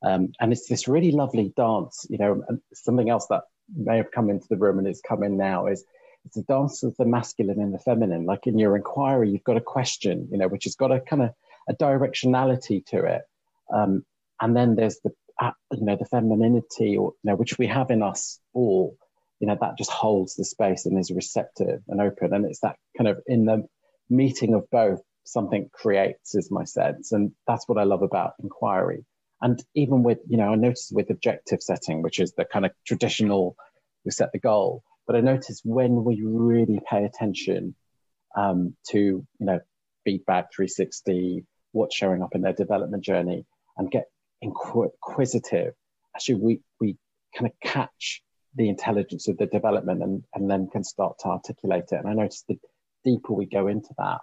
um, 0.03 0.33
and 0.41 0.53
it's 0.53 0.69
this 0.69 0.89
really 0.89 1.13
lovely 1.13 1.53
dance. 1.57 2.07
You 2.09 2.19
know, 2.19 2.43
something 2.73 3.11
else 3.11 3.27
that 3.29 3.43
may 3.75 3.97
have 3.97 4.11
come 4.11 4.31
into 4.31 4.47
the 4.49 4.57
room 4.57 4.79
and 4.79 4.87
it's 4.87 5.01
coming 5.01 5.37
now 5.37 5.67
is 5.67 5.85
it's 6.25 6.37
a 6.37 6.43
dance 6.43 6.83
of 6.83 6.97
the 6.97 7.05
masculine 7.05 7.61
and 7.61 7.75
the 7.75 7.79
feminine. 7.79 8.25
Like 8.25 8.47
in 8.47 8.59
your 8.59 8.77
inquiry, 8.77 9.31
you've 9.31 9.45
got 9.45 9.57
a 9.57 9.61
question, 9.61 10.29
you 10.31 10.39
know, 10.39 10.49
which 10.49 10.65
has 10.65 10.75
got 10.75 10.93
a 10.93 11.01
kind 11.01 11.23
of 11.23 11.31
a 11.69 11.75
directionality 11.75 12.85
to 12.87 13.05
it, 13.05 13.23
um, 13.73 14.05
and 14.41 14.57
then 14.57 14.77
there's 14.77 15.01
the 15.01 15.13
uh, 15.41 15.53
you 15.73 15.85
know 15.85 15.97
the 15.97 16.07
femininity, 16.07 16.97
or 16.97 17.13
you 17.23 17.31
know, 17.31 17.37
which 17.37 17.59
we 17.59 17.67
have 17.67 17.91
in 17.91 18.03
us 18.03 18.41
all 18.55 18.97
you 19.41 19.47
know 19.47 19.57
that 19.61 19.79
just 19.79 19.91
holds 19.91 20.35
the 20.37 20.45
space 20.45 20.87
and 20.87 20.99
is 20.99 21.11
receptive 21.11 21.83
and 21.89 22.01
open. 22.01 22.33
And 22.33 22.47
it's 22.47 22.61
that 22.61 22.77
kind 22.97 23.09
of 23.09 23.21
in 23.27 23.45
the 23.45 23.67
meeting 24.09 24.55
of 24.55 24.71
both 24.71 25.01
something 25.25 25.69
creates 25.73 26.35
is 26.35 26.51
my 26.51 26.65
sense. 26.65 27.13
And 27.13 27.33
that's 27.47 27.69
what 27.69 27.79
i 27.79 27.85
love 27.85 28.03
about 28.03 28.35
inquiry. 28.43 29.05
And 29.43 29.63
even 29.75 30.03
with 30.03 30.19
you 30.29 30.37
know 30.37 30.53
i 30.53 30.55
noticed 30.55 30.93
with 30.95 31.11
objective 31.11 31.63
setting 31.63 32.03
which 32.03 32.19
is 32.19 32.33
the 32.33 32.45
kind 32.45 32.65
of 32.65 32.73
traditional 32.87 33.57
we 34.05 34.11
set 34.11 34.33
the 34.33 34.39
goal. 34.39 34.83
But 35.07 35.17
i 35.17 35.21
notice 35.21 35.61
when 35.65 36.05
we 36.05 36.23
really 36.25 36.81
pay 36.89 37.05
attention 37.05 37.75
um, 38.37 38.77
to 38.91 38.99
you 38.99 39.27
know 39.41 39.61
feedback 40.05 40.53
360 40.55 41.45
what's 41.73 41.97
showing 41.97 42.23
up 42.23 42.35
in 42.35 42.43
their 42.43 42.53
development 42.53 43.05
journey 43.05 43.45
and 43.77 43.91
get 43.91 44.05
inquisitive 44.41 45.75
actually 46.15 46.35
we 46.37 46.61
we 46.81 46.97
kind 47.35 47.51
of 47.51 47.53
catch 47.61 48.23
the 48.57 48.69
intelligence 48.69 49.29
of 49.29 49.37
the 49.37 49.47
development 49.47 50.03
and, 50.03 50.25
and 50.35 50.51
then 50.51 50.69
can 50.69 50.83
start 50.83 51.19
to 51.21 51.29
articulate 51.29 51.85
it. 51.93 52.01
And 52.01 52.09
I 52.09 52.15
notice 52.15 52.45
the 52.49 52.59
deeper 53.05 53.33
we 53.33 53.47
go 53.47 53.69
into 53.69 53.95
that, 53.99 54.21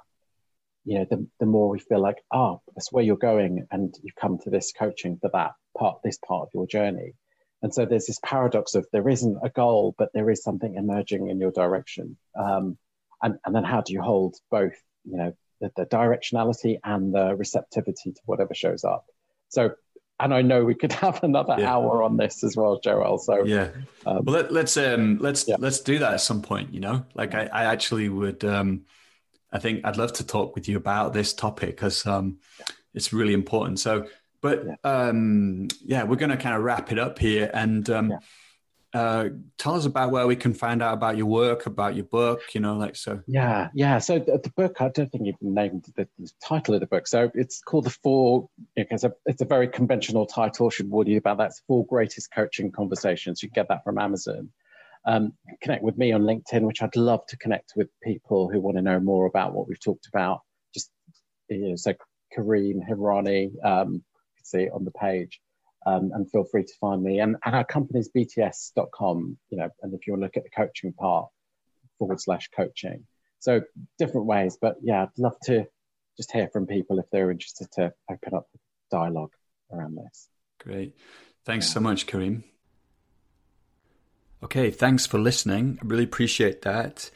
you 0.86 1.00
know, 1.00 1.06
the, 1.10 1.28
the 1.40 1.46
more 1.46 1.70
we 1.70 1.80
feel 1.80 2.02
like, 2.02 2.18
oh, 2.34 2.62
that's 2.76 2.92
where 2.92 3.04
you're 3.04 3.16
going. 3.16 3.68
And 3.72 3.96
you've 4.02 4.16
come 4.16 4.40
to 4.40 4.50
this 4.50 4.74
coaching 4.78 5.18
for 5.22 5.30
that 5.34 5.52
part, 5.78 6.00
this 6.04 6.18
part 6.28 6.44
of 6.44 6.50
your 6.54 6.68
journey. 6.68 7.14
And 7.62 7.74
so 7.74 7.86
there's 7.86 8.08
this 8.08 8.20
paradox 8.26 8.76
of 8.76 8.86
there 8.92 9.08
isn't 9.08 9.38
a 9.42 9.50
goal, 9.50 9.96
but 9.98 10.10
there 10.14 10.30
is 10.30 10.44
something 10.44 10.76
emerging 10.76 11.30
in 11.30 11.40
your 11.40 11.52
direction. 11.52 12.18
Um, 12.38 12.78
and, 13.22 13.38
and 13.46 13.56
then 13.56 13.64
how 13.64 13.82
do 13.82 13.94
you 13.94 14.02
hold 14.02 14.36
both, 14.52 14.76
you 15.06 15.16
know, 15.16 15.34
the, 15.62 15.72
the 15.78 15.86
directionality 15.86 16.80
and 16.84 17.14
the 17.14 17.36
receptivity 17.36 18.12
to 18.12 18.22
whatever 18.26 18.54
shows 18.54 18.84
up? 18.84 19.06
So 19.48 19.76
and 20.24 20.34
I 20.34 20.42
know 20.42 20.64
we 20.64 20.74
could 20.74 20.94
have 21.06 21.24
another 21.24 21.56
yeah. 21.58 21.74
hour 21.74 22.02
on 22.02 22.18
this 22.18 22.44
as 22.44 22.56
well, 22.56 22.80
Joel. 22.80 23.18
So 23.18 23.44
yeah, 23.44 23.70
um, 24.06 24.26
well 24.26 24.36
let, 24.36 24.46
us 24.46 24.52
let's, 24.52 24.78
um, 24.78 25.18
let's 25.20 25.48
yeah. 25.48 25.58
let's 25.60 25.82
do 25.82 26.00
that 26.00 26.14
at 26.14 26.22
some 26.22 26.42
point. 26.42 26.74
You 26.74 26.80
know, 26.80 27.06
like 27.14 27.36
I, 27.36 27.50
I 27.52 27.66
actually 27.66 28.10
would. 28.10 28.44
Um, 28.44 28.86
I 29.52 29.60
think 29.60 29.82
I'd 29.86 29.98
love 29.98 30.14
to 30.14 30.26
talk 30.26 30.56
with 30.56 30.68
you 30.68 30.78
about 30.78 31.14
this 31.14 31.34
topic 31.34 31.70
because 31.70 32.08
um, 32.08 32.40
it's 32.96 33.14
really 33.14 33.34
important. 33.34 33.80
So 33.80 34.08
But 34.42 34.66
yeah, 34.66 34.76
um, 34.84 35.68
yeah 35.86 36.04
we're 36.04 36.16
going 36.16 36.32
to 36.32 36.38
kind 36.38 36.56
of 36.56 36.64
wrap 36.64 36.92
it 36.92 37.00
up 37.00 37.20
here. 37.20 37.52
And 37.54 37.88
um. 37.90 38.14
Uh, 38.94 39.30
tell 39.58 39.74
us 39.74 39.86
about 39.86 40.12
where 40.12 40.28
we 40.28 40.36
can 40.36 40.54
find 40.54 40.84
out 40.84 40.94
about 40.94 41.18
your 41.18 41.26
work, 41.26 41.66
about 41.66 41.96
your 41.96 42.06
book, 42.06 42.42
you 42.54 42.62
know, 42.62 42.76
like 42.78 42.96
so. 42.96 43.22
Yeah, 43.26 43.70
yeah. 43.74 43.98
So 43.98 44.20
the, 44.20 44.40
the 44.44 44.52
book, 44.56 44.82
I 44.82 44.90
don't 44.90 45.12
think 45.12 45.26
you've 45.26 45.42
named 45.42 45.86
the, 45.96 46.08
the, 46.20 46.30
title 46.46 46.76
of 46.76 46.80
the 46.80 46.86
book. 46.86 47.08
So 47.08 47.32
it's 47.34 47.60
called 47.62 47.86
The 47.86 47.90
Four, 47.90 48.50
it's 48.76 49.04
a, 49.04 49.12
it's 49.26 49.42
a 49.42 49.46
very 49.46 49.68
conventional 49.68 50.28
title, 50.28 50.70
should 50.70 50.92
warn 50.92 51.08
you 51.08 51.18
about 51.18 51.40
that. 51.40 51.48
It's 51.48 51.64
Four 51.68 51.88
Greatest 51.88 52.32
Coaching 52.32 52.72
Conversations. 52.72 53.42
You 53.42 53.50
get 53.50 53.68
that 53.70 53.84
from 53.84 53.98
Amazon. 53.98 54.50
Um, 55.06 55.34
connect 55.62 55.84
with 55.84 55.98
me 55.98 56.12
on 56.12 56.22
LinkedIn, 56.22 56.62
which 56.62 56.84
I'd 56.84 56.96
love 56.96 57.26
to 57.28 57.38
connect 57.38 57.74
with 57.76 57.90
people 58.04 58.48
who 58.50 58.62
want 58.62 58.78
to 58.78 58.84
know 58.84 59.00
more 59.00 59.26
about 59.26 59.54
what 59.54 59.68
we've 59.68 59.80
talked 59.80 60.08
about. 60.08 60.42
Just 60.74 60.92
you 61.50 61.70
know, 61.70 61.76
so 61.76 61.94
Karim 62.32 62.82
Hirani, 62.88 63.52
um, 63.66 63.94
you 63.94 64.02
can 64.38 64.46
see 64.46 64.70
on 64.70 64.86
the 64.86 64.92
page. 64.92 65.42
Um, 65.86 66.12
and 66.14 66.30
feel 66.32 66.46
free 66.46 66.64
to 66.64 66.74
find 66.80 67.04
me. 67.04 67.20
And, 67.20 67.36
and 67.44 67.56
our 67.56 67.66
company's 67.66 68.10
bts.com, 68.16 69.38
you 69.50 69.58
know, 69.58 69.70
and 69.82 69.94
if 69.94 70.08
you 70.08 70.14
want 70.14 70.22
to 70.22 70.26
look 70.26 70.38
at 70.38 70.44
the 70.44 70.50
coaching 70.50 70.94
part, 70.94 71.28
forward 71.98 72.20
slash 72.20 72.50
coaching. 72.56 73.06
So 73.40 73.62
different 74.00 74.28
ways, 74.28 74.58
but 74.62 74.78
yeah, 74.82 75.04
I'd 75.04 75.10
love 75.18 75.36
to 75.46 75.66
just 76.18 76.32
hear 76.32 76.48
from 76.48 76.68
people 76.68 77.00
if 77.00 77.06
they're 77.12 77.32
interested 77.32 77.68
to 77.74 77.94
open 78.10 78.34
up 78.34 78.48
dialogue 78.92 79.34
around 79.72 79.98
this. 79.98 80.30
Great. 80.60 80.96
Thanks 81.46 81.68
yeah. 81.68 81.74
so 81.74 81.80
much, 81.82 82.08
Karim. 82.08 82.44
Okay, 84.44 84.72
thanks 84.72 85.06
for 85.06 85.20
listening. 85.20 85.80
I 85.82 85.86
really 85.86 86.04
appreciate 86.04 86.62
that. 86.64 87.10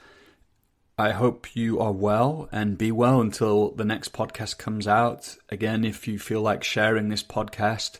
I 0.98 1.12
hope 1.12 1.56
you 1.56 1.80
are 1.80 1.92
well 1.92 2.50
and 2.52 2.78
be 2.78 2.92
well 2.92 3.22
until 3.22 3.72
the 3.72 3.86
next 3.86 4.14
podcast 4.14 4.58
comes 4.58 4.88
out. 4.88 5.38
Again, 5.50 5.86
if 5.86 6.08
you 6.08 6.18
feel 6.18 6.42
like 6.42 6.64
sharing 6.64 7.10
this 7.10 7.24
podcast, 7.24 8.00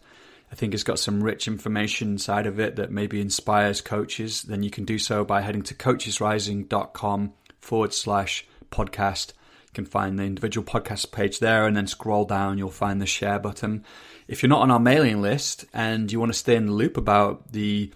I 0.52 0.56
think 0.56 0.74
it's 0.74 0.84
got 0.84 1.00
some 1.00 1.24
rich 1.24 1.48
information 1.48 2.12
inside 2.12 2.48
of 2.48 2.60
it 2.60 2.78
that 2.78 2.92
maybe 2.92 3.20
inspires 3.20 3.82
coaches, 3.82 4.44
then 4.44 4.64
you 4.64 4.70
can 4.70 4.86
do 4.86 4.98
so 4.98 5.26
by 5.26 5.42
heading 5.42 5.64
to 5.64 5.74
coachesrising.com 5.74 7.34
forward 7.60 7.94
slash 7.94 8.46
podcast. 8.72 9.34
You 9.66 9.74
can 9.74 9.86
find 9.86 10.18
the 10.18 10.24
individual 10.24 10.66
podcast 10.66 11.12
page 11.12 11.40
there 11.40 11.68
and 11.68 11.76
then 11.76 11.88
scroll 11.88 12.26
down, 12.26 12.58
you'll 12.58 12.72
find 12.72 13.02
the 13.02 13.06
share 13.06 13.40
button. 13.40 13.84
If 14.28 14.42
you're 14.42 14.50
not 14.50 14.62
on 14.62 14.72
our 14.72 14.80
mailing 14.80 15.22
list 15.22 15.66
and 15.74 16.12
you 16.12 16.20
want 16.20 16.32
to 16.32 16.38
stay 16.40 16.56
in 16.56 16.68
the 16.68 16.72
loop 16.72 16.98
about 16.98 17.52
the 17.52 17.92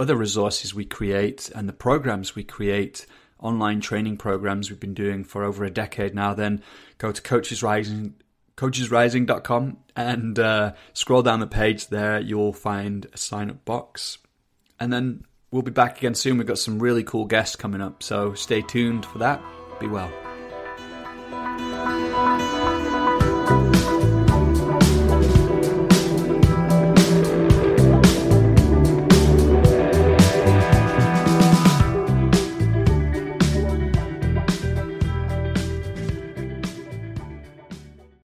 other 0.00 0.16
resources 0.16 0.74
we 0.74 0.84
create 0.84 1.50
and 1.54 1.68
the 1.68 1.72
programs 1.72 2.34
we 2.34 2.42
create, 2.42 3.06
online 3.38 3.80
training 3.80 4.16
programs 4.16 4.70
we've 4.70 4.80
been 4.80 4.94
doing 4.94 5.24
for 5.24 5.44
over 5.44 5.64
a 5.64 5.70
decade 5.70 6.14
now, 6.14 6.34
then 6.34 6.62
go 6.98 7.12
to 7.12 7.22
Coaches 7.22 7.62
Rising, 7.62 8.14
coachesrising.com 8.62 9.76
and 9.96 10.38
uh, 10.38 10.72
scroll 10.92 11.22
down 11.22 11.40
the 11.40 11.46
page 11.48 11.88
there. 11.88 12.20
You'll 12.20 12.52
find 12.52 13.06
a 13.12 13.18
sign 13.18 13.50
up 13.50 13.64
box. 13.64 14.18
And 14.78 14.92
then 14.92 15.24
we'll 15.50 15.62
be 15.62 15.72
back 15.72 15.98
again 15.98 16.14
soon. 16.14 16.38
We've 16.38 16.46
got 16.46 16.58
some 16.58 16.78
really 16.78 17.02
cool 17.02 17.24
guests 17.24 17.56
coming 17.56 17.80
up, 17.80 18.02
so 18.02 18.34
stay 18.34 18.62
tuned 18.62 19.04
for 19.04 19.18
that. 19.18 19.42
Be 19.80 19.88
well. 19.88 20.31